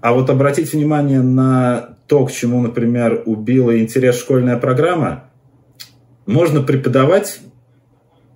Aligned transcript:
А 0.00 0.12
вот 0.12 0.30
обратить 0.30 0.72
внимание 0.72 1.20
на 1.20 1.96
то, 2.06 2.26
к 2.26 2.32
чему, 2.32 2.60
например, 2.60 3.22
убила 3.26 3.78
интерес 3.78 4.18
школьная 4.18 4.56
программа, 4.56 5.30
можно 6.26 6.62
преподавать 6.62 7.40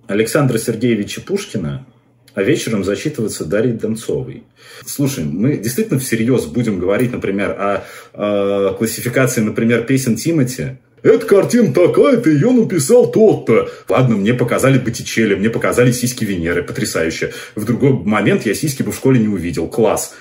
Александра 0.07 0.57
Сергеевича 0.57 1.21
Пушкина, 1.21 1.85
а 2.33 2.43
вечером 2.43 2.83
зачитываться 2.83 3.45
Дарьей 3.45 3.75
Донцовой. 3.75 4.43
Слушай, 4.85 5.25
мы 5.25 5.57
действительно 5.57 5.99
всерьез 5.99 6.45
будем 6.45 6.79
говорить, 6.79 7.11
например, 7.11 7.51
о, 7.51 7.83
о 8.13 8.73
классификации, 8.73 9.41
например, 9.41 9.83
песен 9.83 10.15
Тимати, 10.15 10.77
эта 11.03 11.25
картина 11.25 11.73
такая-то, 11.73 12.29
ее 12.29 12.51
написал 12.51 13.11
тот-то. 13.11 13.69
Ладно, 13.87 14.17
мне 14.17 14.33
показали 14.33 14.79
Боттичелли, 14.79 15.35
мне 15.35 15.49
показали 15.49 15.91
сиськи 15.91 16.25
Венеры, 16.25 16.63
потрясающе. 16.63 17.33
В 17.55 17.65
другой 17.65 17.91
момент 17.91 18.45
я 18.45 18.55
сиськи 18.55 18.81
бы 18.81 18.91
в 18.91 18.95
школе 18.95 19.19
не 19.19 19.27
увидел. 19.27 19.67
Класс. 19.67 20.15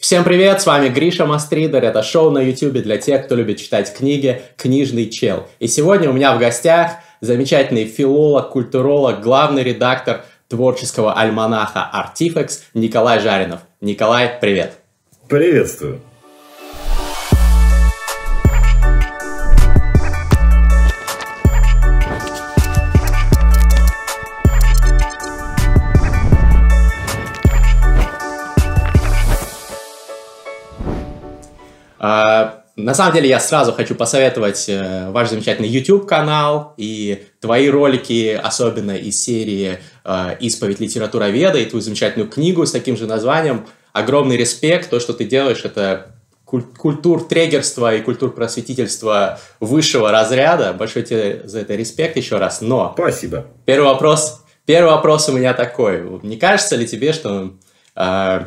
Всем 0.00 0.24
привет, 0.24 0.62
с 0.62 0.66
вами 0.66 0.88
Гриша 0.88 1.26
Мастридер, 1.26 1.84
это 1.84 2.02
шоу 2.02 2.30
на 2.30 2.38
YouTube 2.38 2.82
для 2.82 2.96
тех, 2.96 3.26
кто 3.26 3.34
любит 3.34 3.58
читать 3.58 3.94
книги 3.94 4.40
«Книжный 4.56 5.10
чел». 5.10 5.46
И 5.58 5.68
сегодня 5.68 6.08
у 6.08 6.14
меня 6.14 6.34
в 6.34 6.38
гостях 6.38 6.92
замечательный 7.20 7.84
филолог, 7.84 8.48
культуролог, 8.48 9.20
главный 9.20 9.62
редактор 9.62 10.24
творческого 10.48 11.12
альманаха 11.12 11.82
«Артифекс» 11.92 12.64
Николай 12.72 13.20
Жаринов. 13.20 13.60
Николай, 13.82 14.38
привет. 14.40 14.78
Приветствую. 15.28 16.00
На 32.00 32.94
самом 32.94 33.14
деле 33.14 33.28
я 33.28 33.40
сразу 33.40 33.72
хочу 33.72 33.94
посоветовать 33.94 34.66
э, 34.68 35.10
ваш 35.10 35.28
замечательный 35.28 35.68
YouTube-канал 35.68 36.74
и 36.76 37.24
твои 37.40 37.68
ролики, 37.68 38.38
особенно 38.42 38.92
из 38.92 39.22
серии 39.22 39.78
э, 40.04 40.36
«Исповедь 40.40 40.80
литературоведа» 40.80 41.58
и 41.58 41.66
твою 41.66 41.82
замечательную 41.82 42.30
книгу 42.30 42.64
с 42.64 42.72
таким 42.72 42.96
же 42.96 43.06
названием. 43.06 43.66
Огромный 43.92 44.36
респект, 44.36 44.88
то, 44.88 45.00
что 45.00 45.12
ты 45.12 45.24
делаешь, 45.24 45.62
это 45.64 46.14
культур 46.44 47.22
трегерства 47.28 47.94
и 47.94 48.00
культур 48.00 48.32
просветительства 48.32 49.38
высшего 49.60 50.10
разряда. 50.10 50.72
Большой 50.72 51.02
тебе 51.02 51.42
за 51.44 51.60
это 51.60 51.74
респект 51.76 52.16
еще 52.16 52.38
раз. 52.38 52.60
Но... 52.60 52.92
Спасибо. 52.94 53.46
Первый 53.66 53.86
вопрос, 53.86 54.44
первый 54.64 54.90
вопрос 54.90 55.28
у 55.28 55.32
меня 55.32 55.54
такой. 55.54 56.02
Не 56.22 56.36
кажется 56.36 56.76
ли 56.76 56.88
тебе, 56.88 57.12
что 57.12 57.52
э, 57.94 58.40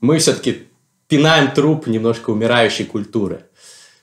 мы 0.00 0.18
все-таки 0.18 0.69
пинаем 1.10 1.50
труп 1.50 1.86
немножко 1.86 2.30
умирающей 2.30 2.86
культуры. 2.86 3.40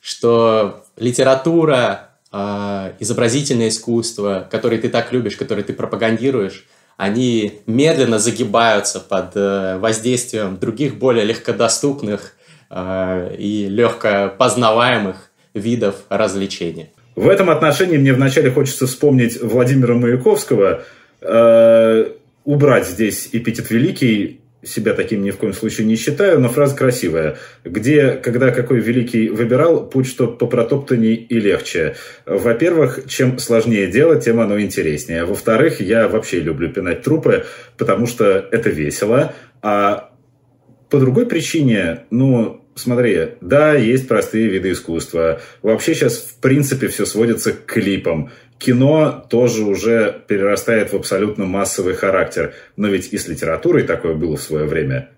Что 0.02 0.84
литература, 0.98 2.10
э, 2.32 2.92
изобразительное 3.00 3.70
искусство, 3.70 4.48
которые 4.52 4.80
ты 4.80 4.90
так 4.90 5.12
любишь, 5.12 5.38
которые 5.38 5.64
ты 5.64 5.74
пропагандируешь, 5.74 6.66
они 6.98 7.62
медленно 7.66 8.20
загибаются 8.20 9.00
под 9.00 9.36
э, 9.36 9.78
воздействием 9.78 10.58
других 10.58 10.98
более 10.98 11.24
легкодоступных 11.26 12.34
э, 12.70 13.36
и 13.38 13.68
легко 13.70 14.34
познаваемых 14.38 15.32
видов 15.54 15.96
развлечения. 16.10 16.90
В 17.16 17.30
этом 17.30 17.50
отношении 17.50 17.98
мне 17.98 18.14
вначале 18.14 18.52
хочется 18.52 18.86
вспомнить 18.86 19.42
Владимира 19.42 19.96
Маяковского, 19.96 20.84
э, 21.22 22.12
убрать 22.44 22.88
здесь 22.88 23.30
эпитет 23.32 23.72
«великий», 23.72 24.42
себя 24.68 24.94
таким 24.94 25.24
ни 25.24 25.32
в 25.32 25.38
коем 25.38 25.54
случае 25.54 25.88
не 25.88 25.96
считаю, 25.96 26.40
но 26.40 26.50
фраза 26.50 26.76
красивая. 26.76 27.38
Где, 27.64 28.12
когда 28.12 28.52
какой 28.52 28.80
великий 28.80 29.30
выбирал, 29.30 29.88
путь 29.88 30.08
что 30.08 30.28
попротоптанней 30.28 31.16
и 31.16 31.40
легче. 31.40 31.96
Во-первых, 32.26 33.02
чем 33.08 33.40
сложнее 33.40 33.88
дело, 33.88 34.20
тем 34.20 34.40
оно 34.40 34.60
интереснее. 34.60 35.26
Во-вторых, 35.26 35.80
я 35.82 36.08
вообще 36.08 36.40
люблю 36.40 36.70
пинать 36.70 37.04
трупы, 37.04 37.46
потому 37.78 38.08
что 38.08 38.48
это 38.52 38.70
весело. 38.70 39.34
А 39.62 40.12
по 40.90 41.00
другой 41.00 41.26
причине, 41.26 42.06
ну, 42.12 42.62
смотри, 42.76 43.30
да, 43.42 43.74
есть 43.76 44.08
простые 44.08 44.48
виды 44.48 44.72
искусства. 44.72 45.42
Вообще 45.62 45.96
сейчас, 45.96 46.18
в 46.18 46.40
принципе, 46.40 46.88
все 46.88 47.06
сводится 47.06 47.52
к 47.52 47.66
клипам 47.66 48.32
кино 48.60 49.26
тоже 49.30 49.64
уже 49.64 50.22
перерастает 50.28 50.92
в 50.92 50.96
абсолютно 50.96 51.46
массовый 51.46 51.94
характер. 51.94 52.54
Но 52.76 52.88
ведь 52.88 53.14
и 53.14 53.18
с 53.18 53.28
литературой 53.28 53.84
такое 53.84 54.14
было 54.14 54.38
в 54.38 54.42
свое 54.42 54.66
время. 54.66 55.10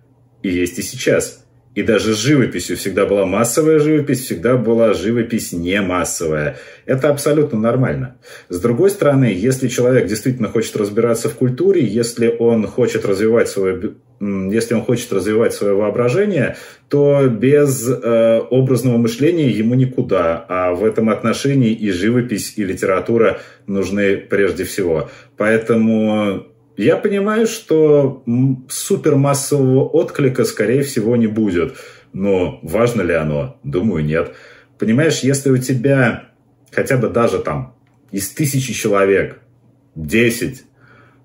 И 0.44 0.50
есть 0.50 0.80
и 0.80 0.82
сейчас. 0.82 1.46
И 1.76 1.84
даже 1.84 2.16
живописью 2.16 2.78
всегда 2.78 3.06
была 3.06 3.26
массовая 3.26 3.80
живопись, 3.80 4.26
всегда 4.26 4.58
была 4.58 4.94
живопись 4.94 5.54
не 5.54 5.80
массовая. 5.82 6.58
Это 6.86 7.10
абсолютно 7.10 7.60
нормально. 7.60 8.16
С 8.50 8.60
другой 8.60 8.90
стороны, 8.90 9.26
если 9.26 9.68
человек 9.68 10.08
действительно 10.08 10.50
хочет 10.50 10.76
разбираться 10.76 11.30
в 11.30 11.36
культуре, 11.36 11.86
если 11.86 12.36
он 12.40 12.66
хочет 12.66 13.06
развивать 13.06 13.50
свое, 13.50 13.94
если 14.20 14.74
он 14.74 14.82
хочет 14.82 15.14
развивать 15.14 15.54
свое 15.54 15.76
воображение, 15.76 16.58
то 16.90 17.28
без 17.28 17.88
э, 17.88 18.40
образного 18.50 18.98
мышления 18.98 19.50
ему 19.52 19.76
никуда. 19.76 20.44
А 20.50 20.74
в 20.74 20.84
этом 20.84 21.10
отношении 21.10 21.72
и 21.72 21.92
живопись, 21.92 22.54
и 22.56 22.66
литература 22.66 23.42
нужны 23.68 24.18
прежде 24.18 24.64
всего. 24.64 25.10
Поэтому 25.38 26.48
я 26.84 26.96
понимаю, 26.96 27.46
что 27.46 28.24
супермассового 28.70 29.84
отклика, 29.84 30.46
скорее 30.46 30.84
всего, 30.84 31.18
не 31.18 31.28
будет. 31.28 31.76
Но 32.14 32.60
важно 32.64 33.02
ли 33.02 33.14
оно? 33.14 33.60
Думаю, 33.64 34.06
нет. 34.06 34.34
Понимаешь, 34.78 35.20
если 35.20 35.50
у 35.50 35.58
тебя 35.58 36.30
хотя 36.72 36.96
бы 36.96 37.10
даже 37.10 37.40
там 37.40 37.76
из 38.12 38.30
тысячи 38.30 38.74
человек 38.74 39.42
10 39.96 40.64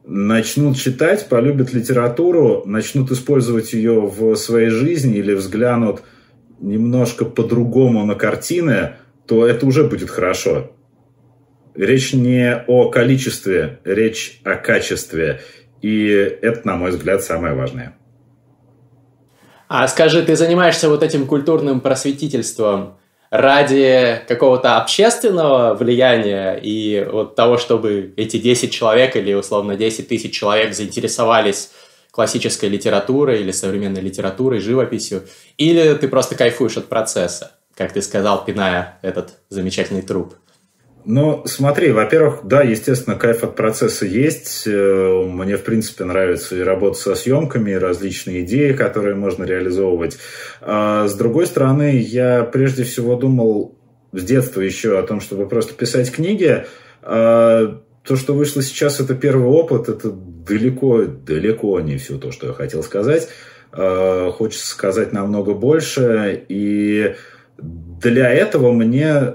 начнут 0.04 0.76
читать, 0.76 1.28
полюбят 1.28 1.72
литературу, 1.72 2.64
начнут 2.66 3.12
использовать 3.12 3.72
ее 3.74 4.00
в 4.00 4.34
своей 4.34 4.70
жизни 4.70 5.18
или 5.18 5.34
взглянут 5.34 6.02
немножко 6.60 7.24
по-другому 7.24 8.04
на 8.04 8.16
картины, 8.16 8.94
то 9.26 9.46
это 9.46 9.66
уже 9.66 9.84
будет 9.84 10.10
хорошо. 10.10 10.72
Речь 11.74 12.12
не 12.12 12.56
о 12.66 12.88
количестве, 12.88 13.80
речь 13.84 14.40
о 14.44 14.54
качестве. 14.54 15.40
И 15.82 16.06
это, 16.06 16.66
на 16.66 16.76
мой 16.76 16.90
взгляд, 16.90 17.22
самое 17.22 17.54
важное. 17.54 17.96
А 19.68 19.88
скажи, 19.88 20.22
ты 20.22 20.36
занимаешься 20.36 20.88
вот 20.88 21.02
этим 21.02 21.26
культурным 21.26 21.80
просветительством 21.80 22.96
ради 23.30 24.20
какого-то 24.28 24.76
общественного 24.76 25.74
влияния 25.74 26.54
и 26.54 27.04
вот 27.10 27.34
того, 27.34 27.58
чтобы 27.58 28.14
эти 28.16 28.36
10 28.38 28.72
человек 28.72 29.16
или 29.16 29.32
условно 29.32 29.74
10 29.74 30.06
тысяч 30.06 30.32
человек 30.32 30.74
заинтересовались 30.74 31.72
классической 32.12 32.68
литературой 32.68 33.40
или 33.40 33.50
современной 33.50 34.00
литературой, 34.00 34.60
живописью, 34.60 35.24
или 35.58 35.94
ты 35.94 36.06
просто 36.06 36.36
кайфуешь 36.36 36.76
от 36.76 36.86
процесса, 36.86 37.58
как 37.76 37.92
ты 37.92 38.02
сказал, 38.02 38.44
пиная 38.44 39.00
этот 39.02 39.30
замечательный 39.48 40.02
труп? 40.02 40.36
Ну, 41.06 41.42
смотри, 41.44 41.92
во-первых, 41.92 42.40
да, 42.44 42.62
естественно, 42.62 43.16
кайф 43.16 43.44
от 43.44 43.56
процесса 43.56 44.06
есть. 44.06 44.64
Э, 44.66 45.22
мне, 45.26 45.56
в 45.58 45.62
принципе, 45.62 46.04
нравится 46.04 46.56
и 46.56 46.60
работа 46.60 46.98
со 46.98 47.14
съемками, 47.14 47.72
и 47.72 47.78
различные 47.78 48.42
идеи, 48.42 48.72
которые 48.72 49.14
можно 49.14 49.44
реализовывать. 49.44 50.16
А 50.62 51.06
с 51.06 51.14
другой 51.14 51.46
стороны, 51.46 51.98
я 51.98 52.42
прежде 52.44 52.84
всего 52.84 53.16
думал 53.16 53.76
с 54.12 54.22
детства 54.22 54.62
еще 54.62 54.98
о 54.98 55.02
том, 55.02 55.20
чтобы 55.20 55.46
просто 55.46 55.74
писать 55.74 56.10
книги. 56.10 56.64
А 57.02 57.80
то, 58.02 58.16
что 58.16 58.32
вышло 58.32 58.62
сейчас, 58.62 58.98
это 58.98 59.14
первый 59.14 59.48
опыт, 59.48 59.90
это 59.90 60.10
далеко, 60.10 61.04
далеко 61.04 61.80
не 61.80 61.98
все 61.98 62.16
то, 62.16 62.32
что 62.32 62.46
я 62.46 62.52
хотел 62.54 62.82
сказать. 62.82 63.28
А 63.72 64.30
хочется 64.30 64.68
сказать 64.68 65.12
намного 65.12 65.52
больше. 65.52 66.44
И 66.48 67.14
для 67.58 68.30
этого 68.30 68.72
мне 68.72 69.34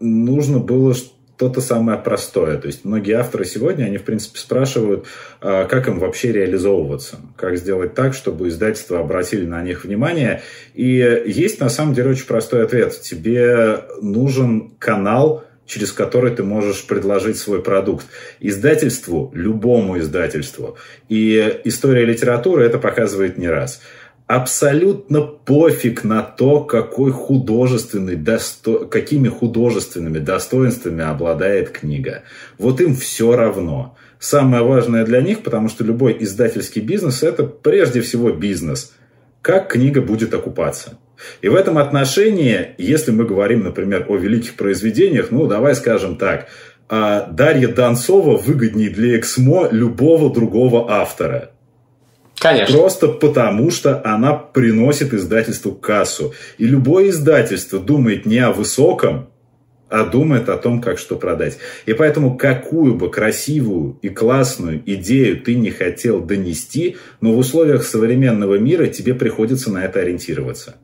нужно 0.00 0.58
было 0.58 0.94
что-то 0.94 1.60
самое 1.60 1.98
простое. 1.98 2.58
То 2.58 2.68
есть 2.68 2.84
многие 2.84 3.12
авторы 3.12 3.44
сегодня, 3.44 3.84
они, 3.84 3.98
в 3.98 4.04
принципе, 4.04 4.38
спрашивают, 4.38 5.06
а, 5.40 5.64
как 5.64 5.88
им 5.88 5.98
вообще 5.98 6.32
реализовываться, 6.32 7.16
как 7.36 7.56
сделать 7.56 7.94
так, 7.94 8.14
чтобы 8.14 8.48
издательства 8.48 9.00
обратили 9.00 9.44
на 9.44 9.62
них 9.62 9.84
внимание. 9.84 10.42
И 10.74 11.22
есть, 11.26 11.60
на 11.60 11.68
самом 11.68 11.94
деле, 11.94 12.10
очень 12.10 12.26
простой 12.26 12.64
ответ. 12.64 13.00
Тебе 13.00 13.80
нужен 14.00 14.72
канал, 14.78 15.44
через 15.66 15.92
который 15.92 16.30
ты 16.34 16.44
можешь 16.44 16.86
предложить 16.86 17.38
свой 17.38 17.62
продукт 17.62 18.06
издательству, 18.38 19.32
любому 19.34 19.98
издательству. 19.98 20.76
И 21.08 21.60
история 21.64 22.04
литературы 22.04 22.64
это 22.64 22.78
показывает 22.78 23.38
не 23.38 23.48
раз 23.48 23.80
абсолютно 24.26 25.20
пофиг 25.22 26.04
на 26.04 26.22
то, 26.22 26.60
какой 26.60 27.12
художественный, 27.12 28.16
досто... 28.16 28.86
какими 28.86 29.28
художественными 29.28 30.18
достоинствами 30.18 31.04
обладает 31.04 31.70
книга. 31.70 32.22
Вот 32.58 32.80
им 32.80 32.94
все 32.94 33.36
равно. 33.36 33.96
Самое 34.18 34.62
важное 34.62 35.04
для 35.04 35.20
них, 35.20 35.42
потому 35.42 35.68
что 35.68 35.84
любой 35.84 36.16
издательский 36.20 36.80
бизнес– 36.80 37.22
это 37.22 37.44
прежде 37.44 38.00
всего 38.00 38.32
бизнес. 38.32 38.94
Как 39.42 39.70
книга 39.72 40.00
будет 40.00 40.32
окупаться? 40.32 40.98
И 41.42 41.48
в 41.48 41.54
этом 41.54 41.76
отношении, 41.76 42.74
если 42.78 43.12
мы 43.12 43.24
говорим, 43.24 43.62
например, 43.62 44.06
о 44.08 44.16
великих 44.16 44.54
произведениях, 44.54 45.30
ну, 45.30 45.46
давай 45.46 45.74
скажем 45.74 46.16
так, 46.16 46.48
а 46.88 47.26
Дарья 47.30 47.68
Донцова 47.68 48.36
выгоднее 48.36 48.90
для 48.90 49.18
Эксмо 49.18 49.68
любого 49.70 50.32
другого 50.32 50.90
автора. 50.90 51.50
Конечно. 52.44 52.76
Просто 52.76 53.08
потому, 53.08 53.70
что 53.70 54.02
она 54.04 54.34
приносит 54.34 55.14
издательству 55.14 55.72
кассу. 55.72 56.34
И 56.58 56.66
любое 56.66 57.08
издательство 57.08 57.80
думает 57.80 58.26
не 58.26 58.38
о 58.38 58.52
высоком, 58.52 59.30
а 59.88 60.04
думает 60.04 60.50
о 60.50 60.58
том, 60.58 60.82
как 60.82 60.98
что 60.98 61.16
продать. 61.16 61.56
И 61.86 61.94
поэтому 61.94 62.36
какую 62.36 62.96
бы 62.96 63.10
красивую 63.10 63.98
и 64.02 64.10
классную 64.10 64.82
идею 64.84 65.40
ты 65.40 65.54
не 65.54 65.70
хотел 65.70 66.20
донести, 66.20 66.98
но 67.22 67.32
в 67.32 67.38
условиях 67.38 67.82
современного 67.82 68.56
мира 68.56 68.88
тебе 68.88 69.14
приходится 69.14 69.72
на 69.72 69.82
это 69.82 70.00
ориентироваться. 70.00 70.74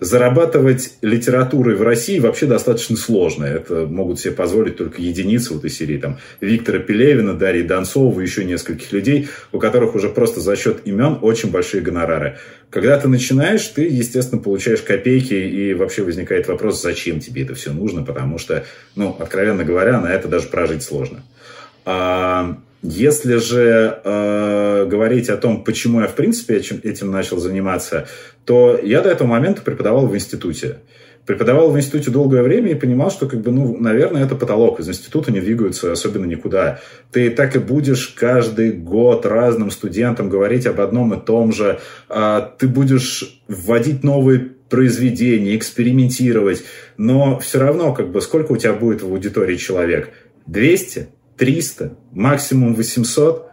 Зарабатывать 0.00 0.94
литературой 1.02 1.76
в 1.76 1.82
России 1.82 2.18
вообще 2.18 2.46
достаточно 2.46 2.96
сложно. 2.96 3.44
Это 3.44 3.86
могут 3.86 4.20
себе 4.20 4.32
позволить 4.32 4.76
только 4.76 5.00
единицы 5.00 5.54
вот 5.54 5.64
из 5.64 5.76
серии 5.76 5.98
там, 5.98 6.18
Виктора 6.40 6.78
Пелевина, 6.78 7.34
Дарьи 7.34 7.62
Донцова 7.62 8.20
и 8.20 8.24
еще 8.24 8.44
нескольких 8.44 8.92
людей, 8.92 9.28
у 9.52 9.58
которых 9.58 9.94
уже 9.94 10.08
просто 10.08 10.40
за 10.40 10.56
счет 10.56 10.82
имен 10.84 11.18
очень 11.22 11.50
большие 11.50 11.82
гонорары. 11.82 12.38
Когда 12.70 12.98
ты 12.98 13.08
начинаешь, 13.08 13.66
ты, 13.66 13.82
естественно, 13.82 14.42
получаешь 14.42 14.82
копейки, 14.82 15.34
и 15.34 15.74
вообще 15.74 16.02
возникает 16.02 16.48
вопрос, 16.48 16.82
зачем 16.82 17.20
тебе 17.20 17.42
это 17.42 17.54
все 17.54 17.72
нужно, 17.72 18.02
потому 18.02 18.38
что, 18.38 18.64
ну, 18.94 19.16
откровенно 19.18 19.64
говоря, 19.64 20.00
на 20.00 20.12
это 20.12 20.28
даже 20.28 20.48
прожить 20.48 20.82
сложно. 20.82 21.22
А, 21.84 22.58
если 22.82 23.36
же 23.36 24.00
э, 24.04 24.86
говорить 24.86 25.28
о 25.28 25.36
том, 25.36 25.64
почему 25.64 26.00
я 26.00 26.06
в 26.06 26.14
принципе 26.14 26.56
этим, 26.56 26.80
этим 26.82 27.10
начал 27.10 27.38
заниматься, 27.38 28.06
то 28.46 28.78
я 28.82 29.02
до 29.02 29.10
этого 29.10 29.28
момента 29.28 29.60
преподавал 29.60 30.06
в 30.06 30.14
институте. 30.14 30.78
Преподавал 31.26 31.72
в 31.72 31.76
институте 31.76 32.12
долгое 32.12 32.42
время 32.42 32.70
и 32.70 32.74
понимал, 32.76 33.10
что, 33.10 33.26
как 33.26 33.40
бы, 33.40 33.50
ну, 33.50 33.76
наверное, 33.76 34.24
это 34.24 34.36
потолок. 34.36 34.78
Из 34.78 34.88
института 34.88 35.32
не 35.32 35.40
двигаются 35.40 35.90
особенно 35.90 36.24
никуда. 36.24 36.78
Ты 37.10 37.30
так 37.30 37.56
и 37.56 37.58
будешь 37.58 38.06
каждый 38.16 38.70
год 38.70 39.26
разным 39.26 39.72
студентам 39.72 40.30
говорить 40.30 40.66
об 40.66 40.80
одном 40.80 41.12
и 41.14 41.20
том 41.20 41.52
же. 41.52 41.80
А 42.08 42.40
ты 42.40 42.68
будешь 42.68 43.42
вводить 43.48 44.04
новые 44.04 44.52
произведения, 44.70 45.56
экспериментировать. 45.56 46.62
Но 46.96 47.40
все 47.40 47.58
равно, 47.58 47.92
как 47.92 48.12
бы, 48.12 48.20
сколько 48.20 48.52
у 48.52 48.56
тебя 48.56 48.74
будет 48.74 49.02
в 49.02 49.06
аудитории 49.06 49.56
человек? 49.56 50.10
200? 50.46 51.08
300, 51.36 51.96
максимум 52.12 52.74
800. 52.74 53.45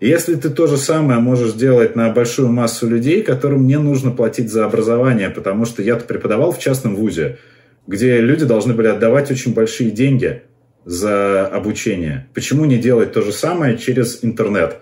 Если 0.00 0.34
ты 0.34 0.48
то 0.48 0.66
же 0.66 0.78
самое 0.78 1.20
можешь 1.20 1.52
делать 1.52 1.94
на 1.94 2.08
большую 2.08 2.48
массу 2.48 2.88
людей, 2.88 3.22
которым 3.22 3.66
не 3.66 3.78
нужно 3.78 4.10
платить 4.10 4.50
за 4.50 4.64
образование, 4.64 5.28
потому 5.28 5.66
что 5.66 5.82
я-то 5.82 6.06
преподавал 6.06 6.52
в 6.52 6.58
частном 6.58 6.96
вузе, 6.96 7.38
где 7.86 8.18
люди 8.20 8.46
должны 8.46 8.72
были 8.72 8.86
отдавать 8.86 9.30
очень 9.30 9.52
большие 9.52 9.90
деньги 9.90 10.42
за 10.86 11.46
обучение. 11.46 12.28
Почему 12.32 12.64
не 12.64 12.78
делать 12.78 13.12
то 13.12 13.20
же 13.20 13.32
самое 13.32 13.76
через 13.76 14.24
интернет? 14.24 14.78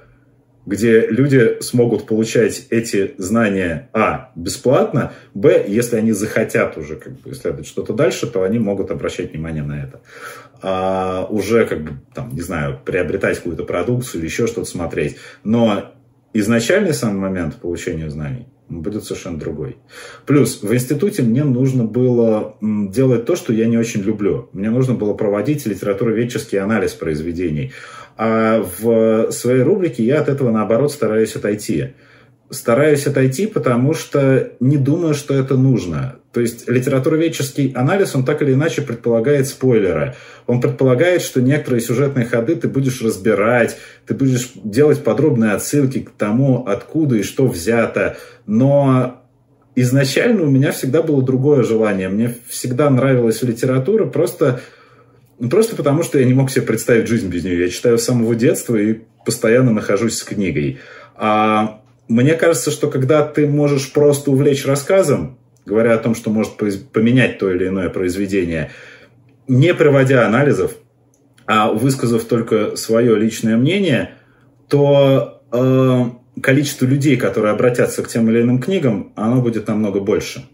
Где 0.68 1.06
люди 1.06 1.62
смогут 1.62 2.06
получать 2.06 2.66
эти 2.68 3.14
знания, 3.16 3.88
а, 3.94 4.32
бесплатно, 4.36 5.12
б, 5.32 5.64
если 5.66 5.96
они 5.96 6.12
захотят 6.12 6.76
уже 6.76 6.96
как 6.96 7.18
бы 7.20 7.30
исследовать 7.30 7.66
что-то 7.66 7.94
дальше, 7.94 8.26
то 8.26 8.42
они 8.42 8.58
могут 8.58 8.90
обращать 8.90 9.32
внимание 9.32 9.62
на 9.62 9.82
это. 9.82 10.00
А 10.60 11.26
уже, 11.30 11.64
как 11.64 11.82
бы, 11.82 11.90
там, 12.14 12.34
не 12.34 12.42
знаю, 12.42 12.78
приобретать 12.84 13.38
какую-то 13.38 13.64
продукцию 13.64 14.20
или 14.20 14.28
еще 14.28 14.46
что-то 14.46 14.68
смотреть. 14.68 15.16
Но 15.42 15.94
изначальный 16.34 16.92
сам 16.92 17.16
момент 17.16 17.56
получения 17.56 18.10
знаний 18.10 18.46
будет 18.68 19.04
совершенно 19.04 19.38
другой. 19.38 19.78
Плюс 20.26 20.62
в 20.62 20.74
институте 20.74 21.22
мне 21.22 21.44
нужно 21.44 21.84
было 21.84 22.56
делать 22.60 23.24
то, 23.24 23.36
что 23.36 23.52
я 23.52 23.66
не 23.66 23.78
очень 23.78 24.02
люблю. 24.02 24.50
Мне 24.52 24.68
нужно 24.68 24.94
было 24.94 25.14
проводить 25.14 25.64
литературоведческий 25.64 26.58
анализ 26.58 26.92
произведений. 26.92 27.72
А 28.18 28.60
в 28.60 29.30
своей 29.30 29.62
рубрике 29.62 30.02
я 30.02 30.20
от 30.20 30.28
этого, 30.28 30.50
наоборот, 30.50 30.90
стараюсь 30.90 31.36
отойти. 31.36 31.94
Стараюсь 32.50 33.06
отойти, 33.06 33.46
потому 33.46 33.94
что 33.94 34.50
не 34.58 34.76
думаю, 34.76 35.14
что 35.14 35.34
это 35.34 35.56
нужно. 35.56 36.16
То 36.32 36.40
есть 36.40 36.68
литературоведческий 36.68 37.70
анализ, 37.76 38.16
он 38.16 38.24
так 38.24 38.42
или 38.42 38.54
иначе 38.54 38.82
предполагает 38.82 39.46
спойлеры. 39.46 40.16
Он 40.48 40.60
предполагает, 40.60 41.22
что 41.22 41.40
некоторые 41.40 41.80
сюжетные 41.80 42.26
ходы 42.26 42.56
ты 42.56 42.66
будешь 42.66 43.00
разбирать, 43.02 43.76
ты 44.04 44.14
будешь 44.14 44.50
делать 44.56 45.04
подробные 45.04 45.52
отсылки 45.52 46.00
к 46.00 46.10
тому, 46.10 46.66
откуда 46.66 47.16
и 47.16 47.22
что 47.22 47.46
взято. 47.46 48.16
Но 48.46 49.22
изначально 49.76 50.42
у 50.42 50.50
меня 50.50 50.72
всегда 50.72 51.02
было 51.02 51.22
другое 51.22 51.62
желание. 51.62 52.08
Мне 52.08 52.34
всегда 52.48 52.90
нравилась 52.90 53.42
литература, 53.42 54.06
просто 54.06 54.60
ну, 55.38 55.48
просто 55.48 55.76
потому, 55.76 56.02
что 56.02 56.18
я 56.18 56.24
не 56.24 56.34
мог 56.34 56.50
себе 56.50 56.62
представить 56.62 57.06
жизнь 57.06 57.28
без 57.28 57.44
нее. 57.44 57.60
Я 57.60 57.68
читаю 57.68 57.98
с 57.98 58.04
самого 58.04 58.34
детства 58.34 58.76
и 58.76 59.00
постоянно 59.24 59.70
нахожусь 59.70 60.16
с 60.18 60.24
книгой. 60.24 60.78
А 61.14 61.80
мне 62.08 62.34
кажется, 62.34 62.70
что 62.70 62.88
когда 62.88 63.24
ты 63.24 63.46
можешь 63.46 63.92
просто 63.92 64.30
увлечь 64.30 64.66
рассказом, 64.66 65.38
говоря 65.64 65.94
о 65.94 65.98
том, 65.98 66.14
что 66.14 66.30
может 66.30 66.56
поменять 66.56 67.38
то 67.38 67.52
или 67.52 67.68
иное 67.68 67.88
произведение, 67.88 68.70
не 69.46 69.74
проводя 69.74 70.26
анализов, 70.26 70.72
а 71.46 71.72
высказав 71.72 72.24
только 72.24 72.76
свое 72.76 73.16
личное 73.16 73.56
мнение, 73.56 74.14
то 74.68 75.42
э, 75.52 76.04
количество 76.42 76.84
людей, 76.84 77.16
которые 77.16 77.52
обратятся 77.52 78.02
к 78.02 78.08
тем 78.08 78.28
или 78.28 78.42
иным 78.42 78.60
книгам, 78.60 79.12
оно 79.14 79.40
будет 79.40 79.68
намного 79.68 80.00
больше. 80.00 80.44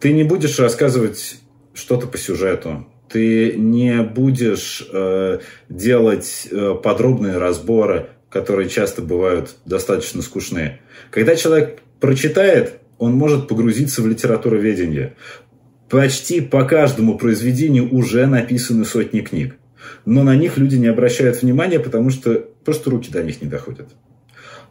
Ты 0.00 0.12
не 0.12 0.24
будешь 0.24 0.58
рассказывать 0.58 1.36
что-то 1.72 2.06
по 2.06 2.18
сюжету, 2.18 2.86
ты 3.14 3.54
не 3.56 4.02
будешь 4.02 4.84
э, 4.92 5.38
делать 5.68 6.48
э, 6.50 6.74
подробные 6.82 7.38
разборы, 7.38 8.08
которые 8.28 8.68
часто 8.68 9.02
бывают 9.02 9.54
достаточно 9.64 10.20
скучные. 10.20 10.80
Когда 11.12 11.36
человек 11.36 11.78
прочитает, 12.00 12.80
он 12.98 13.12
может 13.12 13.46
погрузиться 13.46 14.02
в 14.02 14.08
литературоведение. 14.08 15.14
Почти 15.88 16.40
по 16.40 16.64
каждому 16.64 17.16
произведению 17.16 17.94
уже 17.94 18.26
написаны 18.26 18.84
сотни 18.84 19.20
книг. 19.20 19.58
Но 20.04 20.24
на 20.24 20.34
них 20.34 20.58
люди 20.58 20.74
не 20.74 20.88
обращают 20.88 21.40
внимания, 21.40 21.78
потому 21.78 22.10
что 22.10 22.44
просто 22.64 22.90
руки 22.90 23.12
до 23.12 23.22
них 23.22 23.40
не 23.40 23.48
доходят. 23.48 23.90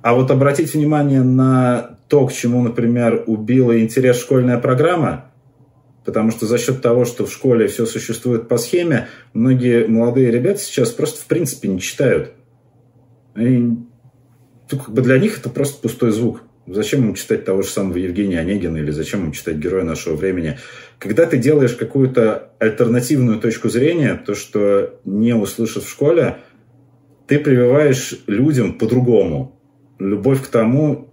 А 0.01 0.13
вот 0.13 0.31
обратить 0.31 0.73
внимание 0.73 1.23
на 1.23 1.97
то, 2.09 2.27
к 2.27 2.33
чему, 2.33 2.61
например, 2.61 3.23
убила 3.25 3.79
интерес 3.79 4.19
школьная 4.19 4.57
программа– 4.57 5.29
Потому 6.05 6.31
что 6.31 6.45
за 6.45 6.57
счет 6.57 6.81
того, 6.81 7.05
что 7.05 7.25
в 7.25 7.31
школе 7.31 7.67
все 7.67 7.85
существует 7.85 8.47
по 8.47 8.57
схеме, 8.57 9.07
многие 9.33 9.87
молодые 9.87 10.31
ребята 10.31 10.59
сейчас 10.59 10.89
просто 10.91 11.21
в 11.21 11.25
принципе 11.25 11.69
не 11.69 11.79
читают. 11.79 12.33
И, 13.35 13.57
ну, 13.57 13.87
как 14.69 14.89
бы 14.89 15.01
для 15.01 15.17
них 15.17 15.39
это 15.39 15.49
просто 15.49 15.81
пустой 15.81 16.11
звук. 16.11 16.43
Зачем 16.65 17.07
им 17.07 17.13
читать 17.15 17.43
того 17.43 17.61
же 17.61 17.67
самого 17.67 17.97
Евгения 17.97 18.39
Онегина 18.39 18.77
или 18.77 18.91
зачем 18.91 19.25
им 19.25 19.31
читать 19.33 19.57
героя 19.57 19.83
нашего 19.83 20.15
времени? 20.15 20.57
Когда 20.97 21.25
ты 21.25 21.37
делаешь 21.37 21.73
какую-то 21.73 22.51
альтернативную 22.59 23.39
точку 23.39 23.67
зрения, 23.67 24.15
то, 24.25 24.33
что 24.33 24.99
не 25.03 25.33
услышат 25.35 25.83
в 25.83 25.89
школе, 25.89 26.37
ты 27.27 27.39
прививаешь 27.39 28.23
людям 28.27 28.77
по-другому 28.77 29.59
любовь 29.99 30.41
к 30.41 30.47
тому, 30.47 31.09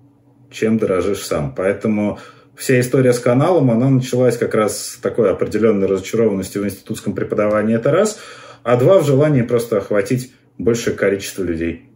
чем 0.50 0.78
дорожишь 0.78 1.24
сам. 1.24 1.54
Поэтому 1.54 2.18
вся 2.60 2.78
история 2.78 3.14
с 3.14 3.18
каналом, 3.18 3.70
она 3.70 3.88
началась 3.88 4.36
как 4.36 4.54
раз 4.54 4.90
с 4.90 4.96
такой 4.98 5.30
определенной 5.30 5.86
разочарованности 5.86 6.58
в 6.58 6.64
институтском 6.66 7.14
преподавании, 7.14 7.74
это 7.74 7.90
раз, 7.90 8.20
а 8.62 8.76
два 8.76 8.98
в 8.98 9.06
желании 9.06 9.40
просто 9.40 9.78
охватить 9.78 10.32
большее 10.58 10.94
количество 10.94 11.42
людей. 11.42 11.86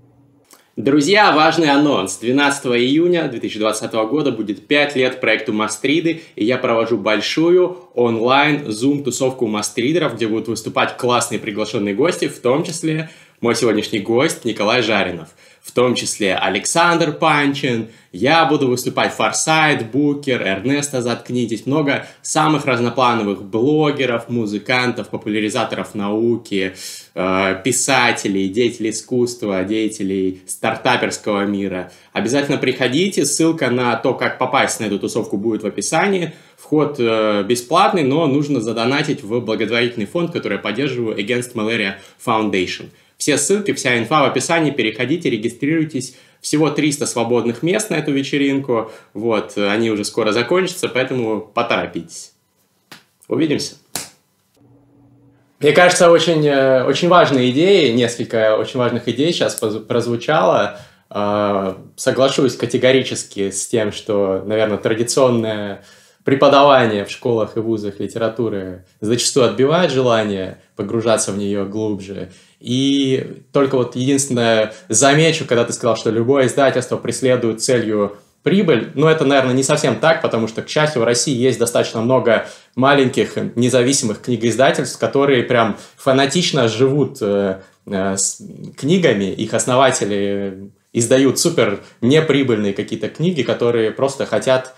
Друзья, 0.76 1.30
важный 1.33 1.71
анонс. 1.71 2.16
12 2.16 2.66
июня 2.66 3.28
2020 3.28 3.92
года 3.92 4.33
будет 4.33 4.66
5 4.66 4.97
лет 4.97 5.21
проекту 5.21 5.52
Мастриды, 5.52 6.23
и 6.35 6.44
я 6.44 6.56
провожу 6.56 6.97
большую 6.97 7.76
онлайн 7.94 8.73
зум-тусовку 8.73 9.47
мастридеров, 9.47 10.16
где 10.16 10.26
будут 10.26 10.49
выступать 10.49 10.97
классные 10.97 11.38
приглашенные 11.38 11.94
гости, 11.94 12.26
в 12.26 12.40
том 12.40 12.64
числе 12.64 13.11
мой 13.40 13.54
сегодняшний 13.54 14.00
гость 14.00 14.47
Николай 14.47 14.83
Жаринов– 14.83 15.28
в 15.64 15.73
том 15.73 15.94
числе 15.94 16.37
Александр 16.37 17.12
Панчин, 17.12 17.88
я 18.12 18.44
буду 18.44 18.68
выступать 18.68 19.14
Форсайт, 19.14 19.90
Букер, 19.90 20.42
Эрнеста 20.42 21.00
Заткнитесь, 21.00 21.64
много 21.64 22.06
самых 22.21 22.66
разноплановых 22.66 23.42
блогеров, 23.42 24.28
музыкантов, 24.28 25.09
популяризаторов 25.09 25.94
науки, 25.94 26.76
э, 27.14 27.61
писателей, 27.64 28.50
деятелей 28.50 28.90
искусства, 28.90 29.64
деятелей 29.64 30.42
стартаперского 30.47 31.47
мира. 31.47 31.90
Обязательно 32.12 32.59
приходите, 32.59 33.25
ссылка 33.25 33.71
на 33.71 33.97
то, 33.97 34.12
как 34.12 34.38
попасть 34.38 34.80
на 34.80 34.85
эту 34.85 34.99
тусовку 34.99 35.38
будет 35.38 35.62
в 35.62 35.66
описании. 35.66 36.35
Вход 36.59 36.97
э, 36.99 37.42
бесплатный, 37.42 38.02
но 38.04 38.26
нужно 38.26 38.61
задонатить 38.61 39.23
в 39.23 39.40
благотворительный 39.40 40.06
фонд, 40.06 40.30
который 40.30 40.54
я 40.54 40.59
поддерживаю 40.59 41.16
Against 41.16 41.54
Malaria 41.54 41.94
Foundation– 42.25 42.90
все 43.16 43.38
ссылки, 43.38 43.73
вся 43.73 43.99
инфа 43.99 44.23
в 44.23 44.26
описании, 44.26 44.71
переходите, 44.71 45.30
регистрируйтесь. 45.30 46.16
Всего 46.40 46.68
300 46.68 47.06
свободных 47.06 47.62
мест 47.62 47.88
на 47.88 47.94
эту 47.94 48.12
вечеринку. 48.12 48.92
Вот, 49.14 49.56
они 49.56 49.90
уже 49.90 50.04
скоро 50.04 50.33
закончатся, 50.33 50.88
поэтому 50.88 51.40
поторопитесь. 51.40 52.33
Увидимся. 53.28 53.76
Мне 55.61 55.73
кажется, 55.73 56.11
очень, 56.11 56.47
э, 56.47 56.85
очень 56.85 57.09
важные 57.09 57.50
идеи, 57.50 57.92
несколько 57.92 58.56
очень 58.59 58.78
важных 58.78 59.09
идей 59.09 59.33
сейчас 59.33 59.54
прозвучало. 59.54 60.78
А, 61.09 61.78
соглашусь 61.97 62.56
категорически 62.56 63.50
с 63.50 63.68
тем, 63.68 63.92
что, 63.92 64.42
наверное, 64.44 64.78
традиционное 64.78 65.85
преподавание 66.25 67.04
в 67.04 67.11
школах 67.11 67.57
и 67.57 67.61
вузах 67.61 68.00
литературы 68.00 68.85
зачастую 69.00 69.47
отбивает 69.47 69.93
желание 69.93 70.59
погружаться 70.75 71.33
в 71.33 71.38
нее 71.38 71.64
глубже. 71.66 72.33
И 72.61 73.43
только 73.52 73.76
вот 73.76 73.95
единственное 73.95 74.73
замечу, 74.88 75.45
когда 75.45 75.64
ты 75.64 75.73
сказал, 75.75 75.97
что 75.97 76.11
любое 76.11 76.47
издательство 76.47 76.97
преследует 76.97 77.62
целью 77.62 78.16
прибыль, 78.43 78.90
но 78.95 79.11
это, 79.11 79.25
наверное, 79.25 79.54
не 79.54 79.62
совсем 79.62 79.97
так, 79.97 80.21
потому 80.23 80.49
что, 80.49 80.62
к 80.62 80.69
счастью, 80.69 81.02
в 81.02 81.04
России 81.04 81.35
есть 81.35 81.59
достаточно 81.59 82.00
много 82.02 82.47
маленьких 82.75 83.37
независимых 83.54 84.21
книгоиздательств, 84.21 84.99
которые 84.99 85.43
прям 85.45 85.78
фанатично 85.97 86.69
живут 86.69 87.19
э, 87.23 87.61
э, 87.87 88.16
с 88.16 88.43
книгами, 88.76 89.25
их 89.25 89.54
основатели 89.54 90.71
издают 90.93 91.38
супер 91.38 91.81
неприбыльные 92.02 92.75
какие-то 92.75 93.09
книги, 93.09 93.43
которые 93.43 93.90
просто 93.90 94.26
хотят 94.26 94.75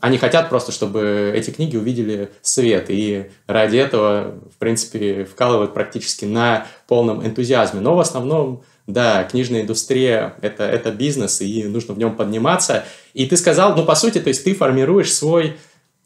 они 0.00 0.18
хотят 0.18 0.48
просто, 0.48 0.72
чтобы 0.72 1.32
эти 1.34 1.50
книги 1.50 1.76
увидели 1.76 2.30
свет, 2.42 2.86
и 2.88 3.30
ради 3.46 3.76
этого, 3.76 4.34
в 4.54 4.58
принципе, 4.58 5.24
вкалывают 5.24 5.74
практически 5.74 6.24
на 6.24 6.66
полном 6.86 7.24
энтузиазме. 7.26 7.80
Но 7.80 7.94
в 7.94 8.00
основном, 8.00 8.62
да, 8.86 9.24
книжная 9.24 9.62
индустрия 9.62 10.34
это,– 10.42 10.64
это 10.64 10.90
бизнес, 10.90 11.40
и 11.40 11.64
нужно 11.64 11.94
в 11.94 11.98
нем 11.98 12.16
подниматься. 12.16 12.84
И 13.14 13.26
ты 13.26 13.36
сказал, 13.36 13.74
ну, 13.76 13.84
по 13.84 13.94
сути, 13.94 14.18
то 14.20 14.28
есть 14.28 14.44
ты 14.44 14.54
формируешь 14.54 15.12
свой 15.12 15.56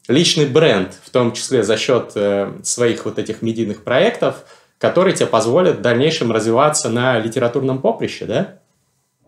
личный 0.07 0.45
бренд, 0.45 0.93
в 1.03 1.09
том 1.09 1.33
числе 1.33 1.63
за 1.63 1.77
счет 1.77 2.11
э, 2.15 2.51
своих 2.63 3.05
вот 3.05 3.19
этих 3.19 3.41
медийных 3.41 3.83
проектов, 3.83 4.43
которые 4.77 5.15
тебе 5.15 5.27
позволят 5.27 5.77
в 5.77 5.81
дальнейшем 5.81 6.31
развиваться 6.31 6.89
на 6.89 7.19
литературном 7.19 7.81
поприще, 7.81 8.25
да? 8.25 8.59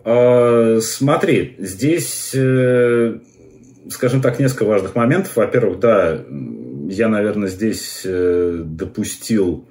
А, 0.03 0.79
смотри, 0.81 1.55
здесь 1.59 2.31
э, 2.35 3.19
скажем 3.89 4.21
так, 4.21 4.39
несколько 4.39 4.65
важных 4.65 4.95
моментов. 4.95 5.35
Во-первых, 5.35 5.79
да, 5.79 6.23
я, 6.89 7.07
наверное, 7.07 7.49
здесь 7.49 8.01
э, 8.05 8.61
допустил 8.63 9.65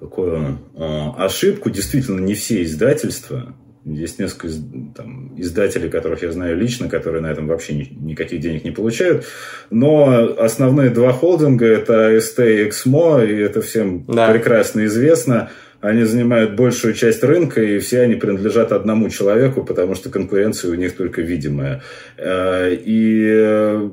такую 0.00 0.58
э, 0.74 1.08
ошибку. 1.18 1.70
Действительно, 1.70 2.20
не 2.20 2.34
все 2.34 2.62
издательства. 2.62 3.54
Есть 3.84 4.20
несколько 4.20 4.48
там, 4.94 5.34
издателей, 5.36 5.90
которых 5.90 6.22
я 6.22 6.30
знаю 6.30 6.56
лично, 6.56 6.88
которые 6.88 7.20
на 7.20 7.26
этом 7.26 7.48
вообще 7.48 7.74
ни, 7.74 7.88
никаких 8.00 8.40
денег 8.40 8.64
не 8.64 8.70
получают. 8.70 9.26
Но 9.70 10.36
основные 10.38 10.90
два 10.90 11.12
холдинга– 11.12 11.66
это 11.66 12.16
ST 12.16 12.38
и 12.38 12.68
XMO, 12.68 13.26
и 13.26 13.34
это 13.40 13.60
всем 13.60 14.04
да. 14.06 14.30
прекрасно 14.30 14.84
известно– 14.86 15.50
они 15.82 16.04
занимают 16.04 16.54
большую 16.54 16.94
часть 16.94 17.24
рынка, 17.24 17.60
и 17.60 17.80
все 17.80 18.02
они 18.02 18.14
принадлежат 18.14 18.70
одному 18.70 19.10
человеку, 19.10 19.64
потому 19.64 19.96
что 19.96 20.10
конкуренция 20.10 20.70
у 20.70 20.74
них 20.74 20.96
только 20.96 21.22
видимая. 21.22 21.82
Э, 22.16 22.72
и 22.72 23.26
э, 23.28 23.90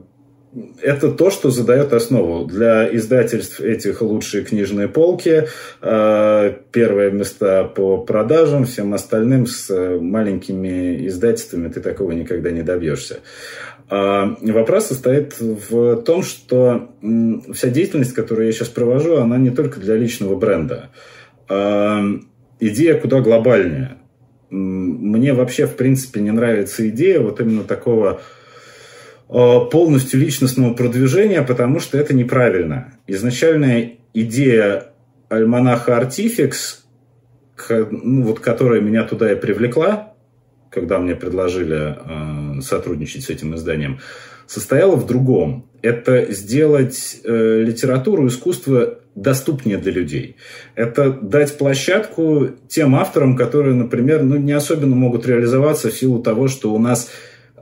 это 0.84 1.12
то, 1.12 1.32
что 1.32 1.50
задает 1.50 1.92
основу. 1.92 2.46
Для 2.46 2.96
издательств 2.96 3.60
этих 3.60 4.04
лучшие 4.04 4.44
книжные 4.44 4.88
полки, 4.88 5.48
э, 5.82 6.54
первые 6.72 7.12
места 7.12 7.64
по 7.64 7.98
продажам, 7.98 8.66
всем 8.66 8.94
остальным 8.94 9.48
с 9.48 9.74
маленькими 10.00 11.08
издательствами 11.08 11.70
ты 11.70 11.82
такого 11.82 12.12
никогда 12.12 12.52
не 12.52 12.62
добьешься. 12.62 13.18
Вопрос 13.90 14.86
состоит 14.86 15.40
в 15.40 16.04
том, 16.04 16.22
что 16.22 16.92
вся 17.02 17.70
деятельность, 17.70 18.14
которую 18.14 18.46
я 18.46 18.52
сейчас 18.52 18.68
провожу, 18.68 19.16
она 19.16 19.38
не 19.38 19.50
только 19.50 19.80
для 19.80 19.96
личного 19.96 20.36
бренда. 20.36 20.92
Эм, 21.50 22.30
идея 22.60 23.00
куда 23.00 23.22
глобальнее. 23.22 23.98
Мне 24.52 25.34
вообще, 25.34 25.66
в 25.66 25.76
принципе, 25.76 26.22
не 26.22 26.32
нравится 26.32 26.88
идея 26.90 27.20
вот 27.20 27.40
именно 27.40 27.64
такого 27.64 28.22
э, 29.30 29.60
полностью 29.72 30.20
личностного 30.20 30.74
продвижения, 30.74 31.42
потому 31.42 31.80
что 31.80 31.98
это 31.98 32.16
неправильно. 32.16 32.94
Изначальная 33.08 33.98
идея 34.14 34.88
альманаха 35.30 35.98
Артификс, 35.98 36.86
ну, 37.70 38.24
вот, 38.24 38.40
которая 38.40 38.82
меня 38.82 39.04
туда 39.04 39.32
и 39.32 39.36
привлекла, 39.36 40.14
когда 40.72 41.00
мне 41.00 41.16
предложили 41.16 41.98
э, 42.58 42.62
сотрудничать 42.62 43.24
с 43.24 43.30
этим 43.30 43.56
изданием, 43.56 44.00
состояла 44.48 44.96
в 44.96 45.06
другом. 45.06 45.70
Это 45.82 46.32
сделать 46.32 47.22
э, 47.24 47.62
литературу, 47.62 48.28
искусство 48.28 49.00
доступнее 49.22 49.78
для 49.78 49.92
людей. 49.92 50.38
Это 50.76 51.12
дать 51.12 51.58
площадку 51.58 52.50
тем 52.68 52.96
авторам, 52.96 53.36
которые, 53.36 53.76
например, 53.76 54.24
ну, 54.24 54.38
не 54.38 54.54
особенно 54.54 54.96
могут 54.96 55.28
реализоваться 55.28 55.90
в 55.90 55.94
силу 55.94 56.22
того, 56.22 56.48
что 56.48 56.74
у 56.74 56.80
нас 56.80 57.12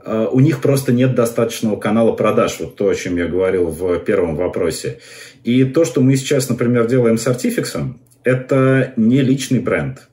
э, 0.04 0.26
у 0.30 0.40
них 0.40 0.60
просто 0.60 0.92
нет 0.92 1.14
достаточного 1.14 1.76
канала 1.76 2.12
продаж, 2.12 2.56
вот 2.60 2.76
то, 2.76 2.88
о 2.88 2.94
чем 2.94 3.16
я 3.16 3.26
говорил 3.26 3.66
в 3.66 3.98
первом 4.00 4.36
вопросе. 4.36 4.98
И 5.44 5.64
то, 5.64 5.84
что 5.84 6.00
мы 6.00 6.16
сейчас, 6.16 6.48
например, 6.48 6.86
делаем 6.86 7.18
с 7.18 7.26
Artifix, 7.26 7.94
это 8.24 8.92
не 8.96 9.20
личный 9.22 9.60
бренд. 9.60 10.08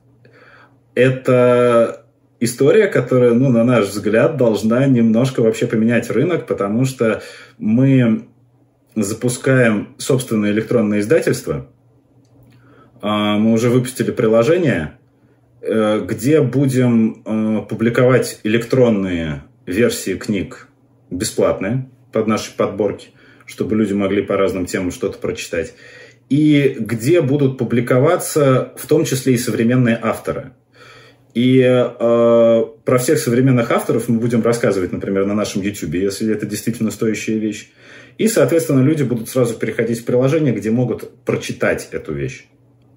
Это 0.94 2.06
история, 2.40 2.86
которая, 2.86 3.32
ну, 3.32 3.50
на 3.50 3.64
наш 3.64 3.88
взгляд, 3.88 4.36
должна 4.36 4.86
немножко 4.86 5.40
вообще 5.40 5.66
поменять 5.66 6.10
рынок, 6.10 6.46
потому 6.46 6.84
что 6.84 7.22
мы 7.58 8.26
запускаем 9.02 9.94
собственное 9.98 10.50
электронное 10.50 11.00
издательство. 11.00 11.68
А, 13.02 13.36
мы 13.38 13.52
уже 13.52 13.68
выпустили 13.68 14.10
приложение, 14.10 14.98
э, 15.60 16.00
где 16.06 16.40
будем 16.40 17.22
э, 17.24 17.66
публиковать 17.68 18.40
электронные 18.42 19.44
версии 19.66 20.14
книг 20.14 20.68
бесплатные 21.10 21.88
под 22.12 22.26
наши 22.26 22.56
подборки, 22.56 23.08
чтобы 23.44 23.76
люди 23.76 23.92
могли 23.92 24.22
по 24.22 24.36
разным 24.36 24.66
темам 24.66 24.90
что-то 24.90 25.18
прочитать. 25.18 25.74
И 26.28 26.76
где 26.80 27.20
будут 27.20 27.58
публиковаться 27.58 28.72
в 28.76 28.86
том 28.86 29.04
числе 29.04 29.34
и 29.34 29.38
современные 29.38 29.98
авторы. 30.02 30.52
И 31.34 31.60
э, 31.60 32.64
про 32.84 32.98
всех 32.98 33.18
современных 33.18 33.70
авторов 33.70 34.08
мы 34.08 34.18
будем 34.18 34.42
рассказывать, 34.42 34.90
например, 34.92 35.26
на 35.26 35.34
нашем 35.34 35.60
YouTube, 35.60 35.94
если 35.94 36.32
это 36.32 36.46
действительно 36.46 36.90
стоящая 36.90 37.38
вещь. 37.38 37.70
И, 38.18 38.28
соответственно, 38.28 38.80
люди 38.80 39.02
будут 39.02 39.28
сразу 39.28 39.54
переходить 39.54 40.00
в 40.00 40.04
приложение, 40.04 40.54
где 40.54 40.70
могут 40.70 41.10
прочитать 41.24 41.88
эту 41.92 42.14
вещь. 42.14 42.46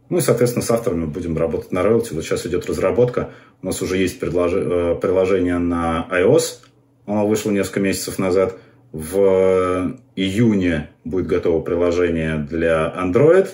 Ну 0.09 0.17
и, 0.17 0.21
соответственно, 0.21 0.65
с 0.65 0.71
авторами 0.71 1.05
будем 1.05 1.37
работать 1.37 1.71
на 1.71 1.83
роялти. 1.83 2.13
Вот 2.13 2.23
сейчас 2.23 2.45
идет 2.45 2.65
разработка. 2.67 3.31
У 3.61 3.65
нас 3.65 3.81
уже 3.81 3.97
есть. 3.97 4.17
Э, 4.21 4.97
приложение 4.99 5.57
на 5.57 6.07
iOS. 6.09 6.61
Оно 7.05 7.27
вышло 7.27 7.51
несколько 7.51 7.81
месяцев 7.81 8.17
назад. 8.17 8.57
В 8.91 9.97
июне 10.15 10.89
будет 11.03 11.27
готово 11.27 11.61
приложение 11.61 12.37
для 12.49 12.91
Android. 12.97 13.49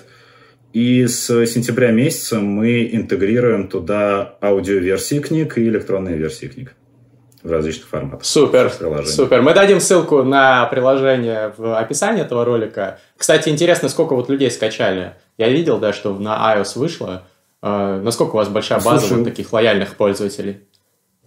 И 0.72 1.06
с 1.06 1.46
сентября 1.46 1.90
месяца 1.90 2.38
мы 2.38 2.88
интегрируем 2.92 3.68
туда 3.68 4.36
аудиоверсии 4.40 5.18
книг 5.18 5.58
и 5.58 5.68
электронные 5.68 6.16
версии 6.16 6.46
книг 6.46 6.74
в 7.46 7.52
различных 7.52 7.88
форматах. 7.88 8.24
Супер, 8.24 8.70
супер. 9.06 9.42
Мы 9.42 9.54
дадим 9.54 9.80
ссылку 9.80 10.22
на 10.22 10.66
приложение 10.66 11.52
в 11.56 11.78
описании 11.78 12.22
этого 12.22 12.44
ролика. 12.44 12.98
Кстати, 13.16 13.48
интересно, 13.48 13.88
сколько 13.88 14.14
вот 14.14 14.28
людей 14.28 14.50
скачали. 14.50 15.14
Я 15.38 15.48
видел, 15.48 15.78
да, 15.78 15.92
что 15.92 16.14
на 16.14 16.54
iOS 16.54 16.78
вышло. 16.78 17.22
Uh, 17.62 18.00
насколько 18.02 18.32
у 18.32 18.36
вас 18.36 18.48
большая 18.48 18.80
база 18.80 19.00
Слушай, 19.00 19.18
вот 19.18 19.24
таких 19.24 19.52
лояльных 19.52 19.96
пользователей? 19.96 20.60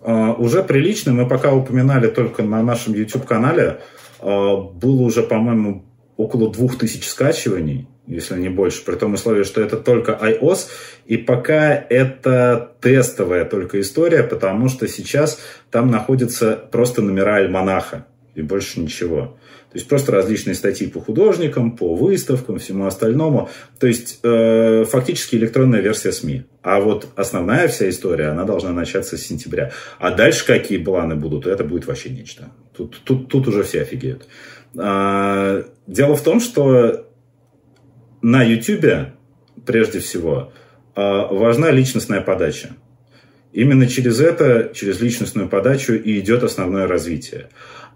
Uh, 0.02 0.36
уже 0.36 0.64
прилично. 0.64 1.12
Мы 1.12 1.28
пока 1.28 1.54
упоминали 1.54 2.08
только 2.08 2.44
на 2.44 2.62
нашем 2.62 2.94
YouTube-канале. 2.94 3.82
Uh, 4.20 4.72
было 4.72 5.02
уже, 5.02 5.24
по-моему, 5.24 5.86
около 6.18 6.52
двух 6.52 6.78
тысяч 6.78 7.08
скачиваний 7.08 7.88
если 8.10 8.40
не 8.40 8.50
больше, 8.50 8.84
при 8.84 8.96
том 8.96 9.14
условии, 9.14 9.44
что 9.44 9.62
это 9.62 9.78
только 9.78 10.18
iOS, 10.20 10.68
и 11.06 11.16
пока 11.16 11.74
это 11.76 12.72
тестовая 12.82 13.46
только 13.46 13.80
история, 13.80 14.24
потому 14.24 14.68
что 14.68 14.88
сейчас 14.88 15.40
там 15.70 15.92
находятся 15.92 16.60
просто 16.72 17.02
номера 17.02 17.36
альманаха, 17.36 18.06
и 18.34 18.42
больше 18.42 18.80
ничего. 18.80 19.38
То 19.72 19.78
есть 19.78 19.88
просто 19.88 20.12
различные 20.12 20.56
статьи 20.56 20.88
по 20.88 21.00
художникам, 21.00 21.78
по 21.78 21.94
выставкам, 21.94 22.58
всему 22.58 22.88
остальному. 22.88 23.50
То 23.80 23.86
есть 23.86 24.20
э, 24.24 24.84
фактически 24.86 25.36
электронная 25.36 25.80
версия 25.80 26.12
СМИ. 26.12 26.46
А 26.64 26.80
вот 26.80 27.08
основная 27.16 27.68
вся 27.68 27.88
история, 27.88 28.30
она 28.30 28.46
должна 28.46 28.72
начаться 28.72 29.16
с 29.16 29.22
сентября. 29.22 29.72
А 30.00 30.10
дальше 30.10 30.44
какие 30.44 30.80
планы 30.80 31.16
будут, 31.16 31.46
это 31.46 31.64
будет 31.64 31.86
вообще 31.86 32.10
нечто. 32.10 32.50
Тут, 32.76 33.00
тут, 33.04 33.30
тут 33.30 33.48
уже 33.48 33.62
все 33.62 33.84
офигеют. 33.84 34.28
А, 34.76 35.64
дело 35.86 36.16
в 36.16 36.24
том, 36.24 36.40
что 36.40 37.06
на 38.22 38.44
YouTube, 38.44 39.14
прежде 39.66 40.00
всего, 40.00 40.52
а, 40.96 41.28
важна 41.28 41.72
личностная 41.72 42.22
подача. 42.22 42.70
Именно 43.52 43.88
через 43.88 44.20
это, 44.20 44.72
через 44.74 45.02
личностную 45.02 45.50
подачу 45.50 45.94
и 45.94 46.20
идет 46.20 46.44
основное 46.44 46.88
развитие. 46.88 47.50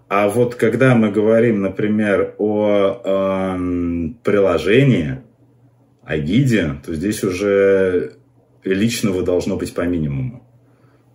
А 0.08 0.28
вот 0.28 0.54
когда 0.56 0.94
мы 0.94 1.10
говорим, 1.10 1.62
например, 1.62 2.34
о 2.38 3.00
э, 3.04 4.08
приложении, 4.22 5.22
о 6.02 6.18
гиде, 6.18 6.74
то 6.84 6.94
здесь 6.94 7.24
уже 7.24 8.12
личного 8.64 9.22
должно 9.22 9.56
быть 9.56 9.74
по 9.74 9.82
минимуму. 9.82 10.44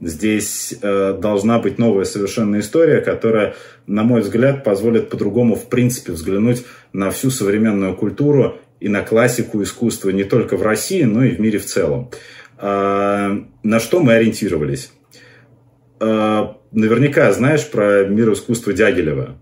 Здесь 0.01 0.73
э, 0.81 1.17
должна 1.19 1.59
быть 1.59 1.77
новая 1.77 2.05
совершенно 2.05 2.59
история, 2.59 3.01
которая, 3.01 3.55
на 3.85 4.03
мой 4.03 4.21
взгляд, 4.21 4.63
позволит 4.63 5.09
по-другому, 5.09 5.55
в 5.55 5.67
принципе, 5.67 6.13
взглянуть 6.13 6.65
на 6.93 7.11
всю 7.11 7.29
современную 7.29 7.95
культуру 7.95 8.57
и 8.79 8.89
на 8.89 9.01
классику 9.01 9.61
искусства 9.61 10.09
не 10.09 10.23
только 10.23 10.57
в 10.57 10.61
России, 10.61 11.03
но 11.03 11.23
и 11.23 11.31
в 11.31 11.39
мире 11.39 11.59
в 11.59 11.65
целом. 11.65 12.09
Э, 12.57 13.39
на 13.63 13.79
что 13.79 13.99
мы 13.99 14.13
ориентировались? 14.13 14.91
Э, 15.99 16.47
наверняка 16.71 17.31
знаешь 17.31 17.69
про 17.69 18.05
мир 18.05 18.33
искусства 18.33 18.73
Дягилева. 18.73 19.37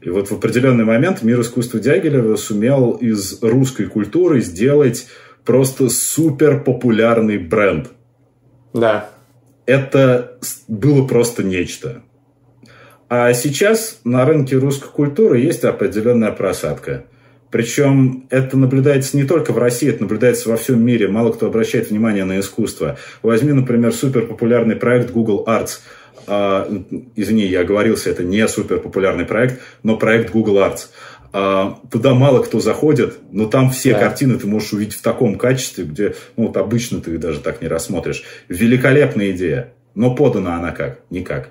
И 0.00 0.10
вот 0.10 0.28
в 0.28 0.32
определенный 0.32 0.84
момент 0.84 1.22
мир 1.22 1.40
искусства 1.40 1.78
Дягилева 1.78 2.36
сумел 2.36 2.92
из 2.92 3.40
русской 3.42 3.86
культуры 3.86 4.40
сделать 4.40 5.06
просто 5.44 5.88
супер 5.88 6.62
популярный 6.62 7.38
бренд. 7.38 7.90
Да. 8.72 9.10
Это 9.64 10.38
было 10.66 11.06
просто 11.06 11.44
нечто. 11.44 12.02
А 13.08 13.32
сейчас 13.34 14.00
на 14.04 14.24
рынке 14.24 14.56
русской 14.56 14.88
культуры 14.88 15.38
есть 15.38 15.64
определенная 15.64 16.32
просадка. 16.32 17.04
Причем 17.52 18.26
это 18.30 18.56
наблюдается 18.58 19.16
не 19.16 19.24
только 19.24 19.52
в 19.52 19.58
России, 19.58 19.88
это 19.88 20.02
наблюдается 20.02 20.48
во 20.48 20.56
всем 20.56 20.84
мире. 20.84 21.06
Мало 21.06 21.30
кто 21.30 21.46
обращает 21.46 21.90
внимание 21.90 22.24
на 22.24 22.40
искусство. 22.40 22.98
Возьми, 23.22 23.52
например, 23.52 23.92
супер 23.92 24.26
популярный 24.26 24.74
проект 24.74 25.12
Google 25.12 25.44
Arts– 25.46 25.78
а, 26.26 26.68
извини, 27.16 27.46
я 27.46 27.60
оговорился, 27.60 28.10
это 28.10 28.22
не 28.22 28.46
супер 28.48 28.80
популярный 28.80 29.24
проект, 29.24 29.60
но 29.82 29.96
проект 29.96 30.30
Google 30.30 30.58
Arts. 30.58 30.88
А, 31.32 31.78
туда 31.90 32.14
мало 32.14 32.42
кто 32.42 32.60
заходит, 32.60 33.18
но 33.30 33.46
там 33.46 33.70
все 33.70 33.92
да. 33.92 34.00
картины 34.00 34.38
ты 34.38 34.46
можешь 34.46 34.72
увидеть 34.72 34.94
в 34.94 35.02
таком 35.02 35.36
качестве, 35.36 35.84
где 35.84 36.14
ну, 36.36 36.48
вот 36.48 36.56
обычно 36.56 37.00
ты 37.00 37.16
даже 37.18 37.40
так 37.40 37.62
не 37.62 37.68
рассмотришь. 37.68 38.24
Великолепная 38.48 39.30
идея, 39.30 39.72
но 39.94 40.14
подана 40.14 40.56
она 40.56 40.72
как? 40.72 41.00
Никак. 41.10 41.50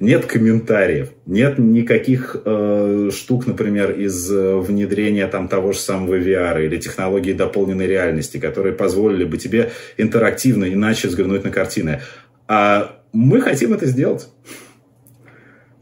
Нет 0.00 0.26
комментариев, 0.26 1.10
нет 1.26 1.58
никаких 1.58 2.36
э, 2.44 3.10
штук, 3.12 3.46
например, 3.46 3.92
из 3.92 4.30
э, 4.30 4.56
внедрения 4.56 5.26
там 5.28 5.48
того 5.48 5.72
же 5.72 5.78
самого 5.78 6.18
VR 6.18 6.64
или 6.64 6.76
технологии 6.78 7.32
дополненной 7.32 7.86
реальности, 7.86 8.38
которые 8.38 8.74
позволили 8.74 9.24
бы 9.24 9.38
тебе 9.38 9.70
интерактивно 9.96 10.64
иначе 10.64 11.08
взглянуть 11.08 11.44
на 11.44 11.50
картины. 11.50 12.00
А 12.48 13.00
мы 13.12 13.40
хотим 13.40 13.72
это 13.72 13.86
сделать. 13.86 14.28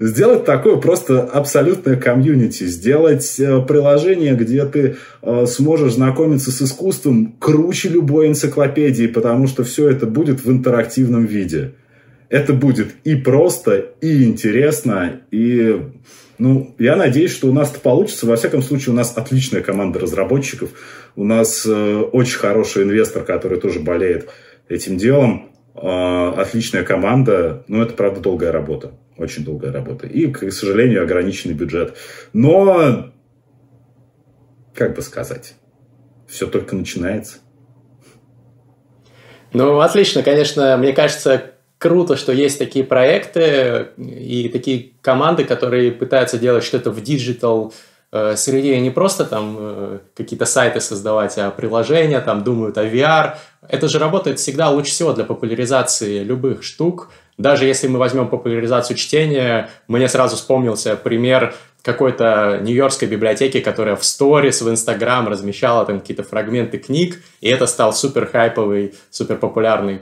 Сделать 0.01 0.45
такое 0.45 0.77
просто 0.77 1.23
абсолютное 1.23 1.97
комьюнити, 1.97 2.65
сделать 2.65 3.41
э, 3.41 3.61
приложение, 3.67 4.35
где 4.35 4.65
ты 4.65 4.97
э, 5.23 5.47
сможешь 5.47 5.95
знакомиться 5.95 6.53
с 6.53 6.63
искусством 6.63 7.35
круче 7.41 7.89
любой 7.89 8.29
энциклопедии, 8.29 9.09
потому 9.09 9.49
что 9.49 9.65
все 9.65 9.89
это 9.89 10.07
будет 10.07 10.45
в 10.45 10.53
интерактивном 10.53 11.25
виде. 11.25 11.75
Это 12.29 12.53
будет 12.53 12.95
и 13.05 13.15
просто, 13.15 13.77
и 14.01 14.25
интересно, 14.25 15.23
и 15.31 15.81
ну, 16.39 16.77
я 16.79 16.95
надеюсь, 16.95 17.33
что 17.33 17.49
у 17.49 17.53
нас 17.53 17.71
это 17.73 17.81
получится. 17.81 18.27
Во 18.27 18.37
всяком 18.37 18.63
случае, 18.63 18.93
у 18.93 18.97
нас 18.97 19.17
отличная 19.17 19.61
команда 19.61 19.99
разработчиков. 19.99 20.71
У 21.17 21.25
нас 21.25 21.67
э, 21.67 21.97
очень 22.13 22.39
хороший 22.39 22.85
инвестор, 22.85 23.25
который 23.25 23.59
тоже 23.59 23.81
болеет 23.81 24.29
этим 24.69 24.99
делом. 24.99 25.51
А, 25.75 26.35
отличная 26.37 26.85
команда, 26.85 27.65
но 27.69 27.83
это, 27.83 27.95
правда, 27.95 28.21
долгая 28.21 28.53
работа. 28.53 28.93
Очень 29.17 29.45
долгая 29.45 29.73
работа. 29.73 30.07
И, 30.07 30.29
к 30.29 30.51
сожалению, 30.53 31.03
ограниченный 31.03 31.55
бюджет. 31.55 31.97
Но, 32.33 33.11
как 34.75 34.95
бы 34.95 35.03
сказать, 35.03 35.55
все 36.29 36.47
только 36.47 36.77
начинается. 36.77 37.39
Ну, 39.53 39.81
отлично, 39.81 40.23
конечно, 40.23 40.77
мне 40.77 40.93
кажется, 40.93 41.53
круто, 41.79 42.17
что 42.17 42.33
есть 42.33 42.59
такие 42.59 42.85
проекты 42.85 43.89
и 43.97 44.49
такие 44.53 44.91
команды, 45.01 45.45
которые 45.45 45.93
пытаются 45.93 46.39
делать 46.39 46.65
что-то 46.65 46.91
в 46.91 47.01
digital 47.03 47.73
Э, 48.11 48.37
среде 48.37 48.81
не 48.81 48.91
просто 48.91 49.27
там 49.27 49.57
э, 49.59 49.99
какие-то 50.15 50.47
сайты 50.47 50.81
создавать, 50.81 51.37
а 51.37 51.51
приложения, 51.51 52.21
там 52.21 52.43
думают 52.43 52.79
о 52.79 52.87
VR. 52.87 53.37
Это 53.69 53.89
же 53.89 53.99
работает 53.99 54.39
всегда 54.39 54.71
лучше 54.71 54.93
всего 54.93 55.13
для 55.13 55.25
популяризации 55.25 56.23
любых 56.23 56.63
штук. 56.63 57.11
Даже 57.37 57.67
если 57.67 57.87
мы 57.87 57.99
возьмем 57.99 58.29
популяризацию 58.29 58.97
чтения, 58.97 59.69
мне 59.89 60.09
сразу 60.09 60.37
вспомнился 60.37 60.97
пример 60.97 61.55
какой-то 61.83 62.59
нью-йоркской 62.63 63.07
библиотеки, 63.07 63.61
которая 63.61 63.95
в 63.95 64.05
сторис, 64.05 64.63
в 64.63 64.71
Инстаграм 64.71 65.29
размещала 65.29 65.85
там 65.85 66.01
какие-то 66.01 66.23
фрагменты 66.23 66.79
книг, 66.79 67.23
и 67.41 67.49
это 67.49 67.67
стал 67.67 67.93
супер 67.93 68.27
хайповый, 68.27 68.95
супер 69.11 69.37
популярный 69.37 70.01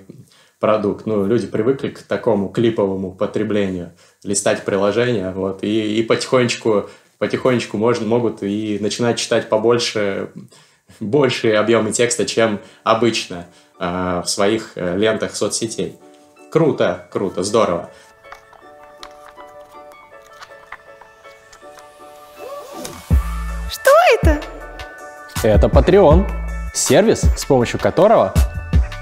продукт. 0.61 1.07
Ну, 1.07 1.27
люди 1.27 1.47
привыкли 1.47 1.90
к 1.90 2.03
такому 2.03 2.49
клиповому 2.49 3.12
потреблению, 3.12 3.92
листать 4.25 4.64
приложения, 4.64 5.31
вот, 5.33 5.62
и, 5.62 5.99
и 5.99 6.03
потихонечку 6.03 6.88
потихонечку 7.19 7.77
можно, 7.77 8.07
могут 8.07 8.42
и 8.42 8.79
начинать 8.81 9.19
читать 9.19 9.49
побольше, 9.49 10.31
большие 11.01 11.59
объемы 11.59 11.92
текста, 11.92 12.25
чем 12.27 12.61
обычно 12.85 13.47
э, 13.79 14.23
в 14.25 14.29
своих 14.29 14.73
э, 14.77 14.97
лентах 14.97 15.35
соцсетей. 15.35 15.97
Круто, 16.51 17.09
круто, 17.11 17.42
здорово. 17.42 17.90
Что 23.71 23.90
это? 24.14 24.40
Это 25.42 25.66
Patreon, 25.66 26.27
сервис, 26.75 27.23
с 27.37 27.45
помощью 27.45 27.81
которого 27.81 28.33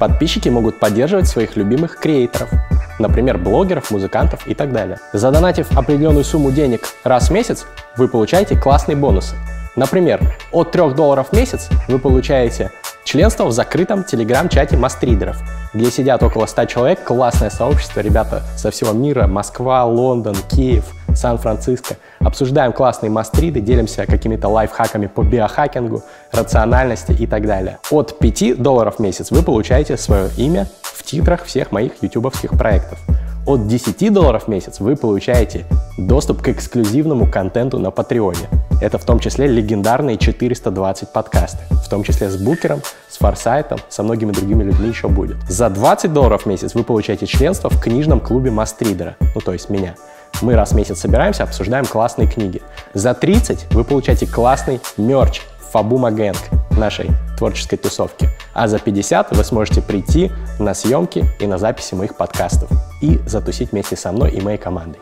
подписчики 0.07 0.51
могут 0.51 0.79
поддерживать 0.79 1.27
своих 1.27 1.57
любимых 1.57 1.97
креаторов– 1.97 2.51
например, 2.99 3.39
блогеров, 3.39 3.91
музыкантов 3.91 4.47
и 4.47 4.55
так 4.55 4.71
далее. 4.73 4.99
Задонатив 5.13 5.77
определенную 5.77 6.25
сумму 6.25 6.51
денег 6.51 6.89
раз 7.05 7.29
в 7.29 7.33
месяц, 7.33 7.67
вы 7.97 8.09
получаете 8.09 8.55
классные 8.55 8.97
бонусы. 8.97 9.35
Например, 9.77 10.21
от 10.53 10.73
3 10.73 10.91
долларов 10.95 11.29
в 11.31 11.33
месяц 11.37 11.69
вы 11.89 11.99
получаете 11.99 12.71
членство 13.05 13.45
в 13.45 13.53
закрытом 13.53 14.03
телеграм-чате 14.05 14.77
мастридеров, 14.77 15.37
где 15.73 15.91
сидят 15.91 16.23
около 16.23 16.47
100 16.47 16.65
человек, 16.67 17.05
классное 17.05 17.51
сообщество, 17.51 18.01
ребята 18.01 18.43
со 18.57 18.71
всего 18.71 18.93
мира, 18.93 19.27
Москва, 19.27 19.85
Лондон, 19.85 20.35
Киев, 20.51 20.85
Сан-Франциско. 21.15 21.97
Обсуждаем 22.21 22.73
классные 22.73 23.11
мастриды, 23.11 23.61
делимся 23.61 24.07
какими-то 24.07 24.49
лайфхаками 24.49 25.07
по 25.07 25.23
биохакингу, 25.23 26.03
рациональности 26.33 27.13
и 27.13 27.27
так 27.27 27.47
далее. 27.47 27.79
От 27.91 28.19
5 28.19 28.61
долларов 28.61 28.97
в 28.97 28.99
месяц 29.01 29.31
вы 29.31 29.43
получаете 29.43 29.97
свое 29.97 30.29
имя 30.37 30.67
в 30.83 31.03
титрах 31.03 31.45
всех 31.45 31.71
моих 31.71 32.03
ютубовских 32.03 32.51
проектов. 32.51 32.99
От 33.47 33.67
10 33.67 34.11
долларов 34.11 34.45
в 34.45 34.49
месяц 34.49 34.81
вы 34.81 34.97
получаете 34.97 35.67
доступ 35.99 36.41
к 36.41 36.49
эксклюзивному 36.49 37.31
контенту 37.31 37.79
на 37.79 37.91
Патреоне. 37.91 38.49
Это 38.81 38.97
в 38.97 39.05
том 39.05 39.21
числе 39.21 39.47
легендарные 39.47 40.17
420 40.17 41.11
подкасты, 41.11 41.59
в 41.71 41.87
том 41.91 42.05
числе 42.05 42.31
с 42.31 42.37
Букером, 42.37 42.81
с 43.11 43.19
Форсайтом, 43.19 43.81
со 43.91 44.03
многими 44.03 44.33
другими 44.33 44.63
людьми 44.63 44.89
еще 44.89 45.09
будет. 45.09 45.37
За 45.47 45.69
20 45.69 46.11
долларов 46.15 46.45
в 46.45 46.47
месяц 46.47 46.75
вы 46.75 46.85
получаете 46.85 47.27
членство 47.27 47.69
в 47.69 47.79
книжном 47.83 48.21
клубе 48.21 48.51
Мастридера, 48.51 49.17
ну 49.35 49.43
то 49.43 49.53
есть 49.53 49.69
меня. 49.69 49.95
Мы 50.41 50.55
раз 50.55 50.73
в 50.73 50.75
месяц 50.75 51.01
собираемся, 51.01 51.43
обсуждаем 51.43 51.85
классные 51.85 52.27
книги. 52.27 52.63
За 52.95 53.13
30 53.13 53.67
вы 53.73 53.85
получаете 53.85 54.27
классный 54.27 54.81
мерч 54.97 55.43
Фабума 55.75 56.13
Гэнг 56.13 56.39
нашей 56.79 57.11
творческой 57.37 57.79
тусовки. 57.79 58.29
А 58.53 58.69
за 58.69 58.79
50 58.79 59.37
вы 59.37 59.43
сможете 59.43 59.83
прийти 59.83 60.31
на 60.61 60.73
съемки 60.73 61.25
и 61.41 61.49
на 61.49 61.59
записи 61.59 61.97
моих 61.97 62.17
подкастов 62.17 62.71
и 63.03 63.19
затусить 63.27 63.73
вместе 63.73 63.97
со 63.97 64.13
мной 64.13 64.31
и 64.31 64.41
моей 64.41 64.57
командой. 64.57 65.01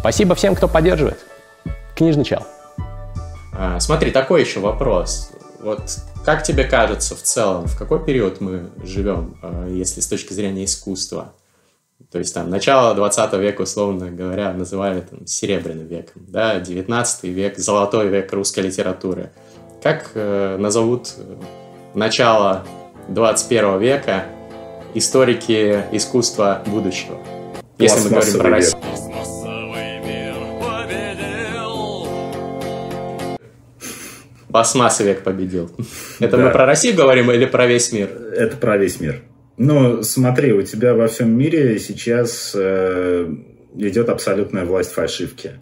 Спасибо 0.00 0.34
всем, 0.34 0.56
кто 0.56 0.66
поддерживает. 0.66 1.24
Книжный 1.94 2.24
чел. 2.24 2.42
А, 3.56 3.78
смотри, 3.78 4.10
такой 4.10 4.40
еще 4.40 4.58
вопрос. 4.58 5.30
Вот 5.60 5.82
как 6.24 6.42
тебе 6.42 6.64
кажется 6.64 7.14
в 7.14 7.22
целом, 7.22 7.66
в 7.66 7.78
какой 7.78 8.04
период 8.04 8.40
мы 8.40 8.70
живем, 8.82 9.38
а, 9.40 9.68
если 9.68 10.00
с 10.00 10.08
точки 10.08 10.32
зрения 10.32 10.64
искусства? 10.64 11.32
То 12.10 12.18
есть 12.18 12.34
там 12.34 12.50
начало 12.50 12.92
20 12.96 13.34
века, 13.34 13.62
условно 13.62 14.10
говоря, 14.10 14.52
называли 14.52 15.00
там 15.02 15.28
серебряным 15.28 15.86
веком, 15.86 16.22
да, 16.26 16.58
19 16.58 17.24
век, 17.24 17.56
золотой 17.56 18.08
век 18.08 18.32
русской 18.32 18.64
литературы– 18.64 19.30
как 19.82 20.10
э, 20.14 20.56
назовут 20.58 21.14
э, 21.16 21.36
начало 21.94 22.64
21 23.08 23.78
века 23.78 24.24
историки 24.94 25.84
искусства 25.92 26.62
будущего? 26.66 27.18
Если 27.78 28.00
мы 28.04 28.10
говорим 28.10 28.38
про 28.38 28.50
Россию. 28.50 28.82
Пластмассовый 34.50 35.12
век 35.12 35.22
победил. 35.22 35.70
Это 36.20 36.36
да. 36.36 36.44
мы 36.44 36.50
про 36.50 36.66
Россию 36.66 36.96
говорим 36.96 37.30
или 37.30 37.44
про 37.46 37.66
весь 37.66 37.92
мир? 37.92 38.08
Это 38.34 38.56
про 38.56 38.76
весь 38.78 38.98
мир. 38.98 39.22
Ну, 39.58 40.02
смотри, 40.02 40.52
у 40.52 40.62
тебя 40.62 40.94
во 40.94 41.06
всем 41.06 41.36
мире 41.36 41.78
сейчас 41.78 42.52
э, 42.54 43.32
идет 43.76 44.08
абсолютная 44.08 44.64
власть 44.64 44.92
фальшивки. 44.92 45.60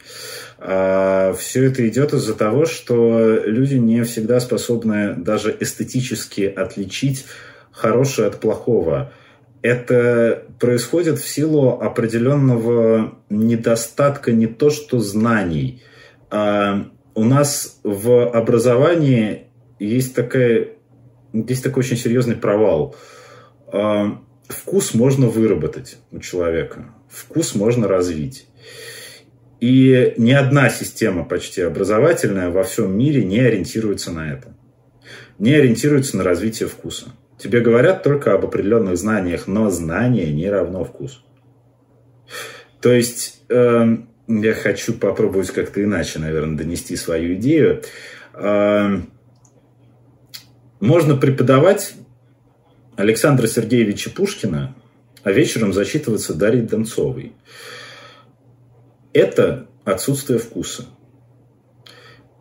А 0.58 1.34
все 1.34 1.64
это 1.64 1.86
идет 1.86 2.12
из-за 2.14 2.34
того, 2.34 2.64
что 2.64 3.40
люди 3.44 3.74
не 3.74 4.02
всегда 4.04 4.40
способны 4.40 5.14
даже 5.14 5.54
эстетически 5.58 6.42
отличить 6.42 7.26
хорошее 7.70 8.28
от 8.28 8.40
плохого. 8.40 9.12
Это 9.62 10.44
происходит 10.58 11.18
в 11.18 11.28
силу 11.28 11.80
определенного 11.80 13.18
недостатка 13.28 14.32
не 14.32 14.46
то 14.46 14.70
что 14.70 14.98
знаний. 14.98 15.82
А 16.30 16.86
у 17.14 17.24
нас 17.24 17.80
в 17.82 18.30
образовании 18.30 19.48
есть, 19.78 20.14
такая, 20.14 20.68
есть 21.32 21.62
такой 21.62 21.80
очень 21.80 21.96
серьезный 21.96 22.36
провал. 22.36 22.94
А 23.68 24.20
вкус 24.48 24.94
можно 24.94 25.26
выработать 25.26 25.98
у 26.12 26.18
человека, 26.18 26.94
вкус 27.08 27.54
можно 27.54 27.88
развить. 27.88 28.46
И 29.60 30.14
ни 30.18 30.32
одна 30.32 30.68
система 30.68 31.24
почти 31.24 31.62
образовательная 31.62 32.50
во 32.50 32.62
всем 32.62 32.96
мире 32.96 33.24
не 33.24 33.40
ориентируется 33.40 34.12
на 34.12 34.32
это. 34.32 34.54
Не 35.38 35.54
ориентируется 35.54 36.16
на 36.16 36.24
развитие 36.24 36.68
вкуса. 36.68 37.06
Тебе 37.38 37.60
говорят 37.60 38.02
только 38.02 38.32
об 38.32 38.44
определенных 38.44 38.96
знаниях, 38.96 39.46
но 39.46 39.70
знание 39.70 40.32
не 40.32 40.48
равно 40.48 40.84
вкус. 40.84 41.22
То 42.80 42.92
есть 42.92 43.42
э, 43.48 43.96
я 44.28 44.54
хочу 44.54 44.94
попробовать 44.94 45.50
как-то 45.50 45.82
иначе, 45.82 46.18
наверное, 46.18 46.56
донести 46.56 46.96
свою 46.96 47.34
идею. 47.34 47.82
Э, 48.34 49.00
можно 50.80 51.16
преподавать 51.16 51.94
Александра 52.96 53.46
Сергеевича 53.46 54.10
Пушкина, 54.10 54.74
а 55.22 55.32
вечером 55.32 55.72
зачитываться 55.72 56.34
Дарьей 56.34 56.66
Донцовой. 56.66 57.32
Это 59.16 59.66
отсутствие 59.86 60.38
вкуса. 60.38 60.84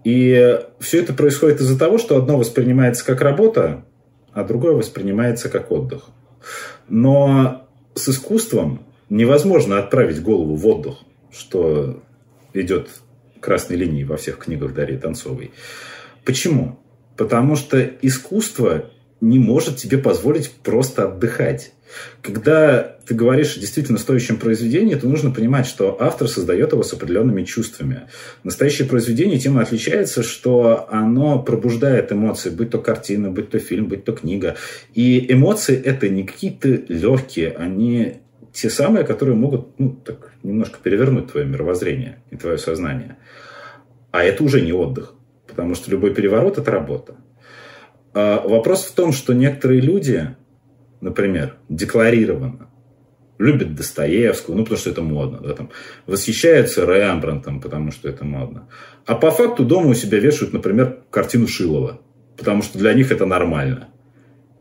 И 0.03 0.59
все 0.81 1.01
это 1.01 1.13
происходит 1.13 1.61
из-за 1.61 1.79
того, 1.79 1.97
что 1.97 2.17
одно 2.17 2.37
воспринимается 2.37 3.05
как 3.05 3.21
работа, 3.21 3.85
а 4.33 4.43
другое 4.43 4.73
воспринимается 4.73 5.47
как 5.47 5.71
отдых. 5.71 6.07
Но 6.89 7.65
с 7.93 8.09
искусством 8.09 8.85
невозможно 9.09 9.79
отправить 9.79 10.21
голову 10.21 10.55
в 10.55 10.67
отдых, 10.67 10.97
что 11.31 12.03
идет 12.53 12.89
красной 13.39 13.77
линией 13.77 14.03
во 14.03 14.17
всех 14.17 14.37
книгах 14.39 14.73
Дарьи 14.73 14.97
Танцовой. 14.97 15.53
Почему? 16.25 16.77
Потому 17.15 17.55
что 17.55 17.79
искусство 17.79 18.89
не 19.21 19.39
может 19.39 19.77
тебе 19.77 19.97
позволить 19.97 20.51
просто 20.51 21.05
отдыхать. 21.05 21.71
Когда 22.21 22.97
ты 23.05 23.13
говоришь 23.13 23.55
о 23.55 23.59
действительно 23.59 23.97
стоящем 23.97 24.37
произведении, 24.37 24.95
то 24.95 25.07
нужно 25.07 25.31
понимать, 25.31 25.67
что 25.67 25.97
автор 25.99 26.27
создает 26.27 26.71
его 26.71 26.83
с 26.83 26.93
определенными 26.93 27.43
чувствами. 27.43 28.01
Настоящее 28.43 28.87
произведение 28.87 29.39
тем 29.39 29.59
и 29.59 29.61
отличается, 29.61 30.23
что 30.23 30.87
оно 30.89 31.41
пробуждает 31.41 32.11
эмоции, 32.11 32.49
будь 32.49 32.71
то 32.71 32.79
картина, 32.79 33.29
будь 33.29 33.49
то 33.49 33.59
фильм, 33.59 33.87
будь 33.87 34.03
то 34.03 34.13
книга. 34.13 34.55
И 34.93 35.31
эмоции 35.31 35.79
это 35.79 36.09
не 36.09 36.23
какие-то 36.23 36.69
легкие, 36.87 37.51
они 37.51 38.21
те 38.51 38.69
самые, 38.69 39.05
которые 39.05 39.35
могут 39.35 39.77
ну, 39.79 39.91
так, 39.91 40.31
немножко 40.41 40.79
перевернуть 40.81 41.31
твое 41.31 41.45
мировоззрение 41.45 42.23
и 42.31 42.37
твое 42.37 42.57
сознание. 42.57 43.17
А 44.11 44.23
это 44.23 44.43
уже 44.43 44.61
не 44.61 44.71
отдых, 44.71 45.13
потому 45.45 45.75
что 45.75 45.91
любой 45.91 46.13
переворот– 46.13 46.57
это 46.57 46.71
работа. 46.71 47.15
А 48.13 48.47
вопрос 48.47 48.85
в 48.85 48.93
том, 48.93 49.11
что 49.11 49.33
некоторые 49.33 49.81
люди, 49.81 50.29
например, 51.05 51.55
декларированно 51.69 52.67
любят 53.37 53.75
Достоевского, 53.75 54.55
ну, 54.55 54.63
потому 54.63 54.79
что 54.79 54.89
это 54.89 55.01
модно, 55.01 55.39
да, 55.39 55.53
там, 55.53 55.69
восхищаются 56.07 56.83
Рембрандтом, 56.83 57.61
потому 57.61 57.91
что 57.91 58.09
это 58.09 58.25
модно. 58.25 58.67
А 59.05 59.13
по 59.13 59.29
факту 59.29 59.63
дома 59.63 59.89
у 59.89 59.93
себя 59.93 60.19
вешают, 60.19 60.53
например, 60.53 60.99
картину 61.11 61.47
Шилова, 61.47 62.01
потому 62.37 62.63
что 62.63 62.79
для 62.79 62.93
них 62.93 63.11
это 63.11 63.25
нормально. 63.25 63.89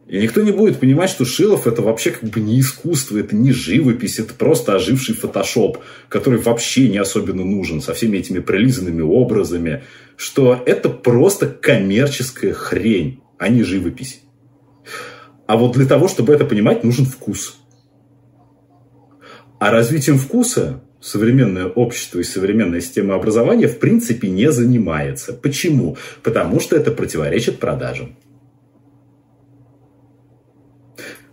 И 0.07 0.19
никто 0.19 0.43
не 0.43 0.53
будет 0.53 0.81
понимать, 0.81 1.09
что 1.09 1.25
Шилов 1.25 1.67
это 1.67 1.81
вообще 1.81 2.11
как 2.11 2.29
бы 2.29 2.41
не 2.41 2.61
искусство, 2.61 3.17
это 3.17 3.35
не 3.35 3.53
живопись, 3.53 4.19
это 4.19 4.35
просто 4.35 4.75
оживший 4.75 5.15
фотошоп, 5.15 5.79
который 6.11 6.39
вообще 6.41 6.89
не 6.89 6.99
особенно 6.99 7.45
нужен, 7.45 7.81
со 7.81 7.95
всеми 7.95 8.19
этими 8.19 8.41
прилизанными 8.41 9.01
образами, 9.01 9.83
что 10.17 10.63
это 10.67 10.91
просто 10.91 11.47
коммерческая 11.47 12.53
хрень 12.53 13.23
а 13.39 13.49
не 13.49 13.63
живопись. 13.63 14.24
А 15.47 15.57
вот 15.57 15.73
для 15.73 15.87
того, 15.87 16.09
чтобы 16.09 16.33
это 16.33 16.45
понимать, 16.45 16.85
нужен 16.85 17.05
вкус. 17.05 17.59
А 19.59 19.71
развитием 19.71 20.19
вкуса 20.19 20.83
современное 21.01 21.67
общество 21.67 22.19
и 22.21 22.25
современная 22.25 22.81
система 22.81 23.15
образования 23.15 23.69
в 23.69 23.79
принципе 23.79 24.29
не 24.29 24.51
занимается. 24.51 25.35
Почему? 25.35 25.97
Потому 26.23 26.61
что 26.61 26.77
это 26.77 26.91
противоречит 26.91 27.59
продажам. 27.59 28.17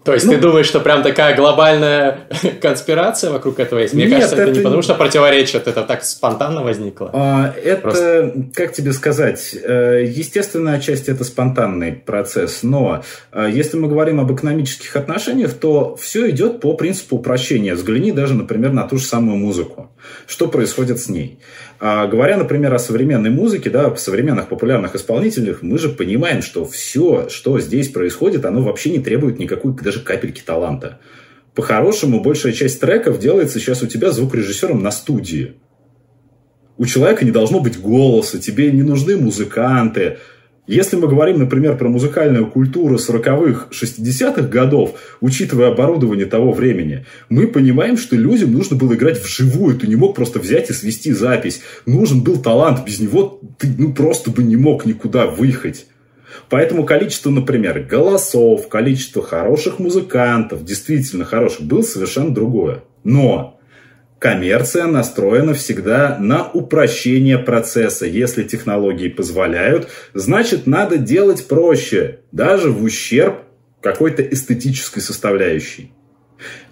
То 0.03 0.15
есть 0.15 0.25
ну, 0.25 0.33
ты 0.33 0.39
думаешь, 0.39 0.65
что 0.65 0.79
прям 0.79 1.03
такая 1.03 1.35
глобальная 1.35 2.27
конспирация 2.61 3.31
вокруг 3.31 3.59
этого 3.59 3.79
есть? 3.79 3.93
Мне 3.93 4.05
нет, 4.05 4.15
кажется, 4.15 4.35
это, 4.35 4.43
это 4.45 4.57
не 4.57 4.63
потому, 4.63 4.81
что 4.81 4.95
противоречит, 4.95 5.67
это 5.67 5.83
так 5.83 6.03
спонтанно 6.03 6.63
возникло. 6.63 7.11
А, 7.13 7.53
это, 7.63 7.81
Просто... 7.81 8.33
как 8.55 8.73
тебе 8.73 8.93
сказать, 8.93 9.53
э, 9.53 10.05
естественная 10.07 10.79
часть 10.79 11.07
это 11.07 11.23
спонтанный 11.23 11.93
процесс, 11.93 12.63
но 12.63 13.03
э, 13.31 13.49
если 13.51 13.77
мы 13.77 13.87
говорим 13.89 14.19
об 14.19 14.33
экономических 14.33 14.95
отношениях, 14.95 15.53
то 15.53 15.95
все 15.97 16.29
идет 16.31 16.61
по 16.61 16.73
принципу 16.73 17.17
упрощения. 17.17 17.75
Взгляни 17.75 18.11
даже, 18.11 18.33
например, 18.33 18.71
на 18.71 18.87
ту 18.87 18.97
же 18.97 19.05
самую 19.05 19.37
музыку. 19.37 19.91
Что 20.25 20.47
происходит 20.47 20.99
с 20.99 21.09
ней? 21.09 21.37
А, 21.83 22.05
говоря, 22.05 22.37
например, 22.37 22.71
о 22.75 22.77
современной 22.77 23.31
музыке, 23.31 23.71
да, 23.71 23.87
о 23.87 23.95
современных 23.95 24.49
популярных 24.49 24.93
исполнителях, 24.93 25.63
мы 25.63 25.79
же 25.79 25.89
понимаем, 25.89 26.43
что 26.43 26.63
все, 26.63 27.27
что 27.27 27.59
здесь 27.59 27.89
происходит, 27.89 28.45
оно 28.45 28.61
вообще 28.61 28.91
не 28.91 28.99
требует 28.99 29.39
никакой 29.39 29.73
даже 29.73 30.01
капельки 30.01 30.43
таланта. 30.45 30.99
По-хорошему, 31.55 32.21
большая 32.21 32.53
часть 32.53 32.79
треков 32.79 33.17
делается 33.17 33.59
сейчас 33.59 33.81
у 33.81 33.87
тебя 33.87 34.11
звукорежиссером 34.11 34.83
на 34.83 34.91
студии. 34.91 35.55
У 36.77 36.85
человека 36.85 37.25
не 37.25 37.31
должно 37.31 37.59
быть 37.61 37.81
голоса, 37.81 38.37
тебе 38.37 38.71
не 38.71 38.83
нужны 38.83 39.17
музыканты, 39.17 40.19
если 40.67 40.95
мы 40.95 41.07
говорим, 41.07 41.39
например, 41.39 41.77
про 41.77 41.89
музыкальную 41.89 42.45
культуру 42.47 42.95
40-х, 42.95 43.67
60-х 43.71 44.43
годов, 44.43 44.93
учитывая 45.19 45.69
оборудование 45.69 46.27
того 46.27 46.51
времени, 46.53 47.05
мы 47.29 47.47
понимаем, 47.47 47.97
что 47.97 48.15
людям 48.15 48.53
нужно 48.53 48.77
было 48.77 48.93
играть 48.93 49.21
вживую. 49.21 49.77
Ты 49.77 49.87
не 49.87 49.95
мог 49.95 50.15
просто 50.15 50.39
взять 50.39 50.69
и 50.69 50.73
свести 50.73 51.13
запись. 51.13 51.61
Нужен 51.85 52.21
был 52.21 52.41
талант. 52.41 52.85
Без 52.85 52.99
него 52.99 53.41
ты 53.57 53.73
ну, 53.75 53.93
просто 53.93 54.29
бы 54.29 54.43
не 54.43 54.55
мог 54.55 54.85
никуда 54.85 55.25
выехать. 55.25 55.87
Поэтому 56.49 56.85
количество, 56.85 57.31
например, 57.31 57.79
голосов, 57.79 58.69
количество 58.69 59.23
хороших 59.23 59.79
музыкантов, 59.79 60.63
действительно 60.63 61.25
хороших, 61.25 61.61
было 61.61 61.81
совершенно 61.81 62.33
другое. 62.33 62.83
Но 63.03 63.59
Коммерция 64.21 64.85
настроена 64.85 65.55
всегда 65.55 66.15
на 66.19 66.47
упрощение 66.47 67.39
процесса. 67.39 68.05
Если 68.05 68.43
технологии 68.43 69.07
позволяют, 69.07 69.87
значит 70.13 70.67
надо 70.67 70.99
делать 70.99 71.47
проще, 71.47 72.19
даже 72.31 72.69
в 72.69 72.83
ущерб 72.83 73.37
какой-то 73.81 74.21
эстетической 74.21 74.99
составляющей. 74.99 75.91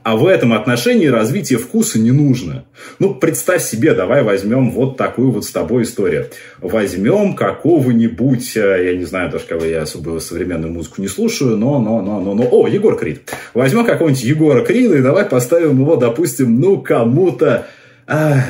А 0.04 0.16
в 0.16 0.26
этом 0.26 0.54
отношении 0.54 1.08
развитие 1.08 1.60
вкуса 1.60 2.00
не 2.00 2.12
нужно. 2.12 2.66
Ну, 3.00 3.14
представь 3.14 3.62
себе, 3.64 3.94
давай 3.94 4.24
возьмем 4.24 4.72
вот 4.72 4.98
такую 4.98 5.32
вот 5.32 5.46
с 5.46 5.52
тобой 5.52 5.84
историю. 5.84 6.28
Возьмем 6.60 7.36
какого-нибудь, 7.36 8.58
э, 8.58 8.86
я 8.86 8.98
не 8.98 9.06
знаю 9.06 9.30
даже, 9.30 9.46
кого 9.46 9.66
я 9.66 9.84
особо 9.84 10.20
современную 10.20 10.72
музыку 10.72 11.02
не 11.02 11.08
слушаю, 11.08 11.58
но, 11.58 11.80
но, 11.80 12.02
но, 12.02 12.20
но, 12.22 12.34
но, 12.34 12.48
о, 12.50 12.68
Егор 12.68 12.98
Крид. 12.98 13.22
Возьмем 13.54 13.86
какого-нибудь 13.86 14.24
Егора 14.24 14.64
Крида 14.64 14.98
и 14.98 15.02
давай 15.02 15.26
поставим 15.26 15.80
его, 15.80 15.96
допустим, 15.96 16.60
ну, 16.60 16.82
кому-то, 16.82 17.68
а, 18.08 18.42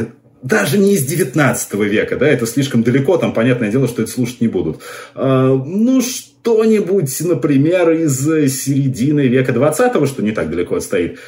даже 0.41 0.77
не 0.77 0.93
из 0.93 1.05
19 1.05 1.73
века, 1.75 2.15
да, 2.15 2.27
это 2.27 2.45
слишком 2.45 2.83
далеко, 2.83 3.17
там 3.17 3.33
понятное 3.33 3.71
дело, 3.71 3.87
что 3.87 4.01
это 4.01 4.11
слушать 4.11 4.41
не 4.41 4.47
будут. 4.47 4.81
А, 5.15 5.53
ну, 5.53 6.01
что-нибудь, 6.01 7.15
например, 7.21 7.91
из 7.91 8.19
середины 8.19 9.27
века 9.27 9.51
20 9.51 10.07
что 10.07 10.23
не 10.23 10.31
так 10.31 10.49
далеко 10.49 10.75
отстоит. 10.75 11.19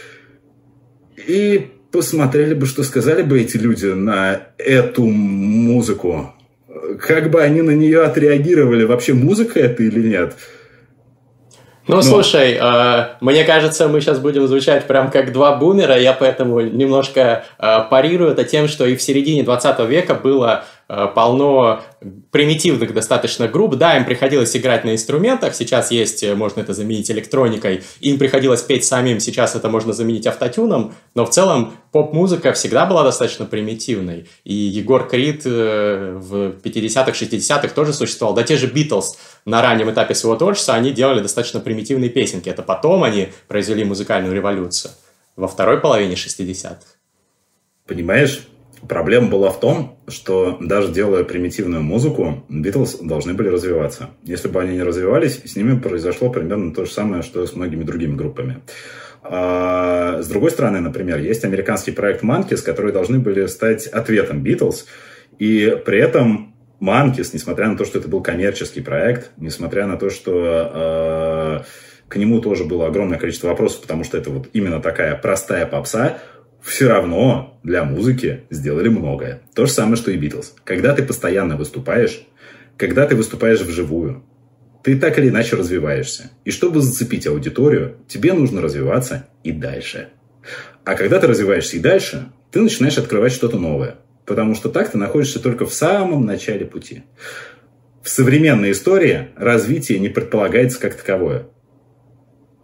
И 1.27 1.67
посмотрели 1.91 2.53
бы, 2.53 2.65
что 2.65 2.83
сказали 2.83 3.21
бы 3.21 3.39
эти 3.39 3.57
люди 3.57 3.87
на 3.87 4.47
эту 4.57 5.03
музыку. 5.05 6.33
Как 6.99 7.29
бы 7.29 7.41
они 7.41 7.61
на 7.61 7.71
нее 7.71 8.03
отреагировали, 8.03 8.85
вообще 8.85 9.13
музыка 9.13 9.59
это 9.59 9.83
или 9.83 10.07
нет? 10.07 10.35
Ну, 11.91 11.97
Но... 11.97 12.03
слушай, 12.03 12.57
э, 12.57 13.05
мне 13.19 13.43
кажется, 13.43 13.89
мы 13.89 13.99
сейчас 13.99 14.17
будем 14.17 14.47
звучать 14.47 14.87
прям 14.87 15.11
как 15.11 15.33
два 15.33 15.57
бумера, 15.57 15.99
я 15.99 16.13
поэтому 16.13 16.61
немножко 16.61 17.43
э, 17.59 17.79
парирую 17.89 18.31
это 18.31 18.45
тем, 18.45 18.69
что 18.69 18.85
и 18.85 18.95
в 18.95 19.01
середине 19.01 19.43
20 19.43 19.79
века 19.89 20.15
было 20.15 20.63
полно 21.15 21.81
примитивных 22.31 22.93
достаточно 22.93 23.47
групп. 23.47 23.75
Да, 23.75 23.95
им 23.97 24.05
приходилось 24.05 24.55
играть 24.57 24.83
на 24.83 24.93
инструментах, 24.93 25.55
сейчас 25.55 25.91
есть, 25.91 26.23
э, 26.23 26.35
можно 26.35 26.61
это 26.61 26.73
заменить 26.73 27.09
электроникой, 27.11 27.83
им 27.99 28.17
приходилось 28.17 28.61
петь 28.61 28.83
самим, 28.83 29.19
сейчас 29.19 29.55
это 29.55 29.69
можно 29.69 29.93
заменить 29.93 30.27
автотюном, 30.27 30.93
но 31.15 31.25
в 31.25 31.29
целом 31.29 31.73
поп-музыка 31.91 32.53
всегда 32.53 32.85
была 32.85 33.03
достаточно 33.03 33.45
примитивной. 33.45 34.27
И 34.43 34.53
Егор 34.53 35.07
Крид 35.07 35.43
э, 35.45 36.17
в 36.19 36.57
50-х, 36.63 37.11
60-х 37.11 37.69
тоже 37.69 37.93
существовал. 37.93 38.35
Да 38.35 38.43
те 38.43 38.57
же 38.57 38.67
Битлз 38.67 39.17
на 39.45 39.61
раннем 39.61 39.91
этапе 39.91 40.15
своего 40.15 40.37
творчества, 40.37 40.73
они 40.73 40.91
делали 40.91 41.21
достаточно 41.21 41.59
примитивные 41.59 42.09
песенки. 42.09 42.49
Это 42.49 42.63
потом 42.63 43.03
они 43.03 43.29
произвели 43.47 43.83
музыкальную 43.83 44.33
революцию 44.33 44.91
во 45.35 45.47
второй 45.47 45.79
половине 45.79 46.15
60-х. 46.15 46.81
Понимаешь, 47.87 48.47
проблема 48.87 49.29
была 49.29 49.49
в 49.49 49.59
том, 49.59 49.99
что 50.07 50.57
даже 50.59 50.91
делая 50.91 51.23
примитивную 51.23 51.83
музыку, 51.83 52.43
Битлз 52.49 52.99
должны 53.01 53.33
были 53.33 53.49
развиваться. 53.49 54.09
Если 54.23 54.47
бы 54.47 54.61
они 54.61 54.75
не 54.75 54.83
развивались, 54.83 55.41
с 55.45 55.55
ними 55.55 55.79
произошло 55.79 56.29
примерно 56.29 56.73
то 56.73 56.85
же 56.85 56.91
самое, 56.91 57.21
что 57.21 57.45
с 57.45 57.55
многими 57.55 57.83
другими 57.83 58.15
группами. 58.15 58.61
А, 59.23 60.21
с 60.21 60.27
другой 60.27 60.51
стороны, 60.51 60.79
например, 60.79 61.19
есть 61.19 61.43
американский 61.43 61.91
проект 61.91 62.23
Monkeys, 62.23 62.63
которые 62.63 62.91
должны 62.91 63.19
были 63.19 63.45
стать 63.45 63.87
ответом 63.87 64.41
Битлз, 64.41 64.85
и 65.37 65.77
при 65.85 65.99
этом 65.99 66.55
Monkeys, 66.81 67.29
несмотря 67.33 67.67
на 67.67 67.77
то, 67.77 67.85
что 67.85 67.99
это 67.99 68.07
был 68.07 68.21
коммерческий 68.21 68.81
проект, 68.81 69.31
несмотря 69.37 69.85
на 69.85 69.97
то, 69.97 70.09
что 70.09 71.61
э, 71.61 71.63
к 72.07 72.15
нему 72.15 72.41
тоже 72.41 72.65
было 72.65 72.87
огромное 72.87 73.19
количество 73.19 73.47
вопросов, 73.49 73.81
потому 73.81 74.03
что 74.03 74.17
это 74.17 74.31
вот 74.31 74.49
именно 74.53 74.81
такая 74.81 75.15
простая 75.15 75.65
попса, 75.67 76.17
все 76.61 76.87
равно 76.87 77.59
для 77.63 77.83
музыки 77.83 78.41
сделали 78.49 78.89
многое. 78.89 79.41
То 79.53 79.65
же 79.65 79.71
самое, 79.71 79.95
что 79.95 80.11
и 80.11 80.17
Битлз. 80.17 80.55
Когда 80.63 80.93
ты 80.93 81.03
постоянно 81.03 81.57
выступаешь, 81.57 82.25
когда 82.77 83.05
ты 83.05 83.15
выступаешь 83.15 83.61
вживую, 83.61 84.23
ты 84.83 84.97
так 84.97 85.17
или 85.19 85.29
иначе 85.29 85.55
развиваешься. 85.55 86.31
И 86.45 86.51
чтобы 86.51 86.81
зацепить 86.81 87.27
аудиторию, 87.27 87.97
тебе 88.07 88.33
нужно 88.33 88.61
развиваться 88.61 89.27
и 89.43 89.51
дальше. 89.51 90.09
А 90.83 90.95
когда 90.95 91.19
ты 91.19 91.27
развиваешься 91.27 91.77
и 91.77 91.79
дальше, 91.79 92.31
ты 92.51 92.61
начинаешь 92.61 92.97
открывать 92.97 93.31
что-то 93.31 93.57
новое. 93.57 93.97
Потому 94.25 94.55
что 94.55 94.69
так 94.69 94.91
ты 94.91 94.97
находишься 94.97 95.39
только 95.39 95.65
в 95.65 95.73
самом 95.73 96.25
начале 96.25 96.65
пути. 96.65 97.03
В 98.01 98.09
современной 98.09 98.71
истории 98.71 99.27
развитие 99.35 99.99
не 99.99 100.09
предполагается 100.09 100.79
как 100.79 100.95
таковое. 100.95 101.47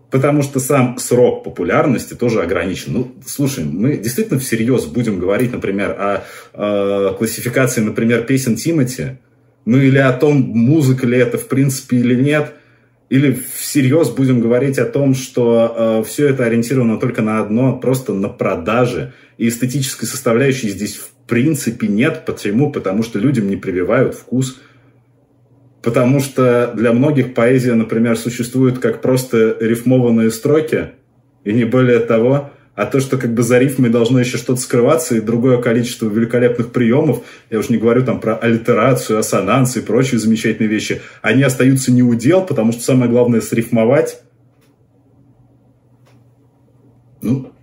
Потому 0.10 0.42
что 0.42 0.60
сам 0.60 0.98
срок 1.00 1.44
популярности 1.44 2.14
тоже 2.14 2.42
ограничен. 2.42 2.94
Ну, 2.94 3.12
слушай, 3.26 3.66
мы 3.66 3.98
действительно 3.98 4.40
всерьез 4.40 4.86
будем 4.86 5.20
говорить, 5.20 5.52
например, 5.52 5.92
о, 5.92 6.24
о 6.54 7.14
классификации, 7.14 7.82
например, 7.82 8.24
песен 8.24 8.56
Тимати, 8.56 9.18
ну 9.66 9.78
или 9.78 9.98
о 9.98 10.14
том, 10.14 10.38
музыка 10.38 11.06
ли 11.06 11.18
это 11.18 11.38
в 11.38 11.50
принципе 11.50 11.98
или 11.98 12.16
нет, 12.16 12.54
или 13.10 13.38
всерьез 13.58 14.10
будем 14.10 14.40
говорить 14.40 14.80
о 14.80 14.86
том, 14.86 15.14
что 15.14 15.76
э, 15.78 16.04
все 16.08 16.28
это 16.28 16.46
ориентировано 16.46 17.00
только 17.00 17.22
на 17.22 17.40
одно, 17.40 17.78
просто 17.78 18.14
на 18.14 18.30
продажи, 18.30 19.14
и 19.38 19.48
эстетической 19.48 20.06
составляющей 20.06 20.70
здесь 20.70 20.96
в 20.96 21.12
принципе 21.28 21.88
нет. 21.88 22.24
Почему? 22.26 22.72
Потому 22.72 23.04
что 23.04 23.20
людям 23.20 23.50
не 23.50 23.58
прививают 23.58 24.16
вкус 24.16 24.60
Потому 25.88 26.20
что 26.20 26.74
для 26.76 26.92
многих 26.92 27.34
поэзия, 27.34 27.74
например, 27.74 28.18
существует 28.18 28.78
как 28.80 29.02
просто 29.02 29.56
рифмованные 29.58 30.32
строки, 30.32 30.90
и 31.46 31.54
не 31.54 31.64
более 31.64 32.00
того, 32.00 32.50
а 32.76 32.86
то, 32.86 33.00
что 33.00 33.18
как 33.18 33.34
бы 33.34 33.42
за 33.42 33.58
рифмой 33.58 33.90
должно 33.90 34.20
еще 34.20 34.38
что-то 34.38 34.60
скрываться, 34.60 35.16
и 35.16 35.22
другое 35.22 35.62
количество 35.62 36.10
великолепных 36.10 36.74
приемов, 36.74 37.24
я 37.50 37.60
уж 37.60 37.70
не 37.70 37.78
говорю 37.78 38.04
там 38.04 38.20
про 38.20 38.36
аллитерацию, 38.36 39.18
ассонанс 39.18 39.78
и 39.78 39.80
прочие 39.80 40.20
замечательные 40.20 40.68
вещи, 40.68 41.02
они 41.22 41.44
остаются 41.44 41.94
не 41.94 42.04
у 42.04 42.14
дел, 42.16 42.46
потому 42.46 42.74
что 42.74 42.84
самое 42.84 43.10
главное 43.10 43.40
срифмовать. 43.40 44.20
Ну, 47.22 47.54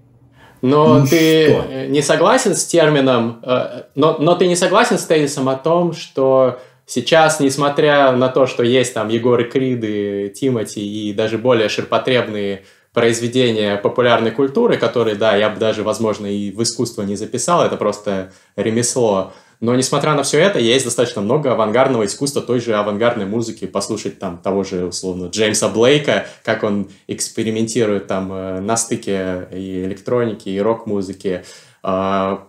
но 0.63 1.01
ну 1.01 1.07
ты 1.07 1.51
что? 1.51 1.87
не 1.89 2.01
согласен 2.01 2.55
с 2.55 2.65
термином, 2.65 3.41
э, 3.43 3.83
но, 3.95 4.17
но 4.19 4.35
ты 4.35 4.47
не 4.47 4.57
согласен 4.57 4.97
с 4.97 5.05
тезисом 5.05 5.51
о 5.51 5.57
том, 5.57 5.93
что 5.93 6.59
Сейчас, 6.87 7.41
несмотря 7.41 8.13
на 8.13 8.29
то, 8.29 8.47
что 8.47 8.63
есть 8.63 8.93
там 8.93 9.09
Егоры 9.09 9.45
Криды, 9.45 10.33
Тимати 10.35 10.81
и 10.81 11.13
даже 11.13 11.39
более 11.39 11.69
ширпотребные 11.69 12.65
произведения 12.93 13.77
популярной 13.77 14.31
культуры, 14.31 14.77
которые, 14.77 15.17
да, 15.17 15.35
я 15.35 15.51
бы 15.51 15.59
даже, 15.59 15.83
возможно, 15.83 16.27
и 16.27 16.53
в 16.53 16.63
искусство 16.63 17.03
не 17.03 17.17
записал, 17.17 17.65
это 17.65 17.77
просто 17.77 18.33
ремесло. 18.55 19.33
Но, 19.61 19.75
несмотря 19.75 20.15
на 20.15 20.23
все 20.23 20.41
это, 20.41 20.59
есть 20.59 20.85
достаточно 20.85 21.23
много 21.23 21.53
авангардного 21.53 22.05
искусства, 22.05 22.43
той 22.43 22.61
же 22.61 22.75
авангардной 22.75 23.25
музыки, 23.25 23.67
послушать 23.67 24.19
там 24.19 24.39
того 24.39 24.63
же, 24.63 24.85
условно, 24.85 25.27
Джеймса 25.27 25.69
Блейка, 25.69 26.27
как 26.45 26.65
он 26.65 26.91
экспериментирует 27.07 28.07
там 28.07 28.33
э, 28.33 28.61
на 28.61 28.77
стыке 28.77 29.49
и 29.53 29.85
электроники, 29.85 30.51
и 30.51 30.61
рок-музыки. 30.61 31.45
А, 31.87 32.47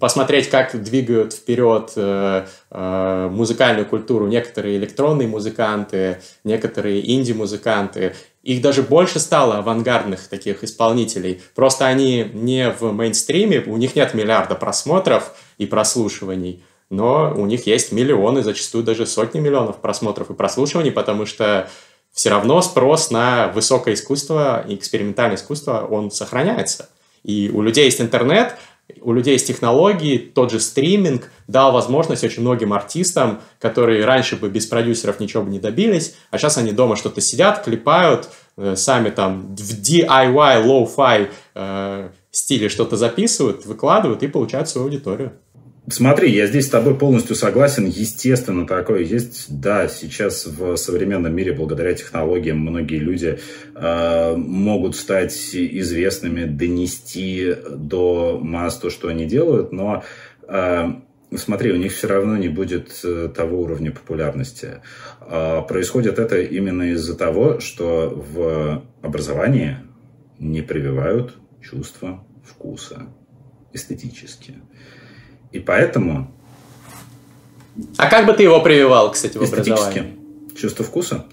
посмотреть, 0.00 0.50
как 0.50 0.82
двигают 0.82 1.32
вперед 1.32 1.92
э, 1.96 2.44
э, 2.70 3.28
музыкальную 3.32 3.86
культуру 3.86 4.26
некоторые 4.26 4.76
электронные 4.76 5.26
музыканты, 5.26 6.20
некоторые 6.44 7.10
инди-музыканты. 7.10 8.14
Их 8.42 8.60
даже 8.60 8.82
больше 8.82 9.18
стало 9.18 9.56
авангардных 9.60 10.28
таких 10.28 10.62
исполнителей. 10.62 11.40
Просто 11.54 11.86
они 11.86 12.30
не 12.34 12.70
в 12.70 12.92
мейнстриме, 12.92 13.64
у 13.66 13.78
них 13.78 13.96
нет 13.96 14.12
миллиарда 14.12 14.56
просмотров 14.56 15.32
и 15.56 15.64
прослушиваний, 15.64 16.62
но 16.90 17.32
у 17.34 17.46
них 17.46 17.66
есть 17.66 17.92
миллионы, 17.92 18.42
зачастую 18.42 18.84
даже 18.84 19.06
сотни 19.06 19.40
миллионов 19.40 19.78
просмотров 19.78 20.28
и 20.28 20.34
прослушиваний, 20.34 20.92
потому 20.92 21.24
что 21.24 21.70
все 22.12 22.28
равно 22.28 22.60
спрос 22.60 23.10
на 23.10 23.48
высокое 23.54 23.94
искусство 23.94 24.62
и 24.68 24.74
экспериментальное 24.74 25.38
искусство, 25.38 25.88
он 25.90 26.10
сохраняется. 26.10 26.90
И 27.22 27.50
у 27.52 27.62
людей 27.62 27.84
есть 27.84 28.00
интернет, 28.00 28.56
у 29.00 29.12
людей 29.12 29.34
есть 29.34 29.46
технологии, 29.46 30.18
тот 30.18 30.50
же 30.50 30.60
стриминг 30.60 31.30
дал 31.46 31.72
возможность 31.72 32.24
очень 32.24 32.42
многим 32.42 32.72
артистам, 32.72 33.40
которые 33.58 34.04
раньше 34.04 34.36
бы 34.36 34.48
без 34.48 34.66
продюсеров 34.66 35.20
ничего 35.20 35.42
бы 35.42 35.50
не 35.50 35.58
добились, 35.58 36.16
а 36.30 36.38
сейчас 36.38 36.58
они 36.58 36.72
дома 36.72 36.96
что-то 36.96 37.20
сидят, 37.20 37.62
клепают, 37.64 38.28
э, 38.56 38.74
сами 38.76 39.10
там 39.10 39.54
в 39.54 39.80
DIY, 39.80 40.64
low-fi 40.64 41.30
э, 41.54 42.08
стиле 42.30 42.68
что-то 42.68 42.96
записывают, 42.96 43.66
выкладывают 43.66 44.22
и 44.22 44.28
получают 44.28 44.68
свою 44.68 44.86
аудиторию. 44.86 45.32
Смотри, 45.90 46.30
я 46.30 46.46
здесь 46.46 46.66
с 46.66 46.70
тобой 46.70 46.96
полностью 46.96 47.34
согласен. 47.34 47.86
Естественно, 47.86 48.66
такое 48.66 49.00
есть. 49.00 49.46
Да, 49.60 49.88
сейчас 49.88 50.46
в 50.46 50.76
современном 50.76 51.34
мире, 51.34 51.52
благодаря 51.52 51.94
технологиям, 51.94 52.58
многие 52.58 52.98
люди 52.98 53.38
э, 53.74 54.34
могут 54.36 54.94
стать 54.94 55.34
известными, 55.52 56.44
донести 56.44 57.54
до 57.68 58.38
масс 58.40 58.78
то, 58.78 58.88
что 58.88 59.08
они 59.08 59.26
делают, 59.26 59.72
но 59.72 60.04
э, 60.46 60.92
смотри, 61.36 61.72
у 61.72 61.76
них 61.76 61.92
все 61.92 62.06
равно 62.06 62.36
не 62.36 62.48
будет 62.48 63.00
э, 63.02 63.28
того 63.34 63.62
уровня 63.62 63.90
популярности. 63.90 64.82
Э, 65.20 65.62
происходит 65.66 66.18
это 66.18 66.40
именно 66.40 66.92
из-за 66.92 67.16
того, 67.16 67.58
что 67.58 68.10
в 68.10 68.84
образовании 69.02 69.78
не 70.38 70.62
прививают 70.62 71.36
чувство 71.60 72.24
вкуса 72.44 73.06
эстетически. 73.72 74.54
И 75.52 75.58
поэтому... 75.58 76.30
А 77.96 78.08
как 78.08 78.26
бы 78.26 78.32
ты 78.32 78.42
его 78.42 78.60
прививал, 78.60 79.10
кстати, 79.12 79.38
в 79.38 79.42
образовании? 79.42 80.16
Чувство 80.56 80.84
вкуса? 80.84 81.26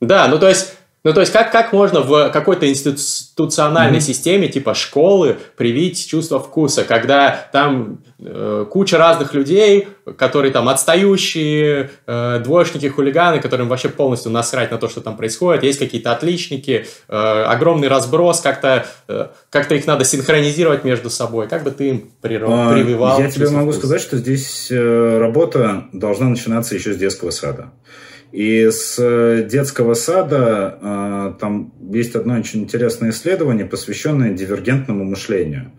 Да, 0.00 0.28
ну 0.28 0.38
то 0.38 0.48
есть 0.48 0.74
ну, 1.02 1.14
то 1.14 1.20
есть, 1.20 1.32
как, 1.32 1.50
как 1.50 1.72
можно 1.72 2.00
в 2.00 2.28
какой-то 2.28 2.68
институциональной 2.68 3.98
mm-hmm. 3.98 4.02
системе, 4.02 4.48
типа 4.48 4.74
школы, 4.74 5.38
привить 5.56 6.06
чувство 6.06 6.38
вкуса, 6.38 6.84
когда 6.84 7.48
там 7.52 8.00
э, 8.18 8.66
куча 8.70 8.98
разных 8.98 9.32
людей, 9.32 9.88
которые 10.18 10.52
там 10.52 10.68
отстающие, 10.68 11.90
э, 12.06 12.40
двоечники, 12.44 12.86
хулиганы, 12.88 13.40
которым 13.40 13.68
вообще 13.68 13.88
полностью 13.88 14.30
насрать 14.30 14.70
на 14.70 14.76
то, 14.76 14.90
что 14.90 15.00
там 15.00 15.16
происходит, 15.16 15.62
есть 15.62 15.78
какие-то 15.78 16.12
отличники, 16.12 16.86
э, 17.08 17.14
огромный 17.14 17.88
разброс, 17.88 18.42
как-то 18.42 18.86
э, 19.08 19.28
как 19.48 19.72
их 19.72 19.86
надо 19.86 20.04
синхронизировать 20.04 20.84
между 20.84 21.08
собой. 21.08 21.48
Как 21.48 21.64
бы 21.64 21.70
ты 21.70 21.88
им 21.88 22.10
приров... 22.20 22.74
прививал? 22.74 23.18
Я 23.18 23.30
тебе 23.30 23.48
могу 23.48 23.70
вкуса? 23.70 23.78
сказать, 23.78 24.02
что 24.02 24.18
здесь 24.18 24.70
э, 24.70 25.18
работа 25.18 25.84
должна 25.94 26.28
начинаться 26.28 26.74
еще 26.74 26.92
с 26.92 26.96
детского 26.98 27.30
сада. 27.30 27.70
И 28.32 28.70
с 28.70 28.96
э, 28.98 29.44
детского 29.48 29.94
сада 29.94 30.78
э, 30.80 31.32
там 31.40 31.72
есть 31.92 32.14
одно 32.14 32.38
очень 32.38 32.60
интересное 32.62 33.10
исследование, 33.10 33.66
посвященное 33.66 34.32
дивергентному 34.32 35.04
мышлению. 35.04 35.72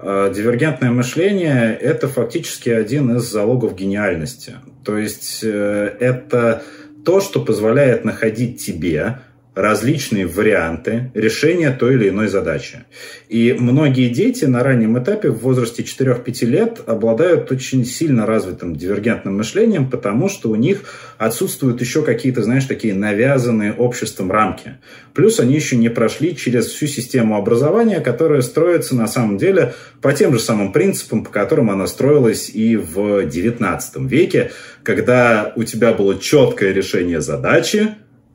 Э, 0.00 0.32
дивергентное 0.34 0.90
мышление– 0.90 1.76
это 1.80 2.08
фактически 2.08 2.68
один 2.68 3.16
из 3.16 3.30
залогов 3.30 3.76
гениальности. 3.76 4.56
То 4.84 4.98
есть 4.98 5.42
это 5.42 6.62
то, 7.04 7.20
что 7.20 7.40
позволяет 7.40 8.04
находить 8.04 8.64
тебе 8.64 9.20
различные 9.54 10.26
варианты 10.26 11.10
решения 11.14 11.70
той 11.70 11.94
или 11.94 12.08
иной 12.08 12.28
задачи. 12.28 12.84
И 13.28 13.56
многие 13.58 14.08
дети 14.08 14.44
на 14.44 14.62
раннем 14.62 14.98
этапе 14.98 15.30
в 15.30 15.38
возрасте 15.38 15.82
4-5 15.82 16.44
лет 16.46 16.80
обладают 16.86 17.50
очень 17.52 17.84
сильно 17.84 18.26
развитым 18.26 18.74
дивергентным 18.74 19.36
мышлением, 19.36 19.88
потому 19.88 20.28
что 20.28 20.50
у 20.50 20.56
них 20.56 20.82
отсутствуют 21.18 21.80
еще 21.80 22.02
какие-то, 22.02 22.42
знаешь, 22.42 22.64
такие 22.64 22.94
навязанные 22.94 23.72
обществом 23.72 24.32
рамки. 24.32 24.74
Плюс 25.14 25.38
они 25.38 25.54
еще 25.54 25.76
не 25.76 25.88
прошли 25.88 26.36
через 26.36 26.66
всю 26.66 26.86
систему 26.86 27.36
образования, 27.36 28.00
которая 28.00 28.42
строится 28.42 28.96
на 28.96 29.06
самом 29.06 29.38
деле 29.38 29.74
по 30.02 30.12
тем 30.12 30.32
же 30.32 30.40
самым 30.40 30.72
принципам, 30.72 31.24
по 31.24 31.30
которым 31.30 31.70
она 31.70 31.86
строилась 31.86 32.50
и 32.50 32.76
в 32.76 33.24
XIX 33.26 33.80
веке, 34.08 34.50
когда 34.82 35.52
у 35.54 35.62
тебя 35.62 35.92
было 35.92 36.18
четкое 36.18 36.72
решение 36.72 37.20
задачи, 37.20 37.94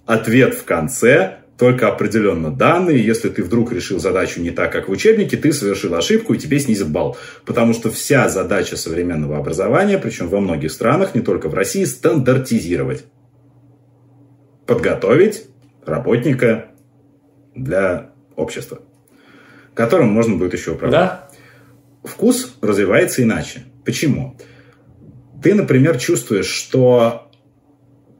ответ 0.10 0.56
в 0.56 0.64
конце, 0.64 1.38
только 1.56 1.88
определенно 1.88 2.50
данные. 2.50 3.06
Если 3.06 3.30
ты 3.30 3.44
вдруг 3.44 3.72
решил 3.72 4.00
задачу 4.00 4.42
не 4.42 4.50
так, 4.50 4.72
как 4.72 4.90
в 4.90 4.92
учебнике, 4.92 5.38
ты 5.38 5.54
совершил 5.54 5.94
ошибку 5.94 6.34
и 6.34 6.40
тебе 6.40 6.60
снизят 6.60 6.90
балл. 6.90 7.16
Потому 7.46 7.74
что 7.74 7.92
вся 7.92 8.28
задача 8.28 8.76
современного 8.76 9.38
образования, 9.38 10.00
причем 10.00 10.28
во 10.28 10.40
многих 10.40 10.72
странах, 10.72 11.14
не 11.14 11.22
только 11.22 11.48
в 11.48 11.54
России, 11.54 11.84
стандартизировать. 11.84 13.06
Подготовить 14.66 15.46
работника 15.86 16.70
для 17.54 18.10
общества, 18.36 18.80
которым 19.76 20.08
можно 20.08 20.38
будет 20.38 20.54
еще 20.54 20.72
управлять. 20.72 21.02
Да. 21.02 21.30
Вкус 22.04 22.56
развивается 22.62 23.22
иначе. 23.22 23.66
Почему? 23.86 24.40
Ты, 25.44 25.54
например, 25.54 26.00
чувствуешь, 26.00 26.48
что 26.48 27.29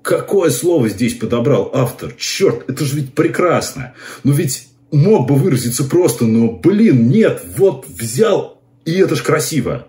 Какое 0.10 0.50
слово 0.50 0.90
здесь 0.90 1.14
подобрал 1.14 1.70
автор? 1.72 2.16
Черт, 2.18 2.68
это 2.68 2.84
же 2.84 2.96
ведь 2.96 3.14
прекрасно. 3.14 3.94
Но 4.24 4.34
ведь 4.34 4.68
мог 4.92 5.28
бы 5.28 5.36
выразиться 5.36 5.84
просто, 5.84 6.26
но, 6.26 6.50
блин, 6.52 7.10
нет, 7.10 7.44
вот 7.56 7.86
взял, 7.88 8.60
и 8.86 8.94
это 8.94 9.16
ж 9.16 9.22
красиво. 9.22 9.86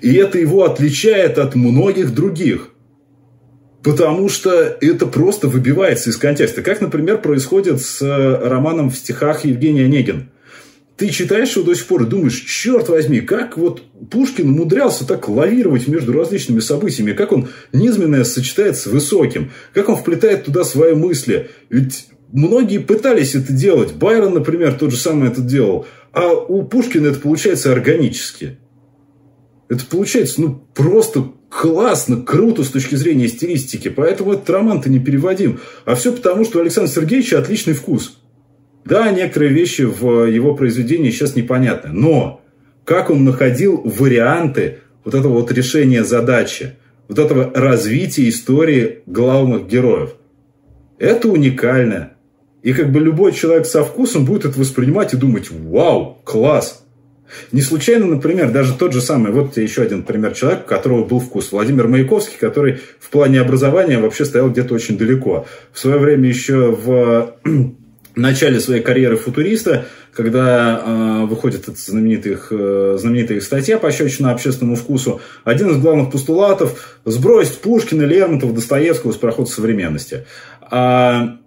И 0.00 0.12
это 0.14 0.36
его 0.36 0.64
отличает 0.64 1.38
от 1.38 1.54
многих 1.54 2.12
других. 2.12 2.70
Потому 3.84 4.28
что 4.28 4.50
это 4.50 5.06
просто 5.06 5.46
выбивается 5.46 6.10
из 6.10 6.16
контекста. 6.16 6.62
Как, 6.62 6.80
например, 6.80 7.20
происходит 7.20 7.80
с 7.80 8.02
э, 8.02 8.48
романом 8.48 8.90
в 8.90 8.96
стихах 8.96 9.44
Евгения 9.44 9.84
Онегин 9.84 10.30
ты 11.00 11.08
читаешь 11.08 11.56
его 11.56 11.64
до 11.64 11.74
сих 11.74 11.86
пор 11.86 12.02
и 12.02 12.06
думаешь, 12.06 12.38
черт 12.40 12.90
возьми, 12.90 13.22
как 13.22 13.56
вот 13.56 13.82
Пушкин 14.10 14.50
умудрялся 14.50 15.06
так 15.06 15.30
лавировать 15.30 15.88
между 15.88 16.12
различными 16.12 16.60
событиями, 16.60 17.12
как 17.12 17.32
он 17.32 17.48
низменное 17.72 18.22
сочетает 18.24 18.76
с 18.76 18.84
высоким, 18.84 19.50
как 19.72 19.88
он 19.88 19.96
вплетает 19.96 20.44
туда 20.44 20.62
свои 20.62 20.92
мысли. 20.92 21.48
Ведь 21.70 22.08
многие 22.30 22.76
пытались 22.76 23.34
это 23.34 23.50
делать. 23.50 23.94
Байрон, 23.94 24.34
например, 24.34 24.74
тот 24.74 24.90
же 24.90 24.98
самый 24.98 25.30
это 25.30 25.40
делал. 25.40 25.86
А 26.12 26.34
у 26.34 26.64
Пушкина 26.64 27.06
это 27.06 27.20
получается 27.20 27.72
органически. 27.72 28.58
Это 29.70 29.86
получается, 29.86 30.42
ну, 30.42 30.62
просто 30.74 31.32
классно, 31.48 32.20
круто 32.20 32.62
с 32.62 32.68
точки 32.68 32.96
зрения 32.96 33.28
стилистики. 33.28 33.88
Поэтому 33.88 34.34
этот 34.34 34.50
роман-то 34.50 34.90
не 34.90 34.98
переводим. 34.98 35.60
А 35.86 35.94
все 35.94 36.12
потому, 36.12 36.44
что 36.44 36.58
у 36.58 36.60
Александра 36.60 36.92
Сергеевича 36.92 37.38
отличный 37.38 37.72
вкус. 37.72 38.19
Да, 38.84 39.10
некоторые 39.10 39.52
вещи 39.52 39.82
в 39.82 40.24
его 40.24 40.54
произведении 40.54 41.10
сейчас 41.10 41.36
непонятны, 41.36 41.92
но 41.92 42.40
как 42.84 43.10
он 43.10 43.24
находил 43.24 43.80
варианты 43.84 44.78
вот 45.04 45.14
этого 45.14 45.34
вот 45.34 45.52
решения 45.52 46.04
задачи, 46.04 46.76
вот 47.08 47.18
этого 47.18 47.50
развития 47.54 48.28
истории 48.28 49.02
главных 49.06 49.66
героев. 49.66 50.14
Это 50.98 51.28
уникально. 51.28 52.12
И 52.62 52.72
как 52.72 52.92
бы 52.92 53.00
любой 53.00 53.32
человек 53.32 53.66
со 53.66 53.84
вкусом 53.84 54.24
будет 54.24 54.44
это 54.44 54.58
воспринимать 54.58 55.14
и 55.14 55.16
думать, 55.16 55.50
вау, 55.50 56.18
класс. 56.24 56.84
Не 57.52 57.62
случайно, 57.62 58.06
например, 58.06 58.50
даже 58.50 58.74
тот 58.74 58.92
же 58.92 59.00
самый, 59.00 59.32
вот 59.32 59.54
тебе 59.54 59.64
еще 59.64 59.82
один 59.82 60.02
пример 60.02 60.34
человека, 60.34 60.64
у 60.64 60.68
которого 60.68 61.04
был 61.04 61.20
вкус. 61.20 61.52
Владимир 61.52 61.86
Маяковский, 61.86 62.36
который 62.38 62.80
в 62.98 63.08
плане 63.10 63.40
образования 63.40 63.98
вообще 63.98 64.24
стоял 64.24 64.50
где-то 64.50 64.74
очень 64.74 64.98
далеко. 64.98 65.46
В 65.72 65.78
свое 65.78 65.98
время 65.98 66.28
еще 66.28 66.72
в 66.72 67.36
начале 68.14 68.60
своей 68.60 68.82
карьеры 68.82 69.16
футуриста, 69.16 69.86
когда 70.12 70.82
э, 70.84 71.26
выходит 71.26 71.68
эта 71.68 71.78
знаменитая 71.78 72.34
их, 72.34 72.48
э, 72.50 72.96
знаменитая 72.98 73.38
их 73.38 73.44
статья 73.44 73.78
«Пощечина 73.78 74.32
общественному 74.32 74.76
вкусу», 74.76 75.20
один 75.44 75.70
из 75.70 75.78
главных 75.78 76.10
постулатов– 76.10 76.98
сбросить 77.04 77.58
Пушкина, 77.58 78.02
Лермонтова, 78.02 78.52
Достоевского 78.52 79.12
с 79.12 79.16
прохода 79.16 79.50
современности. 79.50 80.26
А 80.60 81.38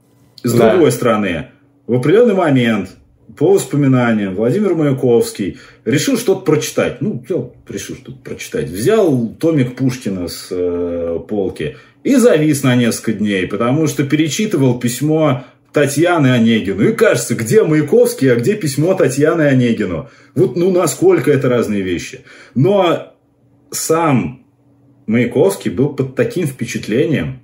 с 0.43 0.53
да. 0.53 0.71
другой 0.71 0.91
стороны, 0.91 1.47
в 1.87 1.95
определенный 1.95 2.35
момент 2.35 2.89
по 3.37 3.53
воспоминаниям 3.53 4.35
Владимир 4.35 4.75
Маяковский 4.75 5.57
решил 5.85 6.17
что-то 6.17 6.41
прочитать. 6.41 7.01
Ну, 7.01 7.23
взял, 7.25 7.55
решил 7.67 7.95
что-то 7.95 8.17
прочитать. 8.17 8.69
Взял 8.69 9.27
томик 9.39 9.75
Пушкина 9.75 10.27
с 10.27 10.47
э, 10.51 11.19
полки 11.27 11.77
и 12.03 12.15
завис 12.15 12.63
на 12.63 12.75
несколько 12.75 13.13
дней, 13.13 13.47
потому 13.47 13.87
что 13.87 14.03
перечитывал 14.03 14.79
письмо 14.79 15.45
Татьяны 15.73 16.27
Онегину. 16.27 16.87
И 16.87 16.93
кажется, 16.93 17.35
где 17.35 17.63
Маяковский, 17.63 18.31
а 18.31 18.35
где 18.35 18.55
письмо 18.55 18.93
Татьяны 18.93 19.43
Онегину. 19.43 20.09
Вот 20.35 20.55
ну 20.55 20.71
насколько 20.71 21.31
это 21.31 21.49
разные 21.49 21.81
вещи. 21.81 22.21
Но 22.53 23.13
сам 23.71 24.45
Маяковский 25.07 25.71
был 25.71 25.89
под 25.89 26.15
таким 26.15 26.45
впечатлением. 26.45 27.41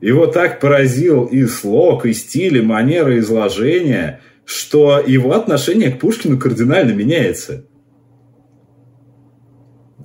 Его 0.00 0.26
так 0.26 0.60
поразил 0.60 1.26
и 1.26 1.44
слог, 1.46 2.06
и 2.06 2.12
стиль, 2.12 2.58
и 2.58 2.62
манера 2.62 3.18
изложения, 3.18 4.20
что 4.44 5.02
его 5.04 5.34
отношение 5.34 5.90
к 5.90 6.00
Пушкину 6.00 6.38
кардинально 6.38 6.92
меняется. 6.92 7.66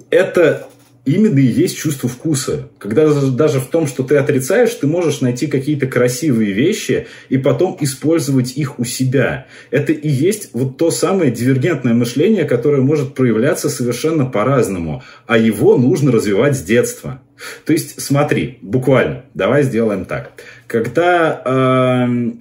Это 0.10 0.68
именно 1.08 1.40
и 1.40 1.46
есть 1.46 1.78
чувство 1.78 2.10
вкуса. 2.10 2.70
Когда 2.78 3.12
даже 3.12 3.60
в 3.60 3.68
том, 3.68 3.88
что 3.88 4.04
ты 4.04 4.18
отрицаешь, 4.18 4.74
ты 4.74 4.88
можешь 4.88 5.22
найти 5.22 5.48
какие-то 5.48 5.88
красивые 5.88 6.52
вещи 6.52 7.08
и 7.30 7.38
потом 7.38 7.78
использовать 7.80 8.58
их 8.58 8.80
у 8.80 8.86
себя. 8.86 9.48
Это 9.72 9.94
и 9.94 10.10
есть 10.10 10.50
вот 10.54 10.78
то 10.78 10.92
самое 10.92 11.32
дивергентное 11.32 11.94
мышление, 11.94 12.46
которое 12.46 12.82
может 12.82 13.16
проявляться 13.16 13.70
совершенно 13.70 14.26
по-разному. 14.26 15.04
А 15.26 15.38
его 15.38 15.78
нужно 15.78 16.12
развивать 16.12 16.58
с 16.58 16.62
детства. 16.62 17.22
То 17.66 17.74
есть, 17.74 18.02
смотри, 18.02 18.58
буквально, 18.62 19.24
давай 19.34 19.64
сделаем 19.64 20.06
так. 20.06 20.32
Когда 20.66 21.42
э, 21.46 22.32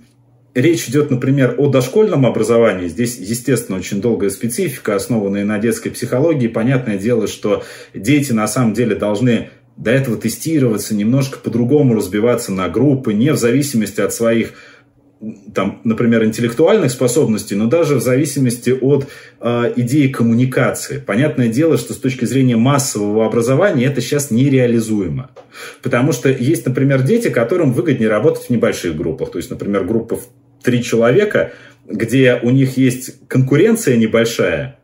речь 0.56 0.88
идет, 0.88 1.10
например, 1.10 1.54
о 1.58 1.68
дошкольном 1.68 2.26
образовании, 2.26 2.88
здесь, 2.88 3.18
естественно, 3.18 3.78
очень 3.78 4.00
долгая 4.00 4.30
специфика, 4.30 4.96
основанная 4.96 5.44
на 5.44 5.58
детской 5.58 5.90
психологии. 5.90 6.48
Понятное 6.48 6.96
дело, 6.98 7.28
что 7.28 7.62
дети 7.94 8.32
на 8.32 8.48
самом 8.48 8.72
деле 8.72 8.96
должны 8.96 9.50
до 9.76 9.90
этого 9.90 10.16
тестироваться, 10.16 10.94
немножко 10.94 11.38
по-другому 11.38 11.94
разбиваться 11.94 12.52
на 12.52 12.68
группы, 12.68 13.12
не 13.12 13.32
в 13.32 13.36
зависимости 13.36 14.00
от 14.00 14.12
своих 14.14 14.54
там, 15.54 15.80
например, 15.84 16.24
интеллектуальных 16.24 16.90
способностей, 16.90 17.54
но 17.54 17.66
даже 17.66 17.96
в 17.96 18.02
зависимости 18.02 18.70
от 18.70 19.08
э, 19.40 19.72
идеи 19.76 20.08
коммуникации. 20.08 20.98
Понятное 20.98 21.48
дело, 21.48 21.78
что 21.78 21.94
с 21.94 21.96
точки 21.96 22.26
зрения 22.26 22.56
массового 22.56 23.24
образования 23.24 23.86
это 23.86 24.02
сейчас 24.02 24.30
нереализуемо. 24.30 25.30
Потому 25.82 26.12
что 26.12 26.28
есть, 26.28 26.66
например, 26.66 27.02
дети, 27.02 27.28
которым 27.30 27.72
выгоднее 27.72 28.10
работать 28.10 28.44
в 28.44 28.50
небольших 28.50 28.94
группах. 28.94 29.30
То 29.30 29.38
есть, 29.38 29.50
например, 29.50 29.84
группа 29.84 30.20
три 30.66 30.82
человека, 30.82 31.52
где 31.86 32.40
у 32.42 32.50
них 32.50 32.76
есть 32.76 33.28
конкуренция 33.28 33.96
небольшая, 33.96 34.80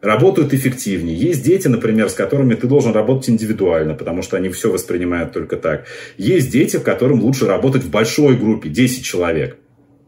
работают 0.00 0.54
эффективнее. 0.54 1.14
Есть 1.14 1.44
дети, 1.44 1.68
например, 1.68 2.08
с 2.08 2.14
которыми 2.14 2.54
ты 2.54 2.66
должен 2.66 2.92
работать 2.92 3.28
индивидуально, 3.28 3.92
потому 3.92 4.22
что 4.22 4.38
они 4.38 4.48
все 4.48 4.72
воспринимают 4.72 5.32
только 5.32 5.56
так. 5.56 5.84
Есть 6.16 6.50
дети, 6.50 6.78
в 6.78 6.82
которым 6.82 7.20
лучше 7.20 7.46
работать 7.46 7.82
в 7.82 7.90
большой 7.90 8.34
группе, 8.36 8.70
10 8.70 9.04
человек. 9.04 9.58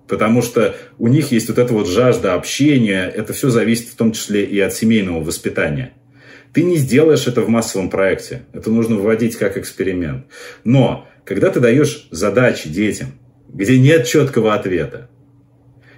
Потому 0.09 0.41
что 0.41 0.75
у 0.99 1.09
них 1.09 1.31
есть 1.31 1.51
вот 1.51 1.59
эта 1.59 1.75
вот 1.75 1.87
жажда 1.87 2.33
общения. 2.33 3.13
Это 3.15 3.35
все 3.35 3.51
зависит 3.51 3.89
в 3.89 3.97
том 3.97 4.13
числе 4.13 4.45
и 4.45 4.59
от 4.59 4.73
семейного 4.73 5.23
воспитания. 5.23 5.93
Ты 6.55 6.63
не 6.63 6.77
сделаешь 6.77 7.27
это 7.27 7.43
в 7.43 7.51
массовом 7.51 7.91
проекте. 7.91 8.45
Это 8.55 8.71
нужно 8.71 8.97
вводить 8.97 9.37
как 9.37 9.59
эксперимент. 9.59 10.25
Но 10.65 11.07
когда 11.27 11.51
ты 11.51 11.61
даешь 11.61 12.09
задачи 12.11 12.71
детям, 12.71 13.09
где 13.49 13.79
нет 13.79 14.07
четкого 14.07 14.55
ответа. 14.55 15.09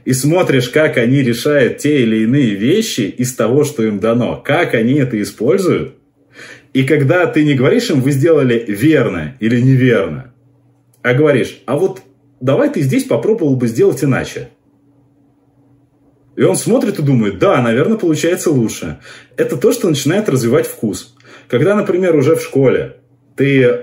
И 0.04 0.12
смотришь, 0.12 0.68
как 0.68 0.96
они 0.96 1.22
решают 1.22 1.78
те 1.78 2.02
или 2.02 2.24
иные 2.24 2.54
вещи 2.54 3.02
из 3.02 3.34
того, 3.34 3.64
что 3.64 3.82
им 3.84 3.98
дано, 3.98 4.40
как 4.44 4.74
они 4.74 4.94
это 4.94 5.20
используют. 5.20 5.94
И 6.72 6.84
когда 6.84 7.26
ты 7.26 7.44
не 7.44 7.54
говоришь 7.54 7.90
им, 7.90 8.00
вы 8.00 8.12
сделали 8.12 8.64
верно 8.66 9.36
или 9.40 9.60
неверно, 9.60 10.32
а 11.02 11.14
говоришь, 11.14 11.60
а 11.66 11.76
вот 11.76 12.02
давай 12.40 12.70
ты 12.70 12.80
здесь 12.80 13.04
попробовал 13.04 13.56
бы 13.56 13.66
сделать 13.66 14.02
иначе. 14.04 14.50
И 16.36 16.42
он 16.42 16.56
смотрит 16.56 16.98
и 16.98 17.02
думает, 17.02 17.38
да, 17.38 17.60
наверное, 17.60 17.98
получается 17.98 18.50
лучше. 18.50 18.98
Это 19.36 19.56
то, 19.56 19.72
что 19.72 19.88
начинает 19.88 20.28
развивать 20.28 20.66
вкус. 20.66 21.14
Когда, 21.48 21.74
например, 21.74 22.16
уже 22.16 22.36
в 22.36 22.42
школе 22.42 22.96
ты 23.36 23.62
э, 23.62 23.80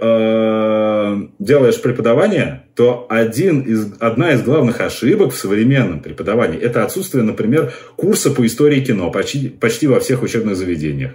делаешь 1.40 1.82
преподавание, 1.82 2.64
то 2.76 3.06
один 3.10 3.62
из, 3.62 3.94
одна 4.00 4.34
из 4.34 4.42
главных 4.42 4.82
ошибок 4.82 5.34
в 5.34 5.38
современном 5.38 6.00
преподавании– 6.00 6.60
это 6.62 6.84
отсутствие, 6.84 7.24
например, 7.24 7.74
курса 7.96 8.32
по 8.32 8.46
истории 8.46 8.82
кино 8.82 9.12
почти, 9.12 9.50
почти 9.50 9.88
во 9.88 10.00
всех 10.00 10.24
учебных 10.24 10.56
заведениях. 10.56 11.14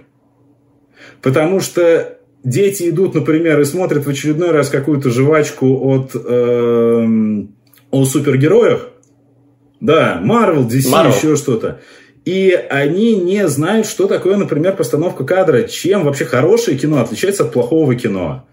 Потому 1.21 1.59
что 1.59 2.17
дети 2.43 2.89
идут, 2.89 3.15
например, 3.15 3.59
и 3.61 3.65
смотрят 3.65 4.05
в 4.05 4.09
очередной 4.09 4.51
раз 4.51 4.69
какую-то 4.69 5.09
жвачку 5.09 5.67
от 5.89 6.11
э, 6.15 7.43
о 7.91 8.05
супергероях. 8.05 8.89
Да, 9.79 10.21
Marvel, 10.23 10.67
DC, 10.67 10.91
Marvel. 10.91 11.15
еще 11.15 11.35
что-то. 11.35 11.79
И 12.25 12.51
они 12.69 13.15
не 13.17 13.47
знают, 13.47 13.85
что 13.85 14.07
такое, 14.07 14.37
например, 14.37 14.75
постановка 14.75 15.25
кадра, 15.25 15.63
чем 15.63 16.05
вообще 16.05 16.25
хорошее 16.25 16.77
кино 16.77 17.01
отличается 17.01 17.43
от 17.43 17.51
плохого 17.51 17.95
кино. 17.95 18.45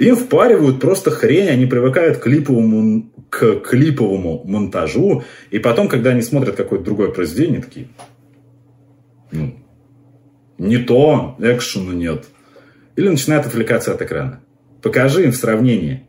Им 0.00 0.16
впаривают 0.16 0.80
просто 0.80 1.10
хрень, 1.10 1.50
они 1.50 1.66
привыкают 1.66 2.16
к 2.16 2.22
клиповому, 2.22 3.10
к 3.28 3.56
клиповому 3.56 4.42
монтажу, 4.46 5.24
и 5.50 5.58
потом, 5.58 5.88
когда 5.88 6.10
они 6.10 6.22
смотрят 6.22 6.56
какое-то 6.56 6.86
другое 6.86 7.10
произведение, 7.10 7.60
такие, 7.60 7.88
ну, 9.30 9.54
не 10.56 10.78
то, 10.78 11.36
экшена 11.38 11.92
нет. 11.92 12.24
Или 12.96 13.10
начинают 13.10 13.44
отвлекаться 13.44 13.92
от 13.92 14.00
экрана. 14.00 14.40
Покажи 14.80 15.24
им 15.24 15.32
в 15.32 15.36
сравнении. 15.36 16.06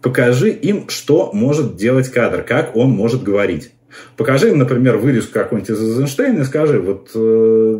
Покажи 0.00 0.48
им, 0.48 0.88
что 0.88 1.30
может 1.34 1.76
делать 1.76 2.08
кадр, 2.08 2.42
как 2.42 2.76
он 2.76 2.88
может 2.92 3.22
говорить. 3.22 3.72
Покажи 4.16 4.48
им, 4.48 4.56
например, 4.56 4.96
вырезку 4.96 5.34
какой-нибудь 5.34 5.68
из 5.68 5.82
Эйзенштейна 5.82 6.40
и 6.40 6.44
скажи, 6.44 6.80
вот 6.80 7.10
э, 7.14 7.78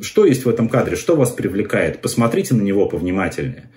что 0.00 0.24
есть 0.24 0.46
в 0.46 0.48
этом 0.48 0.70
кадре, 0.70 0.96
что 0.96 1.14
вас 1.14 1.30
привлекает. 1.30 2.00
Посмотрите 2.00 2.54
на 2.54 2.62
него 2.62 2.86
повнимательнее. 2.86 3.68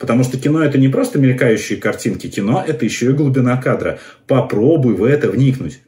Потому 0.00 0.24
что 0.24 0.38
кино 0.38 0.64
это 0.64 0.78
не 0.78 0.88
просто 0.88 1.18
мелькающие 1.18 1.78
картинки, 1.78 2.26
кино 2.26 2.64
это 2.66 2.86
еще 2.86 3.10
и 3.10 3.12
глубина 3.12 3.58
кадра. 3.58 4.00
Попробуй 4.26 4.94
в 4.94 5.04
это 5.04 5.30
вникнуть. 5.30 5.80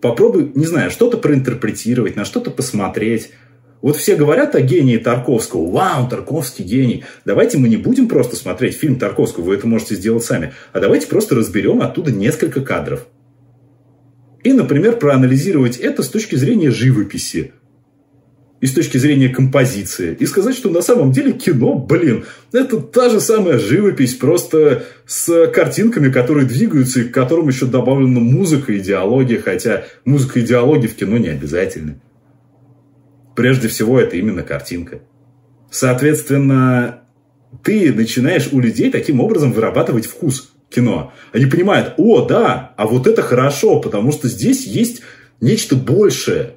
Попробуй, 0.00 0.52
не 0.54 0.66
знаю, 0.66 0.92
что-то 0.92 1.18
проинтерпретировать, 1.18 2.14
на 2.14 2.24
что-то 2.24 2.52
посмотреть. 2.52 3.32
Вот 3.82 3.96
все 3.96 4.14
говорят 4.14 4.54
о 4.54 4.60
гении 4.60 4.98
Тарковского. 4.98 5.68
Вау, 5.68 6.08
Тарковский 6.08 6.64
гений. 6.64 7.04
Давайте 7.24 7.58
мы 7.58 7.68
не 7.68 7.76
будем 7.76 8.08
просто 8.08 8.36
смотреть 8.36 8.76
фильм 8.76 9.00
Тарковского, 9.00 9.44
вы 9.44 9.56
это 9.56 9.66
можете 9.66 9.96
сделать 9.96 10.22
сами. 10.22 10.52
А 10.72 10.78
давайте 10.78 11.08
просто 11.08 11.34
разберем 11.34 11.82
оттуда 11.82 12.12
несколько 12.12 12.60
кадров. 12.60 13.06
И, 14.44 14.52
например, 14.52 14.96
проанализировать 14.96 15.76
это 15.76 16.04
с 16.04 16.08
точки 16.08 16.36
зрения 16.36 16.70
живописи. 16.70 17.52
И 18.60 18.66
с 18.66 18.74
точки 18.74 18.98
зрения 18.98 19.30
композиции. 19.30 20.14
И 20.20 20.26
сказать, 20.26 20.54
что 20.54 20.68
на 20.68 20.82
самом 20.82 21.12
деле 21.12 21.32
кино, 21.32 21.76
блин, 21.76 22.26
это 22.52 22.78
та 22.78 23.08
же 23.08 23.20
самая 23.20 23.58
живопись, 23.58 24.14
просто 24.14 24.84
с 25.06 25.46
картинками, 25.46 26.12
которые 26.12 26.46
двигаются, 26.46 27.00
и 27.00 27.04
к 27.04 27.14
которым 27.14 27.48
еще 27.48 27.64
добавлена 27.64 28.20
музыка 28.20 28.72
и 28.72 28.80
диалоги, 28.80 29.36
хотя 29.36 29.84
музыка 30.04 30.40
и 30.40 30.42
диалоги 30.42 30.88
в 30.88 30.94
кино 30.94 31.16
не 31.16 31.28
обязательны. 31.28 32.00
Прежде 33.34 33.68
всего, 33.68 33.98
это 33.98 34.16
именно 34.16 34.42
картинка. 34.42 35.00
Соответственно, 35.70 37.00
ты 37.62 37.92
начинаешь 37.94 38.48
у 38.52 38.60
людей 38.60 38.90
таким 38.90 39.20
образом 39.20 39.52
вырабатывать 39.52 40.04
вкус 40.06 40.52
кино. 40.68 41.12
Они 41.32 41.46
понимают, 41.46 41.94
о, 41.96 42.24
да, 42.26 42.74
а 42.76 42.86
вот 42.86 43.06
это 43.06 43.22
хорошо, 43.22 43.80
потому 43.80 44.12
что 44.12 44.28
здесь 44.28 44.66
есть 44.66 45.02
нечто 45.40 45.76
большее. 45.76 46.56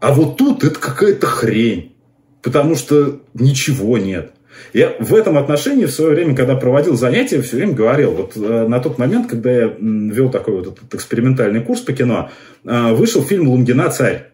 А 0.00 0.12
вот 0.12 0.38
тут 0.38 0.64
это 0.64 0.78
какая-то 0.80 1.26
хрень, 1.26 1.94
потому 2.42 2.74
что 2.74 3.20
ничего 3.34 3.98
нет. 3.98 4.32
Я 4.72 4.96
в 4.98 5.14
этом 5.14 5.38
отношении 5.38 5.84
в 5.84 5.90
свое 5.90 6.14
время, 6.14 6.34
когда 6.34 6.56
проводил 6.56 6.96
занятия, 6.96 7.40
все 7.42 7.56
время 7.56 7.74
говорил, 7.74 8.12
вот 8.12 8.36
э, 8.36 8.66
на 8.66 8.80
тот 8.80 8.98
момент, 8.98 9.28
когда 9.28 9.50
я 9.50 9.76
вел 9.78 10.30
такой 10.30 10.56
вот 10.56 10.66
этот 10.66 10.94
экспериментальный 10.94 11.62
курс 11.62 11.80
по 11.80 11.92
кино, 11.92 12.30
э, 12.64 12.92
вышел 12.92 13.22
фильм 13.22 13.48
«Лунгина. 13.48 13.90
Царь». 13.90 14.30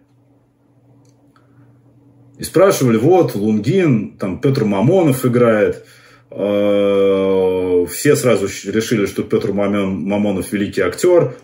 И 2.39 2.45
спрашивали, 2.45 2.97
вот, 2.97 3.35
Лунгин, 3.35 4.17
там 4.19 4.41
Петр 4.41 4.65
Мамонов 4.65 5.25
играет. 5.25 5.85
Э, 6.31 7.87
все 7.91 8.17
сразу 8.17 8.47
решили, 8.47 9.07
что 9.07 9.23
Петр 9.23 9.53
Мамонов 9.53 10.53
великий 10.53 10.83
актер. 10.83 11.37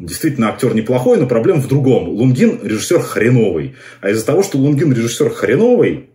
Действительно, 0.00 0.48
актер 0.48 0.74
неплохой, 0.74 1.18
но 1.18 1.26
проблема 1.26 1.60
в 1.60 1.68
другом. 1.68 2.08
Лунгин 2.08 2.60
режиссер 2.62 3.00
хреновый. 3.00 3.74
А 4.00 4.08
из-за 4.08 4.24
того, 4.24 4.42
что 4.42 4.56
Лунгин 4.56 4.90
режиссер 4.94 5.28
хреновый, 5.28 6.08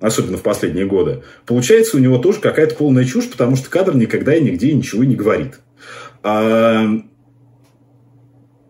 особенно 0.00 0.36
в 0.36 0.42
последние 0.42 0.84
годы, 0.84 1.22
получается 1.46 1.96
у 1.96 2.00
него 2.00 2.18
тоже 2.18 2.40
какая-то 2.40 2.74
полная 2.74 3.06
чушь, 3.06 3.30
потому 3.30 3.56
что 3.56 3.70
кадр 3.70 3.96
никогда 3.96 4.34
и 4.34 4.42
нигде 4.42 4.74
ничего 4.74 5.02
не 5.04 5.16
говорит. 5.16 5.60
А 6.22 6.86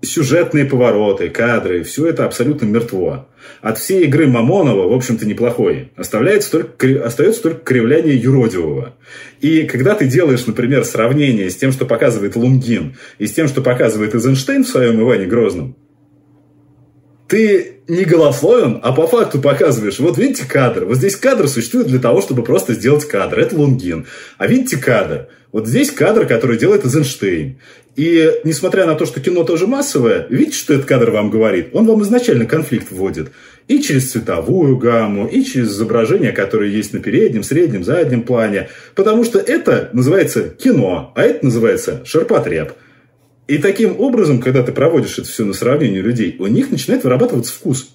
сюжетные 0.02 0.64
повороты, 0.64 1.30
кадры, 1.30 1.84
все 1.84 2.06
это 2.06 2.26
абсолютно 2.26 2.66
мертво. 2.66 3.28
От 3.60 3.78
всей 3.78 4.04
игры 4.04 4.26
Мамонова, 4.26 4.88
в 4.88 4.92
общем-то, 4.92 5.26
неплохой. 5.26 5.92
Оставляется 5.96 6.50
только, 6.50 7.04
остается 7.04 7.42
только 7.42 7.60
кривляние 7.60 8.16
юродивого. 8.16 8.96
И 9.40 9.62
когда 9.64 9.94
ты 9.94 10.06
делаешь, 10.06 10.46
например, 10.46 10.84
сравнение 10.84 11.48
с 11.48 11.56
тем, 11.56 11.72
что 11.72 11.86
показывает 11.86 12.36
Лунгин, 12.36 12.96
и 13.18 13.26
с 13.26 13.32
тем, 13.32 13.48
что 13.48 13.62
показывает 13.62 14.14
Эйзенштейн 14.14 14.64
в 14.64 14.68
своем 14.68 15.00
Иване 15.00 15.26
Грозном, 15.26 15.76
ты 17.28 17.78
не 17.88 18.04
голословен, 18.04 18.80
а 18.82 18.92
по 18.92 19.06
факту 19.06 19.40
показываешь. 19.40 19.98
Вот 19.98 20.18
видите 20.18 20.44
кадр. 20.46 20.84
Вот 20.84 20.96
здесь 20.96 21.16
кадр 21.16 21.48
существует 21.48 21.86
для 21.86 21.98
того, 21.98 22.20
чтобы 22.20 22.42
просто 22.42 22.74
сделать 22.74 23.06
кадр. 23.06 23.38
Это 23.38 23.56
Лунгин. 23.56 24.06
А 24.38 24.46
видите 24.46 24.76
кадр. 24.76 25.28
Вот 25.52 25.68
здесь 25.68 25.90
кадр, 25.90 26.26
который 26.26 26.58
делает 26.58 26.84
Эйзенштейн. 26.84 27.58
И 27.94 28.32
несмотря 28.42 28.86
на 28.86 28.94
то, 28.94 29.04
что 29.04 29.20
кино 29.20 29.44
тоже 29.44 29.66
массовое, 29.66 30.26
видите, 30.30 30.56
что 30.56 30.72
этот 30.72 30.86
кадр 30.86 31.10
вам 31.10 31.30
говорит? 31.30 31.68
Он 31.74 31.86
вам 31.86 32.02
изначально 32.02 32.46
конфликт 32.46 32.90
вводит. 32.90 33.32
И 33.68 33.80
через 33.80 34.10
цветовую 34.10 34.78
гамму, 34.78 35.26
и 35.26 35.44
через 35.44 35.68
изображения, 35.68 36.32
которые 36.32 36.72
есть 36.72 36.94
на 36.94 37.00
переднем, 37.00 37.42
среднем, 37.42 37.84
заднем 37.84 38.22
плане. 38.22 38.70
Потому 38.94 39.24
что 39.24 39.38
это 39.38 39.90
называется 39.92 40.48
кино, 40.48 41.12
а 41.14 41.22
это 41.22 41.44
называется 41.44 42.02
ширпотреб. 42.06 42.72
И 43.46 43.58
таким 43.58 44.00
образом, 44.00 44.40
когда 44.40 44.62
ты 44.62 44.72
проводишь 44.72 45.18
это 45.18 45.28
все 45.28 45.44
на 45.44 45.52
сравнение 45.52 46.00
людей, 46.00 46.36
у 46.38 46.46
них 46.46 46.70
начинает 46.70 47.04
вырабатываться 47.04 47.52
вкус. 47.52 47.94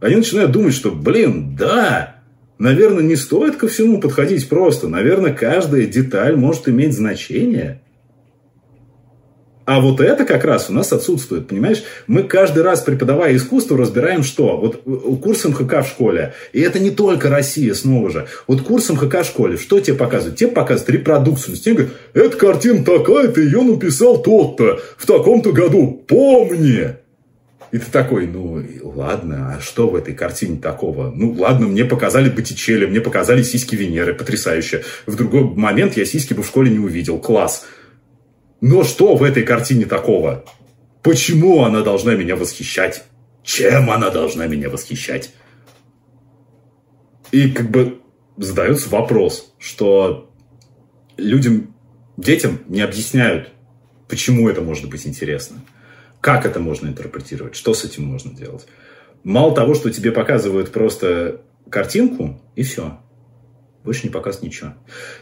Они 0.00 0.16
начинают 0.16 0.50
думать, 0.50 0.74
что, 0.74 0.90
блин, 0.90 1.54
да, 1.56 2.15
наверное, 2.58 3.02
не 3.02 3.16
стоит 3.16 3.56
ко 3.56 3.68
всему 3.68 4.00
подходить 4.00 4.48
просто. 4.48 4.88
Наверное, 4.88 5.32
каждая 5.32 5.86
деталь 5.86 6.36
может 6.36 6.68
иметь 6.68 6.94
значение. 6.94 7.80
А 9.66 9.80
вот 9.80 10.00
это 10.00 10.24
как 10.24 10.44
раз 10.44 10.70
у 10.70 10.72
нас 10.72 10.92
отсутствует, 10.92 11.48
понимаешь? 11.48 11.82
Мы 12.06 12.22
каждый 12.22 12.62
раз, 12.62 12.82
преподавая 12.82 13.34
искусство, 13.34 13.76
разбираем 13.76 14.22
что? 14.22 14.56
Вот 14.56 15.20
курс 15.20 15.44
МХК 15.44 15.82
в 15.82 15.88
школе. 15.88 16.34
И 16.52 16.60
это 16.60 16.78
не 16.78 16.92
только 16.92 17.28
Россия, 17.28 17.74
снова 17.74 18.10
же. 18.10 18.28
Вот 18.46 18.62
курс 18.62 18.88
МХК 18.90 19.22
в 19.22 19.24
школе, 19.24 19.56
что 19.56 19.80
тебе 19.80 19.96
показывают? 19.96 20.38
Тебе 20.38 20.52
показывают 20.52 20.90
репродукцию. 20.90 21.56
Тебе 21.56 21.74
говорят, 21.74 21.94
эта 22.14 22.36
картина 22.36 22.84
такая, 22.84 23.26
ты 23.26 23.42
ее 23.42 23.62
написал 23.62 24.22
тот-то, 24.22 24.80
в 24.96 25.04
таком-то 25.04 25.50
году, 25.50 26.00
помни. 26.06 26.94
И 27.72 27.78
ты 27.78 27.90
такой, 27.90 28.26
ну, 28.26 28.64
ладно, 28.84 29.56
а 29.56 29.60
что 29.60 29.88
в 29.88 29.96
этой 29.96 30.14
картине 30.14 30.58
такого? 30.58 31.10
Ну, 31.10 31.32
ладно, 31.32 31.66
мне 31.66 31.84
показали 31.84 32.30
Боттичелли, 32.30 32.86
мне 32.86 33.00
показали 33.00 33.42
сиськи 33.42 33.74
Венеры, 33.74 34.14
потрясающе. 34.14 34.84
В 35.06 35.16
другой 35.16 35.42
момент 35.42 35.96
я 35.96 36.04
сиськи 36.04 36.32
бы 36.32 36.42
в 36.42 36.46
школе 36.46 36.70
не 36.70 36.78
увидел, 36.78 37.18
класс. 37.18 37.66
Но 38.60 38.84
что 38.84 39.16
в 39.16 39.22
этой 39.22 39.42
картине 39.42 39.84
такого? 39.84 40.44
Почему 41.02 41.64
она 41.64 41.82
должна 41.82 42.14
меня 42.14 42.36
восхищать? 42.36 43.04
Чем 43.42 43.90
она 43.90 44.10
должна 44.10 44.46
меня 44.46 44.70
восхищать? 44.70 45.32
И 47.32 47.50
как 47.50 47.70
бы 47.70 48.00
задается 48.36 48.88
вопрос, 48.90 49.54
что 49.58 50.30
людям, 51.16 51.74
детям 52.16 52.60
не 52.68 52.80
объясняют, 52.80 53.50
почему 54.08 54.48
это 54.48 54.62
может 54.62 54.88
быть 54.88 55.06
интересно. 55.06 55.62
Как 56.26 56.44
это 56.44 56.58
можно 56.58 56.88
интерпретировать? 56.88 57.54
Что 57.54 57.72
с 57.72 57.84
этим 57.84 58.02
можно 58.02 58.34
делать? 58.34 58.66
Мало 59.22 59.54
того, 59.54 59.74
что 59.76 59.92
тебе 59.92 60.10
показывают 60.10 60.72
просто 60.72 61.40
картинку, 61.70 62.40
и 62.56 62.64
все 62.64 62.98
больше 63.84 64.08
не 64.08 64.10
показывает 64.10 64.52
ничего. 64.52 64.74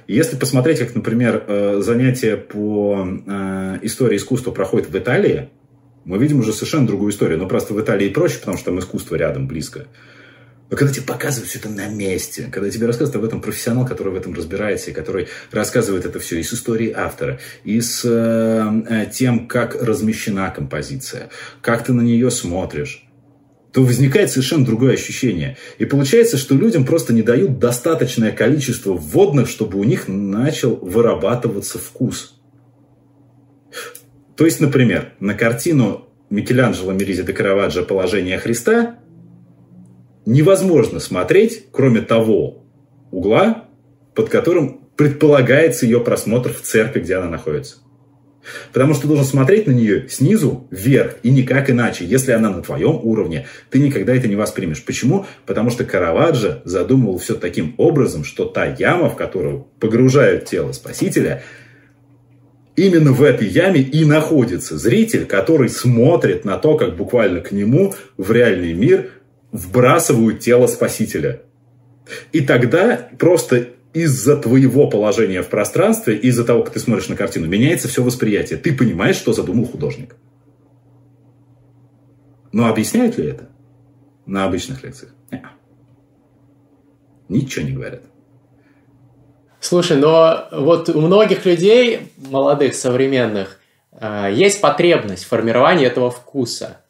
Если 0.07 0.37
посмотреть, 0.37 0.79
как, 0.79 0.95
например, 0.95 1.45
э, 1.47 1.81
занятия 1.83 2.39
по 2.39 3.07
э, 3.07 3.79
истории 3.83 4.17
искусства 4.17 4.51
проходят 4.51 4.89
в 4.89 4.97
Италии, 4.97 5.51
мы 6.07 6.17
видим 6.17 6.39
уже 6.39 6.55
совершенно 6.55 6.87
другую 6.87 7.13
историю. 7.13 7.37
Но 7.37 7.49
просто 7.49 7.75
в 7.75 7.81
Италии 7.83 8.09
проще, 8.09 8.39
потому 8.39 8.57
что 8.57 8.71
там 8.71 8.79
искусство 8.79 9.17
рядом, 9.17 9.47
близко. 9.47 9.89
Но 10.71 10.77
когда 10.77 10.93
тебе 10.93 11.05
показывают 11.05 11.49
все 11.51 11.59
это 11.59 11.69
на 11.69 11.89
месте, 11.89 12.49
когда 12.51 12.71
тебе 12.71 12.87
рассказывают 12.87 13.17
об 13.17 13.25
этом 13.25 13.41
профессионал, 13.41 13.87
который 13.87 14.13
в 14.13 14.17
этом 14.17 14.35
разбирается, 14.35 14.91
и 14.91 14.95
который 14.95 15.29
рассказывает 15.51 16.07
это 16.07 16.19
все 16.19 16.41
и 16.41 16.43
с 16.43 16.55
историей 16.55 16.93
автора, 16.93 17.39
и 17.65 17.81
с 17.81 18.03
э, 18.05 19.07
тем, 19.13 19.47
как 19.47 19.81
размещена 19.81 20.51
композиция, 20.51 21.29
как 21.61 21.85
ты 21.85 21.93
на 21.93 22.01
нее 22.01 22.31
смотришь, 22.31 23.07
то 23.73 23.83
возникает 23.83 24.31
совершенно 24.31 24.65
другое 24.65 24.95
ощущение. 24.95 25.57
И 25.79 25.85
получается, 25.85 26.39
что 26.39 26.55
людям 26.55 26.87
просто 26.87 27.13
не 27.13 27.23
дают 27.23 27.59
достаточное 27.59 28.31
количество 28.31 28.93
вводных, 28.93 29.49
чтобы 29.49 29.79
у 29.79 29.85
них 29.85 30.07
начал 30.07 30.77
вырабатываться 30.77 31.79
вкус. 31.79 32.41
То 34.37 34.45
есть, 34.45 34.61
например, 34.61 35.13
на 35.21 35.35
картину 35.35 36.09
Микеланджело 36.31 36.93
Меризи 36.93 37.23
де 37.23 37.33
Караваджо 37.33 37.83
«Положение 37.83 38.39
Христа» 38.39 38.99
невозможно 40.27 41.01
смотреть, 41.01 41.67
кроме 41.73 42.01
того 42.01 42.65
угла, 43.11 43.65
под 44.15 44.29
которым 44.29 44.81
предполагается 44.97 45.87
ее 45.87 46.01
просмотр 46.01 46.53
в 46.53 46.61
церкви, 46.63 47.01
где 47.01 47.17
она 47.17 47.29
находится. 47.29 47.77
Потому 48.73 48.93
что 48.93 49.03
ты 49.03 49.09
должен 49.09 49.25
смотреть 49.25 49.67
на 49.67 49.73
нее 49.73 50.09
снизу 50.09 50.69
вверх 50.71 51.17
и 51.23 51.31
никак 51.31 51.71
иначе. 51.71 52.05
Если 52.05 52.33
она 52.33 52.51
на 52.51 52.63
твоем 52.63 53.01
уровне, 53.03 53.47
ты 53.71 53.79
никогда 53.79 54.15
это 54.15 54.29
не 54.29 54.37
воспримешь. 54.37 54.85
Почему? 54.85 55.27
Потому 55.47 55.71
что 55.71 55.85
Караваджо 55.85 56.61
задумывал 56.65 57.19
все 57.19 57.35
таким 57.35 57.75
образом, 57.79 58.23
что 58.23 58.45
та 58.45 58.67
яма, 58.67 59.09
в 59.09 59.17
которую 59.17 59.69
погружают 59.81 60.45
тело 60.45 60.73
Спасителя, 60.73 61.43
именно 62.77 63.13
в 63.13 63.23
этой 63.23 63.49
яме 63.49 63.81
и 63.81 64.05
находится 64.05 64.77
зритель, 64.77 65.25
который 65.25 65.71
смотрит 65.71 66.45
на 66.45 66.59
то, 66.59 66.77
как 66.77 66.97
буквально 66.97 67.41
к 67.41 67.53
нему 67.53 67.95
в 68.19 68.31
реальный 68.31 68.75
мир 68.75 69.11
вбрасывают 69.55 70.41
тело 70.41 70.67
Спасителя. 70.67 71.43
И 72.33 72.41
тогда 72.41 73.09
просто 73.19 73.69
из-за 73.93 74.37
твоего 74.37 74.91
положения 74.91 75.43
в 75.43 75.49
пространстве, 75.49 76.17
из-за 76.17 76.45
того, 76.45 76.65
как 76.65 76.75
ты 76.75 76.81
смотришь 76.81 77.09
на 77.09 77.15
картину, 77.15 77.47
меняется 77.47 77.87
все 77.87 78.03
восприятие. 78.03 78.59
Ты 78.59 78.77
понимаешь, 78.77 79.15
что 79.15 79.33
задумал 79.33 79.67
художник. 79.67 80.17
Но 82.51 82.69
объясняют 82.69 83.17
ли 83.17 83.29
это 83.29 83.49
на 84.27 84.45
обычных 84.45 84.83
лекциях? 84.83 85.13
Нет. 85.31 85.45
Ничего 87.29 87.65
не 87.65 87.73
говорят. 87.73 88.03
Слушай, 89.61 89.97
но 89.97 90.49
вот 90.51 90.89
у 90.89 91.01
многих 91.01 91.47
людей, 91.47 92.13
молодых, 92.17 92.75
современных, 92.75 93.61
э, 93.93 94.31
есть 94.33 94.61
потребность 94.61 95.25
в 95.25 95.29
формировании 95.29 95.87
этого 95.87 96.11
вкуса. 96.11 96.84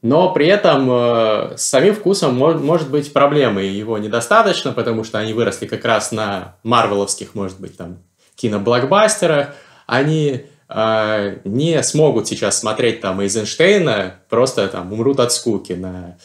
Но 0.00 0.32
при 0.32 0.46
этом 0.46 0.88
э, 0.90 1.56
с 1.56 1.62
самим 1.62 1.94
вкусом 1.94 2.36
может, 2.36 2.62
может 2.62 2.90
быть 2.90 3.12
проблемы. 3.12 3.62
Его 3.62 3.98
недостаточно, 3.98 4.72
потому 4.72 5.02
что 5.02 5.18
они 5.18 5.32
выросли 5.32 5.66
как 5.66 5.84
раз 5.84 6.12
на 6.12 6.56
марвеловских, 6.62 7.34
может 7.34 7.60
быть, 7.60 7.76
там, 7.76 7.98
киноблокбастерах. 8.36 9.54
Они 9.86 10.44
э, 10.68 11.38
не 11.44 11.82
смогут 11.82 12.28
сейчас 12.28 12.60
смотреть 12.60 13.00
там 13.00 13.20
Эйзенштейна, 13.20 14.20
просто 14.28 14.68
там 14.68 14.92
умрут 14.92 15.18
от 15.18 15.32
скуки 15.32 15.72
на 15.72 16.16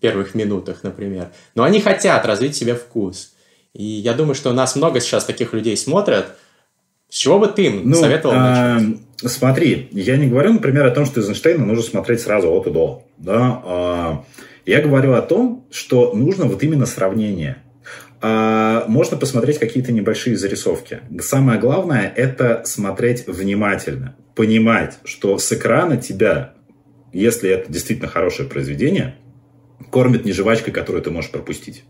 первых 0.00 0.34
минутах, 0.34 0.84
например. 0.84 1.30
Но 1.56 1.64
они 1.64 1.80
хотят 1.80 2.24
развить 2.24 2.56
себе 2.56 2.76
вкус. 2.76 3.32
И 3.74 3.84
я 3.84 4.14
думаю, 4.14 4.36
что 4.36 4.50
у 4.50 4.54
нас 4.54 4.76
много 4.76 5.00
сейчас 5.00 5.24
таких 5.24 5.52
людей 5.52 5.76
смотрят. 5.76 6.36
С 7.08 7.16
чего 7.16 7.38
бы 7.40 7.48
ты 7.48 7.66
им 7.66 7.90
ну, 7.90 7.96
советовал 7.96 8.34
начать? 8.34 8.98
Смотри, 9.24 9.88
я 9.90 10.16
не 10.16 10.28
говорю, 10.28 10.52
например, 10.52 10.86
о 10.86 10.92
том, 10.92 11.04
что 11.04 11.20
Эйзенштейна 11.20 11.64
нужно 11.64 11.82
смотреть 11.82 12.20
сразу 12.20 12.52
от 12.52 12.68
и 12.68 12.70
до. 12.70 13.04
Да? 13.16 13.62
А, 13.64 14.24
я 14.64 14.80
говорю 14.80 15.14
о 15.14 15.22
том, 15.22 15.66
что 15.70 16.12
нужно 16.14 16.44
вот 16.44 16.62
именно 16.62 16.86
сравнение. 16.86 17.64
А, 18.20 18.84
можно 18.86 19.16
посмотреть 19.16 19.58
какие-то 19.58 19.90
небольшие 19.90 20.36
зарисовки. 20.36 21.00
Самое 21.20 21.58
главное– 21.58 22.12
это 22.16 22.62
смотреть 22.64 23.26
внимательно. 23.26 24.14
Понимать, 24.36 24.98
что 25.04 25.36
с 25.38 25.52
экрана 25.52 25.96
тебя, 25.96 26.54
если 27.12 27.50
это 27.50 27.72
действительно 27.72 28.08
хорошее 28.08 28.48
произведение, 28.48 29.16
кормит 29.90 30.24
не 30.24 30.32
жвачкой, 30.32 30.72
которую 30.72 31.02
ты 31.02 31.10
можешь 31.10 31.32
пропустить. 31.32 31.82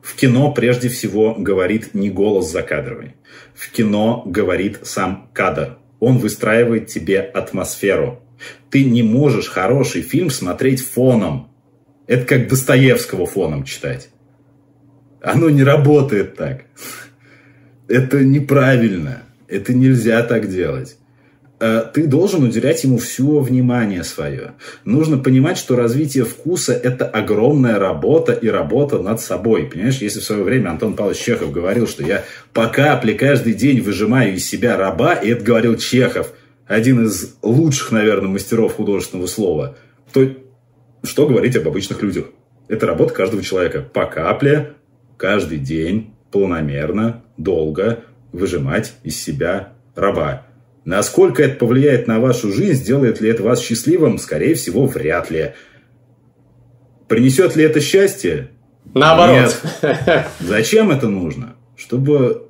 В 0.00 0.14
кино 0.14 0.52
прежде 0.52 0.88
всего 0.88 1.34
говорит 1.34 1.92
не 1.92 2.08
голос 2.08 2.50
закадровый. 2.50 3.16
В 3.54 3.70
кино 3.70 4.22
говорит 4.24 4.80
сам 4.84 5.28
кадр 5.34 5.76
он 6.00 6.18
выстраивает 6.18 6.88
тебе 6.88 7.20
атмосферу. 7.20 8.20
Ты 8.70 8.84
не 8.84 9.02
можешь 9.02 9.48
хороший 9.48 10.02
фильм 10.02 10.30
смотреть 10.30 10.84
фоном. 10.84 11.50
Это 12.06 12.24
как 12.24 12.48
Достоевского 12.48 13.26
фоном 13.26 13.64
читать. 13.64 14.10
Оно 15.20 15.50
не 15.50 15.64
работает 15.64 16.36
так. 16.36 16.64
Это 17.88 18.22
неправильно. 18.22 19.22
Это 19.48 19.74
нельзя 19.74 20.22
так 20.22 20.48
делать. 20.48 20.97
Э, 21.60 21.84
ты 21.92 22.06
должен 22.06 22.44
уделять 22.44 22.84
ему 22.84 22.98
все 22.98 23.40
внимание 23.40 24.04
свое. 24.04 24.52
Нужно 24.84 25.18
понимать, 25.18 25.58
что 25.58 25.74
развитие 25.74 26.24
вкуса– 26.24 26.72
это 26.82 27.04
огромная 27.06 27.78
работа 27.78 28.32
и 28.32 28.48
работа 28.48 28.98
над 28.98 29.20
собой. 29.20 29.64
Понимаешь, 29.64 29.98
если 29.98 30.20
в 30.20 30.24
свое 30.24 30.44
время 30.44 30.70
Антон 30.70 30.94
Павлович 30.94 31.18
Чехов 31.18 31.50
говорил, 31.50 31.88
что 31.88 32.04
я 32.04 32.24
по 32.52 32.68
капле 32.68 33.14
каждый 33.14 33.54
день 33.54 33.80
выжимаю 33.80 34.34
из 34.34 34.46
себя 34.46 34.76
раба, 34.76 35.14
и 35.14 35.30
это 35.30 35.44
говорил 35.44 35.76
Чехов, 35.76 36.32
один 36.66 37.04
из 37.06 37.36
лучших, 37.42 37.90
наверное, 37.90 38.28
мастеров 38.28 38.76
художественного 38.76 39.26
слова, 39.26 39.76
то 40.12 40.30
что 41.02 41.26
говорить 41.26 41.56
об 41.56 41.66
обычных 41.66 42.02
людях? 42.02 42.26
Это 42.68 42.86
работа 42.86 43.14
каждого 43.14 43.42
человека. 43.42 43.80
По 43.80 44.04
капле, 44.04 44.74
каждый 45.16 45.58
день, 45.58 46.14
полномерно, 46.30 47.24
долго 47.36 48.04
выжимать 48.32 48.92
из 49.02 49.20
себя 49.20 49.72
раба. 49.94 50.47
Насколько 50.88 51.42
это 51.42 51.58
повлияет 51.58 52.06
на 52.06 52.18
вашу 52.18 52.50
жизнь, 52.50 52.82
сделает 52.82 53.20
ли 53.20 53.28
это 53.28 53.42
вас 53.42 53.60
счастливым, 53.60 54.16
скорее 54.16 54.54
всего, 54.54 54.86
вряд 54.86 55.30
ли. 55.30 55.52
Принесет 57.08 57.56
ли 57.56 57.64
это 57.64 57.78
счастье? 57.82 58.52
Наоборот. 58.94 59.54
Нет. 59.82 60.28
Зачем 60.40 60.90
это 60.90 61.08
нужно? 61.08 61.56
Чтобы 61.76 62.48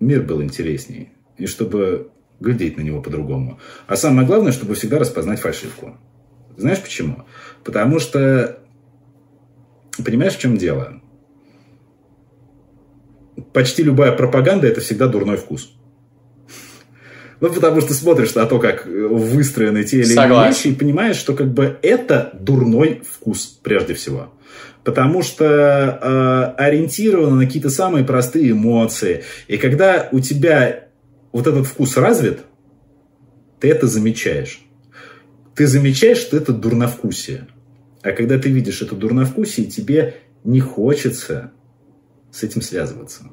мир 0.00 0.22
был 0.22 0.42
интереснее. 0.42 1.12
И 1.38 1.46
чтобы 1.46 2.10
глядеть 2.40 2.76
на 2.76 2.80
него 2.80 3.00
по-другому. 3.00 3.60
А 3.86 3.94
самое 3.94 4.26
главное, 4.26 4.50
чтобы 4.50 4.74
всегда 4.74 4.98
распознать 4.98 5.38
фальшивку. 5.38 5.96
Знаешь 6.56 6.80
почему? 6.80 7.22
Потому 7.62 8.00
что, 8.00 8.58
понимаешь, 10.04 10.34
в 10.34 10.40
чем 10.40 10.56
дело? 10.56 11.00
Почти 13.52 13.84
любая 13.84 14.10
пропаганда– 14.10 14.66
это 14.66 14.80
всегда 14.80 15.06
дурной 15.06 15.36
вкус. 15.36 15.72
Ну, 17.40 17.50
потому 17.50 17.80
что 17.80 17.94
смотришь 17.94 18.34
на 18.34 18.44
то, 18.46 18.58
как 18.58 18.86
выстроены 18.86 19.84
те 19.84 20.00
или 20.00 20.12
иные 20.12 20.48
вещи, 20.48 20.68
и 20.68 20.74
понимаешь, 20.74 21.16
что 21.16 21.34
как 21.34 21.52
бы 21.52 21.78
это 21.82 22.30
дурной 22.38 23.02
вкус, 23.08 23.58
прежде 23.62 23.94
всего. 23.94 24.32
Потому 24.84 25.22
что 25.22 25.44
э, 25.44 26.62
ориентировано 26.62 27.36
на 27.36 27.46
какие-то 27.46 27.70
самые 27.70 28.04
простые 28.04 28.52
эмоции. 28.52 29.24
И 29.48 29.56
когда 29.56 30.08
у 30.12 30.20
тебя 30.20 30.88
вот 31.32 31.46
этот 31.46 31.66
вкус 31.66 31.96
развит, 31.96 32.40
ты 33.58 33.70
это 33.70 33.86
замечаешь. 33.86 34.60
Ты 35.54 35.66
замечаешь, 35.66 36.18
что 36.18 36.36
это 36.36 36.52
дурновкусие. 36.52 37.46
А 38.02 38.12
когда 38.12 38.38
ты 38.38 38.50
видишь 38.50 38.80
это 38.80 38.94
дурновкусие, 38.94 39.66
тебе 39.66 40.16
не 40.44 40.60
хочется 40.60 41.52
с 42.32 42.42
этим 42.42 42.62
связываться. 42.62 43.24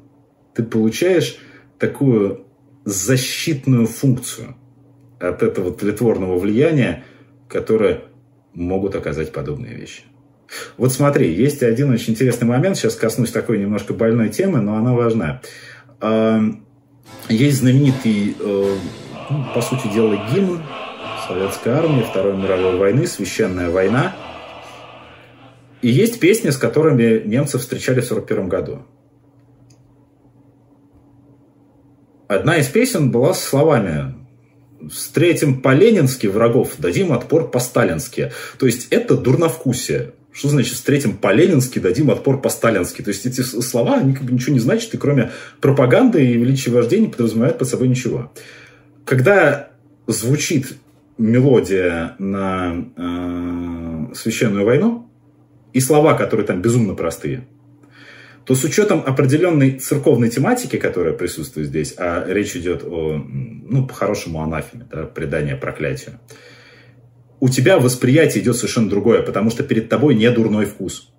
Ты 0.54 0.62
получаешь 0.62 1.38
такую 1.78 2.47
защитную 2.88 3.86
функцию 3.86 4.56
от 5.20 5.42
этого 5.42 5.72
тлетворного 5.72 6.38
влияния, 6.38 7.04
которое 7.48 8.02
могут 8.54 8.94
оказать 8.94 9.32
подобные 9.32 9.74
вещи. 9.74 10.02
Вот 10.76 10.92
смотри, 10.92 11.32
есть 11.32 11.62
один 11.62 11.90
очень 11.90 12.14
интересный 12.14 12.46
момент, 12.46 12.76
сейчас 12.76 12.94
коснусь 12.94 13.30
такой 13.30 13.58
немножко 13.58 13.92
больной 13.92 14.30
темы, 14.30 14.60
но 14.60 14.76
она 14.76 14.94
важна. 14.94 15.42
Есть 17.28 17.58
знаменитый, 17.58 18.36
э, 18.38 18.76
ну, 19.30 19.44
по 19.54 19.60
сути 19.60 19.88
дела, 19.88 20.16
гимн 20.32 20.62
Советской 21.26 21.74
армии 21.74 22.02
Второй 22.02 22.36
мировой 22.36 22.76
войны, 22.76 23.06
«Священная 23.06 23.68
война». 23.68 24.16
И 25.82 25.88
есть 25.88 26.18
песни, 26.20 26.48
с 26.48 26.56
которыми 26.56 27.22
немцы 27.26 27.58
встречали 27.58 28.00
в 28.00 28.10
1941 28.10 28.48
году. 28.48 28.86
Одна 32.28 32.58
из 32.58 32.68
песен 32.68 33.10
была 33.10 33.32
с 33.32 33.42
словами 33.42 34.14
«Встретим 34.92 35.62
по-ленински 35.62 36.26
врагов, 36.26 36.74
дадим 36.78 37.12
отпор 37.12 37.50
по-сталински». 37.50 38.32
То 38.58 38.66
есть 38.66 38.88
это 38.90 39.16
дурновкусие. 39.16 40.12
Что 40.30 40.50
значит 40.50 40.74
«встретим 40.74 41.16
по-ленински, 41.16 41.78
дадим 41.78 42.10
отпор 42.10 42.38
по-сталински»? 42.42 43.00
То 43.00 43.08
есть 43.08 43.24
эти 43.24 43.40
слова, 43.40 43.96
они 43.96 44.12
как 44.12 44.24
бы 44.24 44.32
ничего 44.32 44.52
не 44.52 44.60
значат, 44.60 44.92
и 44.92 44.98
кроме 44.98 45.30
пропаганды 45.62 46.22
и 46.22 46.34
величия 46.34 46.70
вождения 46.70 47.06
не 47.06 47.12
подразумевают 47.12 47.56
под 47.56 47.66
собой 47.66 47.88
ничего. 47.88 48.30
Когда 49.06 49.70
звучит 50.06 50.76
мелодия 51.16 52.14
на 52.18 52.84
э, 52.94 54.14
священную 54.14 54.66
войну, 54.66 55.10
и 55.72 55.80
слова, 55.80 56.12
которые 56.12 56.46
там 56.46 56.60
безумно 56.60 56.94
простые– 56.94 57.48
то 58.48 58.54
с 58.54 58.64
учетом 58.64 59.02
определенной 59.04 59.72
церковной 59.72 60.30
тематики, 60.30 60.78
которая 60.78 61.12
присутствует 61.12 61.68
здесь, 61.68 61.94
а 61.98 62.24
речь 62.26 62.56
идет 62.56 62.82
о, 62.82 63.22
ну, 63.22 63.86
по-хорошему, 63.86 64.42
анафеме, 64.42 64.88
да, 64.90 65.04
предание 65.04 65.54
проклятию, 65.54 66.18
у 67.40 67.50
тебя 67.50 67.78
восприятие 67.78 68.42
идет 68.42 68.56
совершенно 68.56 68.88
другое, 68.88 69.20
потому 69.20 69.50
что 69.50 69.64
перед 69.64 69.90
тобой 69.90 70.14
не 70.14 70.30
дурной 70.30 70.64
вкус. 70.64 71.12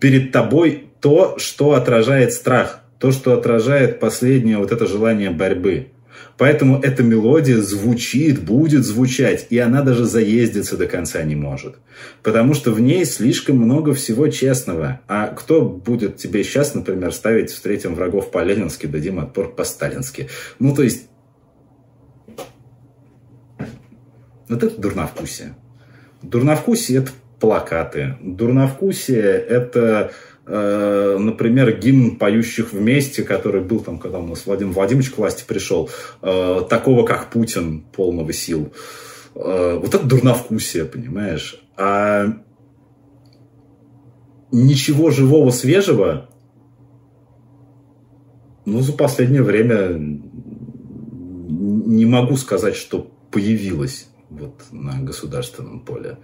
Перед 0.00 0.32
тобой 0.32 0.90
то, 1.00 1.38
что 1.38 1.74
отражает 1.74 2.32
страх, 2.32 2.80
то, 2.98 3.12
что 3.12 3.32
отражает 3.32 4.00
последнее 4.00 4.58
вот 4.58 4.72
это 4.72 4.88
желание 4.88 5.30
борьбы. 5.30 5.92
Поэтому 6.38 6.80
эта 6.80 7.02
мелодия 7.02 7.58
звучит, 7.58 8.42
будет 8.42 8.84
звучать, 8.84 9.46
и 9.50 9.58
она 9.58 9.82
даже 9.82 10.04
заездиться 10.04 10.76
до 10.76 10.86
конца 10.86 11.22
не 11.22 11.34
может. 11.34 11.76
Потому 12.22 12.54
что 12.54 12.72
в 12.72 12.80
ней 12.80 13.04
слишком 13.04 13.56
много 13.56 13.94
всего 13.94 14.28
честного. 14.28 15.00
А 15.08 15.28
кто 15.28 15.62
будет 15.62 16.16
тебе 16.16 16.44
сейчас, 16.44 16.74
например, 16.74 17.12
ставить 17.12 17.50
«Встретим 17.50 17.94
врагов 17.94 18.30
по-ленински, 18.30 18.86
дадим 18.86 19.18
отпор 19.18 19.54
по-сталински»? 19.54 20.28
Ну, 20.58 20.74
то 20.74 20.82
есть... 20.82 21.08
Вот 24.48 24.62
это 24.62 24.80
дурновкусие. 24.80 25.54
Дурновкусие– 26.22 26.98
это 27.00 27.10
плакаты. 27.40 28.16
Дурновкусие– 28.20 29.22
это 29.48 30.12
например, 30.46 31.76
гимн 31.76 32.16
поющих 32.16 32.72
вместе, 32.72 33.22
который 33.24 33.62
был 33.62 33.80
там, 33.80 33.98
когда 33.98 34.18
у 34.18 34.26
нас 34.26 34.46
Владимир 34.46 34.72
Владимирович 34.72 35.10
к 35.10 35.18
власти 35.18 35.44
пришел, 35.46 35.90
э, 36.22 36.62
такого, 36.70 37.04
как 37.04 37.30
Путин, 37.30 37.80
полного 37.80 38.32
сил. 38.32 38.72
Э, 39.34 39.78
вот 39.80 39.94
это 39.94 40.06
дурновкусие, 40.06 40.84
понимаешь? 40.84 41.60
А 41.76 42.26
ничего 44.52 45.10
живого, 45.10 45.50
свежего, 45.50 46.28
ну, 48.64 48.80
за 48.80 48.92
последнее 48.92 49.42
время 49.42 49.94
не 51.86 52.06
могу 52.06 52.36
сказать, 52.36 52.76
что 52.76 53.10
появилось 53.30 54.08
вот 54.30 54.62
на 54.70 55.00
государственном 55.00 55.80
поле. 55.80 56.18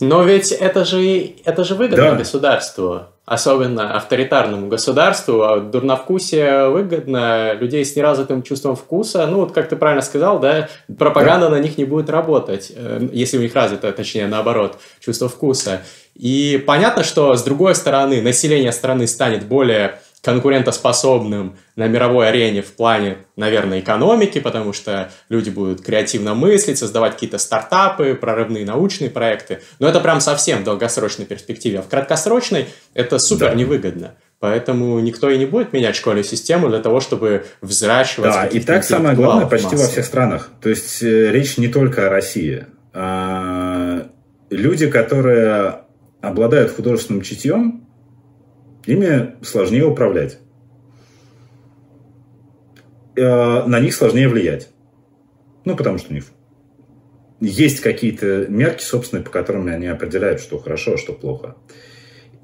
Но 0.00 0.22
ведь 0.22 0.50
это 0.50 0.84
же, 0.84 1.34
это 1.44 1.62
же 1.62 1.74
выгодно 1.74 2.12
да. 2.12 2.16
государству, 2.16 3.02
особенно 3.26 3.96
авторитарному 3.96 4.68
государству, 4.68 5.42
а 5.42 5.60
дурновкусие 5.60 6.70
выгодно 6.70 7.52
людей 7.52 7.84
с 7.84 7.94
неразвитым 7.94 8.42
чувством 8.42 8.76
вкуса. 8.76 9.26
Ну, 9.26 9.40
вот 9.40 9.52
как 9.52 9.68
ты 9.68 9.76
правильно 9.76 10.02
сказал, 10.02 10.40
да, 10.40 10.68
пропаганда 10.98 11.50
да. 11.50 11.56
на 11.56 11.60
них 11.60 11.76
не 11.76 11.84
будет 11.84 12.08
работать, 12.08 12.72
э, 12.74 13.08
если 13.12 13.36
у 13.36 13.42
них 13.42 13.54
развито, 13.54 13.92
точнее, 13.92 14.26
наоборот, 14.26 14.78
чувство 15.00 15.28
вкуса. 15.28 15.82
И 16.14 16.62
понятно, 16.66 17.04
что 17.04 17.36
с 17.36 17.42
другой 17.42 17.74
стороны, 17.74 18.22
население 18.22 18.72
страны 18.72 19.06
станет 19.06 19.46
более 19.46 20.00
конкурентоспособным 20.22 21.56
на 21.76 21.86
мировой 21.88 22.28
арене 22.28 22.62
в 22.62 22.72
плане, 22.72 23.18
наверное, 23.36 23.80
экономики, 23.80 24.38
потому 24.38 24.72
что 24.72 25.10
люди 25.28 25.50
будут 25.50 25.82
креативно 25.82 26.34
мыслить, 26.34 26.78
создавать 26.78 27.14
какие-то 27.14 27.38
стартапы, 27.38 28.14
прорывные 28.14 28.66
научные 28.66 29.10
проекты. 29.10 29.60
Но 29.78 29.88
это 29.88 30.00
прям 30.00 30.20
совсем 30.20 30.60
в 30.60 30.64
долгосрочной 30.64 31.24
перспективе. 31.24 31.78
А 31.78 31.82
в 31.82 31.88
краткосрочной 31.88 32.68
это 32.92 33.18
супер 33.18 33.50
да. 33.50 33.54
невыгодно. 33.54 34.14
Поэтому 34.40 34.98
никто 35.00 35.28
и 35.28 35.36
не 35.36 35.44
будет 35.44 35.72
менять 35.74 35.96
школьную 35.96 36.24
систему 36.24 36.68
для 36.68 36.80
того, 36.80 37.00
чтобы 37.00 37.44
взращивать... 37.60 38.32
Да, 38.32 38.46
и 38.46 38.60
так 38.60 38.84
самое 38.84 39.14
главное 39.14 39.46
почти 39.46 39.76
во 39.76 39.86
всех 39.86 40.04
странах. 40.04 40.50
То 40.62 40.70
есть 40.70 41.02
э, 41.02 41.30
речь 41.30 41.58
не 41.58 41.68
только 41.68 42.06
о 42.06 42.10
России. 42.10 42.66
А, 42.94 44.08
люди, 44.48 44.90
которые 44.90 45.82
обладают 46.22 46.74
художественным 46.74 47.22
чутьем, 47.22 47.86
ими 48.86 49.36
сложнее 49.42 49.86
управлять. 49.86 50.38
Э, 53.16 53.64
на 53.66 53.80
них 53.80 53.94
сложнее 53.94 54.28
влиять. 54.28 54.70
Ну, 55.64 55.76
потому 55.76 55.98
что 55.98 56.10
у 56.10 56.14
них 56.14 56.24
есть 57.40 57.80
какие-то 57.80 58.46
мерки, 58.48 58.82
собственные, 58.82 59.24
по 59.24 59.30
которым 59.30 59.66
они 59.66 59.86
определяют, 59.86 60.40
что 60.40 60.58
хорошо, 60.58 60.94
а 60.94 60.98
что 60.98 61.12
плохо. 61.12 61.56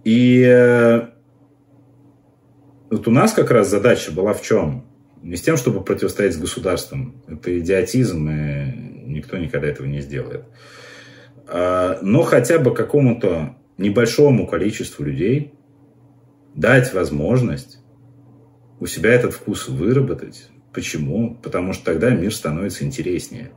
И 0.04 0.42
э, 0.46 1.08
вот 2.90 3.08
у 3.08 3.10
нас 3.10 3.32
как 3.32 3.50
раз 3.50 3.68
задача 3.68 4.12
была 4.12 4.32
в 4.32 4.42
чем? 4.42 4.86
Не 5.22 5.36
с 5.36 5.42
тем, 5.42 5.56
чтобы 5.56 5.82
противостоять 5.82 6.34
с 6.34 6.38
государством. 6.38 7.22
Это 7.26 7.58
идиотизм, 7.58 8.28
и 8.30 8.86
никто 9.06 9.36
никогда 9.38 9.66
этого 9.66 9.86
не 9.86 10.00
сделает. 10.00 10.44
А, 11.48 11.98
но 12.02 12.22
хотя 12.22 12.58
бы 12.58 12.74
какому-то 12.74 13.56
небольшому 13.78 14.46
количеству 14.46 15.04
людей 15.04 15.54
дать 16.56 16.92
возможность 16.94 17.78
у 18.80 18.86
себя 18.86 19.12
этот 19.12 19.34
вкус 19.34 19.68
выработать. 19.68 20.48
Почему? 20.72 21.38
Потому 21.42 21.72
что 21.72 21.84
тогда 21.84 22.10
мир 22.10 22.34
становится 22.34 22.84
интереснее. 22.84 23.52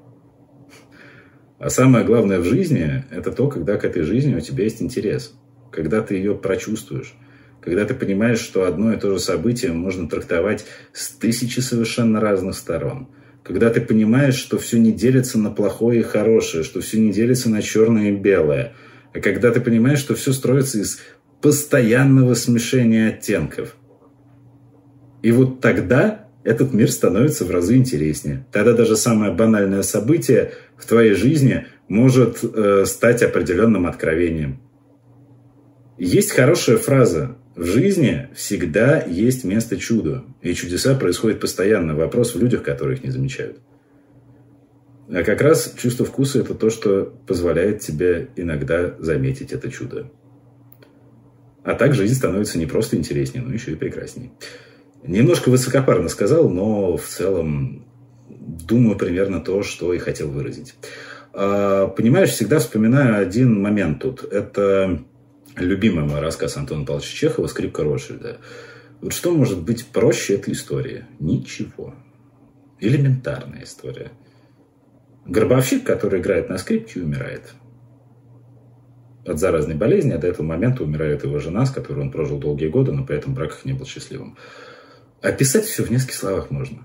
А 1.57 1.69
самое 1.69 2.05
главное 2.05 2.39
в 2.39 2.45
жизни– 2.45 3.03
это 3.11 3.31
то, 3.31 3.47
когда 3.47 3.77
к 3.77 3.83
этой 3.83 4.03
жизни 4.03 4.35
у 4.35 4.39
тебя 4.39 4.65
есть 4.65 4.81
интерес. 4.81 5.33
Когда 5.71 6.01
ты 6.01 6.15
ее 6.15 6.35
прочувствуешь. 6.35 7.15
Когда 7.61 7.83
ты 7.85 7.93
понимаешь, 7.93 8.39
что 8.39 8.65
одно 8.65 8.93
и 8.93 8.97
то 8.97 9.11
же 9.11 9.19
событие 9.19 9.73
можно 9.73 10.07
трактовать 10.07 10.65
с 10.93 11.09
тысячи 11.09 11.59
совершенно 11.59 12.21
разных 12.21 12.55
сторон. 12.55 13.09
Когда 13.43 13.69
ты 13.69 13.81
понимаешь, 13.81 14.35
что 14.35 14.57
все 14.57 14.77
не 14.77 14.93
делится 14.93 15.37
на 15.37 15.51
плохое 15.51 15.99
и 15.99 16.03
хорошее, 16.03 16.63
что 16.63 16.79
все 16.79 16.99
не 16.99 17.11
делится 17.11 17.49
на 17.49 17.61
черное 17.61 18.11
и 18.11 18.15
белое. 18.15 18.73
А 19.13 19.19
когда 19.19 19.51
ты 19.51 19.59
понимаешь, 19.59 19.99
что 19.99 20.15
все 20.15 20.31
строится 20.31 20.79
из 20.79 20.99
постоянного 21.41 22.33
смешения 22.33 23.09
оттенков. 23.09 23.75
И 25.21 25.31
вот 25.31 25.61
тогда 25.61 26.27
этот 26.43 26.73
мир 26.73 26.91
становится 26.91 27.45
в 27.45 27.51
разы 27.51 27.75
интереснее. 27.75 28.45
Тогда 28.51 28.73
даже 28.73 28.95
самое 28.95 29.31
банальное 29.31 29.83
событие 29.83 30.53
в 30.77 30.85
твоей 30.85 31.13
жизни 31.13 31.67
может 31.87 32.39
э, 32.43 32.85
стать 32.85 33.21
определенным 33.23 33.85
откровением. 33.85 34.61
Есть 35.97 36.31
хорошая 36.31 36.77
фраза. 36.77 37.35
В 37.55 37.65
жизни 37.65 38.29
всегда 38.33 39.01
есть 39.01 39.43
место 39.43 39.75
чуду. 39.77 40.23
И 40.41 40.53
чудеса 40.53 40.95
происходят 40.95 41.41
постоянно. 41.41 41.93
Вопрос 41.93 42.33
в 42.33 42.39
людях, 42.39 42.63
которых 42.63 43.03
не 43.03 43.09
замечают. 43.09 43.57
А 45.09 45.23
как 45.23 45.41
раз 45.41 45.73
чувство 45.75 46.05
вкуса– 46.05 46.39
это 46.41 46.53
то, 46.53 46.69
что 46.69 47.13
позволяет 47.27 47.79
тебе 47.81 48.29
иногда 48.35 48.95
заметить 48.99 49.51
это 49.51 49.69
чудо. 49.69 50.09
А 51.63 51.73
так 51.73 51.93
жизнь 51.93 52.15
становится 52.15 52.57
не 52.57 52.65
просто 52.65 52.95
интереснее, 52.95 53.43
но 53.43 53.53
еще 53.53 53.71
и 53.71 53.75
прекраснее. 53.75 54.31
Немножко 55.03 55.49
высокопарно 55.49 56.09
сказал, 56.09 56.49
но 56.49 56.97
в 56.97 57.05
целом 57.05 57.85
думаю 58.29 58.97
примерно 58.97 59.39
то, 59.39 59.63
что 59.63 59.93
и 59.93 59.97
хотел 59.97 60.29
выразить. 60.29 60.75
А, 61.33 61.87
понимаешь, 61.87 62.29
всегда 62.29 62.59
вспоминаю 62.59 63.21
один 63.21 63.61
момент 63.61 64.01
тут. 64.01 64.23
Это 64.23 65.03
любимый 65.55 66.05
мой 66.05 66.19
рассказ 66.19 66.57
Антона 66.57 66.85
Павловича 66.85 67.15
Чехова 67.15 67.47
«Скрипка 67.47 67.83
Ротшильда». 67.83 68.37
Вот 69.01 69.13
что 69.13 69.31
может 69.31 69.61
быть 69.61 69.85
проще 69.87 70.35
этой 70.35 70.53
истории? 70.53 71.05
Ничего. 71.19 71.95
Элементарная 72.79 73.63
история. 73.63 74.11
Гробовщик, 75.25 75.85
который 75.85 76.19
играет 76.19 76.49
на 76.49 76.57
скрипке, 76.57 77.01
умирает 77.01 77.53
от 79.29 79.39
заразной 79.39 79.75
болезни, 79.75 80.11
а 80.11 80.17
до 80.17 80.27
этого 80.27 80.45
момента 80.45 80.83
умирает 80.83 81.23
его 81.23 81.39
жена, 81.39 81.65
с 81.65 81.71
которой 81.71 81.99
он 81.99 82.11
прожил 82.11 82.39
долгие 82.39 82.67
годы, 82.67 82.91
но 82.91 83.05
при 83.05 83.17
этом 83.17 83.33
брак 83.33 83.51
их 83.51 83.65
не 83.65 83.73
был 83.73 83.85
счастливым. 83.85 84.37
Описать 85.21 85.65
все 85.65 85.83
в 85.83 85.91
нескольких 85.91 86.15
словах 86.15 86.49
можно. 86.49 86.79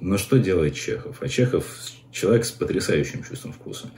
Но 0.00 0.18
что 0.18 0.38
делает 0.38 0.74
Чехов? 0.74 1.18
А 1.20 1.28
Чехов 1.28 1.64
человек 2.10 2.44
с 2.44 2.50
потрясающим 2.50 3.22
чувством 3.22 3.52
вкуса. 3.52 3.90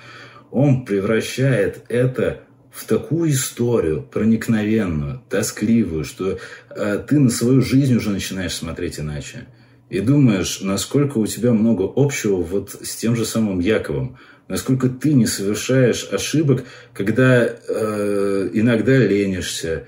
Он 0.51 0.85
превращает 0.85 1.85
это 1.89 2.43
в 2.71 2.85
такую 2.85 3.31
историю 3.31 4.03
проникновенную, 4.03 5.23
тоскливую, 5.29 6.05
что 6.05 6.39
э, 6.71 7.05
ты 7.07 7.19
на 7.19 7.31
свою 7.31 7.61
жизнь 7.61 7.97
уже 7.97 8.11
начинаешь 8.11 8.55
смотреть 8.55 9.01
иначе. 9.01 9.47
И 9.91 10.01
думаешь, 10.01 10.61
насколько 10.61 11.19
у 11.19 11.27
тебя 11.27 11.53
много 11.53 11.91
общего 11.95 12.37
вот 12.37 12.77
с 12.83 12.97
тем 12.97 13.17
же 13.17 13.25
самым 13.25 13.61
Яковом– 13.61 14.17
насколько 14.49 14.89
ты 14.89 15.15
не 15.15 15.27
совершаешь 15.27 16.09
ошибок, 16.11 16.65
когда 16.93 17.45
э, 17.47 18.51
иногда 18.53 18.97
ленишься, 18.97 19.87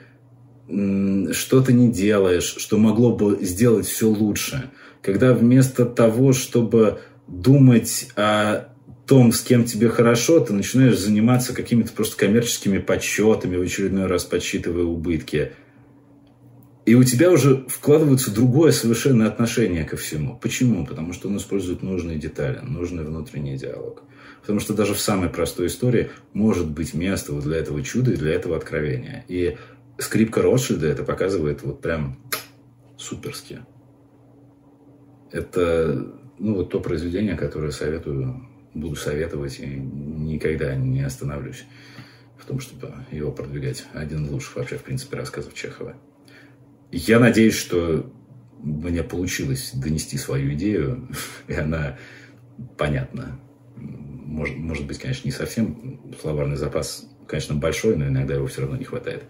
что-то 0.68 1.72
не 1.72 1.92
делаешь, 1.92 2.57
что 2.59 2.76
могло 2.76 3.14
бы 3.14 3.38
сделать 3.42 3.86
все 3.86 4.09
лучше. 4.09 4.70
Когда 5.00 5.32
вместо 5.32 5.84
того, 5.84 6.32
чтобы 6.32 6.98
думать 7.28 8.09
о 8.16 8.68
том, 9.07 9.30
с 9.30 9.42
кем 9.42 9.64
тебе 9.64 9.88
хорошо, 9.88 10.40
ты 10.40 10.52
начинаешь 10.52 10.98
заниматься 10.98 11.54
какими-то 11.54 11.92
просто 11.92 12.16
коммерческими 12.16 12.78
подсчетами, 12.78 13.57
в 13.57 13.62
очередной 13.62 14.07
раз 14.07 14.24
подсчитывая 14.24 14.84
убытки. 14.84 15.52
И 16.84 16.94
у 16.94 17.04
тебя 17.04 17.30
уже 17.30 17.64
вкладывается 17.68 18.32
другое 18.32 18.72
совершенно 18.72 19.26
отношение 19.26 19.84
ко 19.84 19.96
всему. 19.96 20.38
Почему? 20.40 20.86
Потому 20.86 21.12
что 21.12 21.28
он 21.28 21.36
использует 21.36 21.82
нужные 21.82 22.18
детали, 22.18 22.59
нужный 22.62 23.04
внутренний 23.04 23.57
диалог. 23.57 24.02
Потому 24.47 24.61
что 24.61 24.74
даже 24.74 24.94
в 24.94 25.01
самой 25.01 25.28
простой 25.28 25.66
истории 25.66 26.11
может 26.32 26.70
быть 26.70 26.94
место 26.94 27.32
вот 27.32 27.42
для 27.42 27.57
этого 27.57 27.82
чуда 27.82 28.12
и 28.12 28.16
для 28.16 28.32
этого 28.32 28.57
откровения. 28.57 29.24
И 29.26 29.59
скрипка 29.99 30.40
Ротшильда 30.40 30.86
это 30.86 31.03
показывает 31.03 31.64
вот 31.64 31.80
прям 31.80 32.16
суперски. 32.97 33.66
Это 35.32 36.14
ну, 36.38 36.55
вот 36.55 36.70
то 36.70 36.78
произведение, 36.78 37.36
которое 37.36 37.72
советую, 37.72 38.49
буду 38.72 38.94
советовать 38.94 39.59
и 39.59 39.66
никогда 39.66 40.76
не 40.76 41.03
остановлюсь 41.03 41.64
в 42.38 42.44
том, 42.44 42.61
чтобы 42.61 42.92
его 43.11 43.32
продвигать. 43.32 43.84
Один 43.94 44.26
из 44.26 44.30
лучших 44.30 44.55
вообще, 44.55 44.76
в 44.76 44.84
принципе, 44.84 45.16
рассказов 45.16 45.55
Чехова. 45.55 45.97
Я 46.92 47.18
надеюсь, 47.18 47.57
что 47.57 48.09
мне 48.61 49.03
получилось 49.03 49.72
донести 49.74 50.16
свою 50.16 50.53
идею, 50.53 51.09
и 51.49 51.55
она 51.55 51.99
понятна. 52.78 53.40
Может, 54.37 54.59
может 54.59 54.84
быть, 54.84 54.99
конечно, 54.99 55.26
не 55.26 55.32
совсем 55.32 55.99
словарный 56.20 56.57
запас, 56.57 57.07
конечно, 57.26 57.55
большой, 57.55 57.97
но 57.97 58.09
иногда 58.09 58.34
его 58.34 58.47
все 58.47 58.61
равно 58.61 58.76
не 58.76 58.84
хватает. 58.84 59.22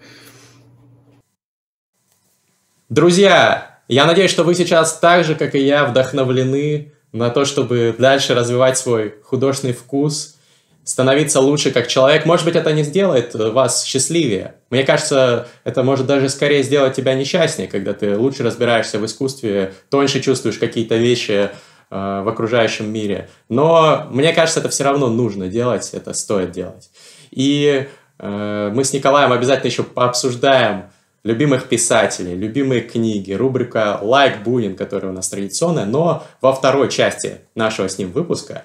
Друзья, 2.89 3.79
я 3.87 4.05
надеюсь, 4.05 4.33
что 4.33 4.43
вы 4.43 4.57
сейчас 4.57 4.99
так 4.99 5.25
же, 5.25 5.37
как 5.37 5.55
и 5.55 5.65
я, 5.65 5.85
вдохновлены 5.85 6.93
на 7.13 7.31
то, 7.31 7.45
чтобы 7.45 7.95
дальше 7.97 8.35
развивать 8.35 8.79
свой 8.79 9.15
художественный 9.23 9.75
вкус, 9.75 10.39
становиться 10.83 11.39
лучше 11.39 11.71
как 11.71 11.87
человек. 11.87 12.27
Может 12.27 12.45
быть, 12.45 12.57
это 12.57 12.73
не 12.73 12.83
сделает 12.83 13.33
вас 13.33 13.85
счастливее. 13.85 14.57
Мне 14.71 14.83
кажется, 14.83 15.47
это 15.63 15.85
может 15.85 16.07
даже 16.07 16.29
скорее 16.29 16.65
сделать 16.65 16.97
тебя 16.97 17.15
несчастнее, 17.15 17.69
когда 17.69 17.93
ты 17.93 18.19
лучше 18.19 18.43
разбираешься 18.43 18.99
в 18.99 19.07
искусстве, 19.07 19.73
тоньше 19.89 20.21
чувствуешь 20.21 20.59
какие-то 20.59 20.97
вещи, 20.97 21.51
в 21.91 22.29
окружающем 22.29 22.93
мире. 22.93 23.29
Но 23.49 24.07
мне 24.11 24.33
кажется, 24.33 24.61
это 24.61 24.69
все 24.69 24.85
равно 24.85 25.09
нужно 25.09 25.49
делать, 25.49 25.91
это 25.93 26.15
стоит 26.15 26.51
делать. 26.51 26.91
И 27.31 27.87
э, 28.19 28.71
мы 28.75 28.85
с 28.85 28.93
Николаем 28.93 29.33
обязательно 29.33 29.69
еще 29.69 29.85
пообсуждаем 29.85 30.85
любимых 31.27 31.69
писателей, 31.69 32.37
любимые 32.37 32.83
книги, 32.83 33.33
рубрика 33.33 33.99
«Лайк 34.01 34.45
Бунин», 34.45 34.77
которая 34.77 35.11
у 35.11 35.15
нас 35.15 35.29
традиционная, 35.29 35.85
но 35.85 36.25
во 36.41 36.53
второй 36.53 36.89
части 36.89 37.39
нашего 37.57 37.89
с 37.89 37.99
ним 37.99 38.13
выпуска. 38.13 38.65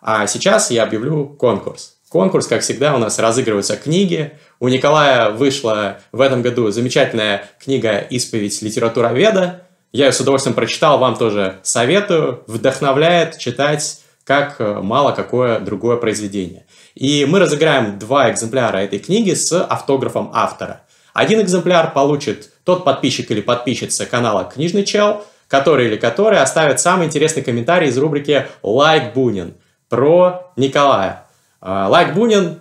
А 0.00 0.26
сейчас 0.26 0.70
я 0.70 0.84
объявлю 0.84 1.26
конкурс. 1.26 1.96
Конкурс, 2.08 2.46
как 2.46 2.62
всегда, 2.62 2.94
у 2.94 2.98
нас 2.98 3.18
разыгрываются 3.18 3.76
книги. 3.76 4.32
У 4.58 4.68
Николая 4.68 5.30
вышла 5.30 5.98
в 6.10 6.22
этом 6.22 6.40
году 6.40 6.70
замечательная 6.70 7.46
книга 7.62 7.98
«Исповедь 7.98 8.62
литературоведа», 8.62 9.67
я 9.92 10.12
с 10.12 10.20
удовольствием 10.20 10.54
прочитал, 10.54 10.98
вам 10.98 11.16
тоже 11.16 11.58
советую. 11.62 12.42
Вдохновляет 12.46 13.38
читать 13.38 14.02
как 14.24 14.56
э, 14.58 14.80
мало 14.82 15.12
какое 15.12 15.58
другое 15.58 15.96
произведение. 15.96 16.66
И 16.94 17.24
мы 17.24 17.38
разыграем 17.38 17.98
два 17.98 18.30
экземпляра 18.30 18.78
этой 18.78 18.98
книги 18.98 19.32
с 19.32 19.52
автографом 19.64 20.30
автора. 20.34 20.82
Один 21.14 21.40
экземпляр 21.40 21.92
получит 21.92 22.50
тот 22.64 22.84
подписчик 22.84 23.30
или 23.30 23.40
подписчица 23.40 24.04
канала 24.04 24.44
«Книжный 24.44 24.84
чел», 24.84 25.24
который 25.48 25.86
или 25.86 25.96
который 25.96 26.40
оставит 26.40 26.78
самый 26.78 27.06
интересный 27.06 27.42
комментарий 27.42 27.88
из 27.88 27.96
рубрики 27.96 28.46
«Like 28.62 29.14
Бунин» 29.14 29.54
про 29.88 30.52
Николая. 30.56 31.26
А, 31.62 31.88
Like 31.88 32.12
Бунин 32.12 32.60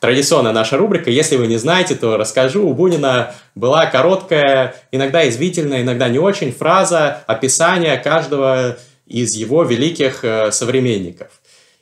Традиционная 0.00 0.52
наша 0.52 0.78
рубрика. 0.78 1.10
Если 1.10 1.36
вы 1.36 1.46
не 1.46 1.58
знаете, 1.58 1.94
то 1.94 2.16
расскажу. 2.16 2.66
У 2.66 2.72
Бунина 2.72 3.34
была 3.54 3.84
короткая, 3.84 4.74
иногда 4.92 5.28
язвительная, 5.28 5.82
иногда 5.82 6.08
не 6.08 6.18
очень, 6.18 6.52
фраза 6.52 7.22
описания 7.26 7.98
каждого 7.98 8.78
из 9.06 9.34
его 9.34 9.62
великих 9.62 10.24
э, 10.24 10.52
современников. 10.52 11.28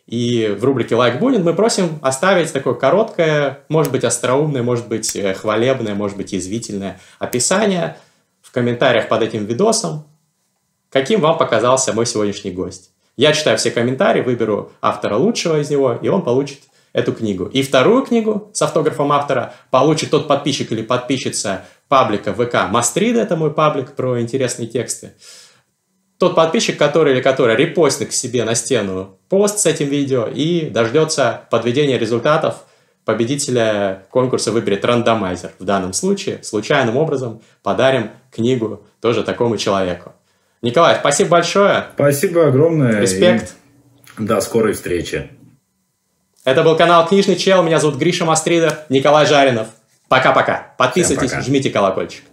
И 0.09 0.57
в 0.59 0.65
рубрике 0.65 0.97
«Like 0.97 1.21
Бунин» 1.21 1.45
мы 1.45 1.55
просим 1.55 2.01
оставить 2.03 2.53
такое 2.53 2.75
короткое, 2.75 3.61
может 3.69 3.93
быть, 3.93 4.03
остроумное, 4.03 4.65
может 4.65 4.89
быть, 4.89 5.15
э, 5.15 5.35
хвалебное, 5.35 5.95
может 5.95 6.17
быть, 6.17 6.35
язвительное 6.35 6.99
описание 7.21 7.99
в 8.43 8.51
комментариях 8.51 9.09
под 9.09 9.23
этим 9.23 9.45
видосом, 9.45 10.09
каким 10.91 11.21
вам 11.21 11.39
показался 11.39 11.93
мой 11.93 12.07
сегодняшний 12.07 12.51
гость. 12.51 12.91
Я 13.17 13.33
читаю 13.33 13.59
все 13.59 13.71
комментарии, 13.71 14.23
выберу 14.23 14.73
автора 14.81 15.17
лучшего 15.17 15.61
из 15.61 15.71
него, 15.71 15.99
и 16.01 16.09
он 16.09 16.23
получит 16.23 16.61
эту 16.93 17.13
книгу. 17.13 17.47
И 17.47 17.63
вторую 17.63 18.05
книгу 18.05 18.51
с 18.53 18.63
автографом 18.63 19.13
автора 19.13 19.55
получит 19.71 20.11
тот 20.11 20.29
подписчик 20.29 20.73
или 20.73 20.83
подписчица 20.83 21.65
паблика 21.89 22.33
ВК 22.33 22.71
Мастрида, 22.71 23.21
это 23.21 23.37
мой 23.37 23.53
паблик 23.53 23.93
про 23.93 24.21
интересные 24.21 24.69
тексты. 24.69 25.13
Тот 26.19 26.35
подписчик, 26.35 26.77
который 26.77 27.13
или 27.13 27.21
которая 27.21 27.57
репостит 27.57 28.09
к 28.09 28.13
себе 28.13 28.45
на 28.45 28.55
стену 28.55 29.19
пост 29.29 29.61
с 29.61 29.67
этим 29.67 29.89
видео 29.89 30.27
и 30.27 30.69
дождется 30.69 31.43
подведения 31.51 31.97
результатов, 31.97 32.65
победителя 33.05 34.03
конкурса 34.11 34.51
выберет 34.51 34.85
рандомайзер. 34.85 35.53
В 35.59 35.65
данном 35.65 35.93
случае 35.93 36.43
случайным 36.43 36.97
образом 36.97 37.41
подарим 37.63 38.11
книгу 38.33 38.85
тоже 39.01 39.23
такому 39.23 39.57
человеку. 39.57 40.13
Николай, 40.61 40.97
спасибо 40.97 41.31
большое. 41.31 41.87
Спасибо 41.95 42.49
огромное. 42.49 43.01
Респект. 43.01 43.55
И 44.19 44.25
до 44.25 44.41
скорой 44.41 44.73
встречи. 44.73 45.31
Это 46.49 46.63
был 46.63 46.77
канал 46.77 47.07
Книжный 47.07 47.37
Чел. 47.37 47.63
Меня 47.63 47.79
зовут 47.79 47.97
Гриша 47.97 48.25
Мастридер, 48.25 48.79
Николай 48.89 49.27
Жаринов. 49.27 49.67
Пока-пока. 50.09 50.73
Подписывайтесь, 50.79 51.31
жмите 51.45 51.69
колокольчик. 51.69 52.25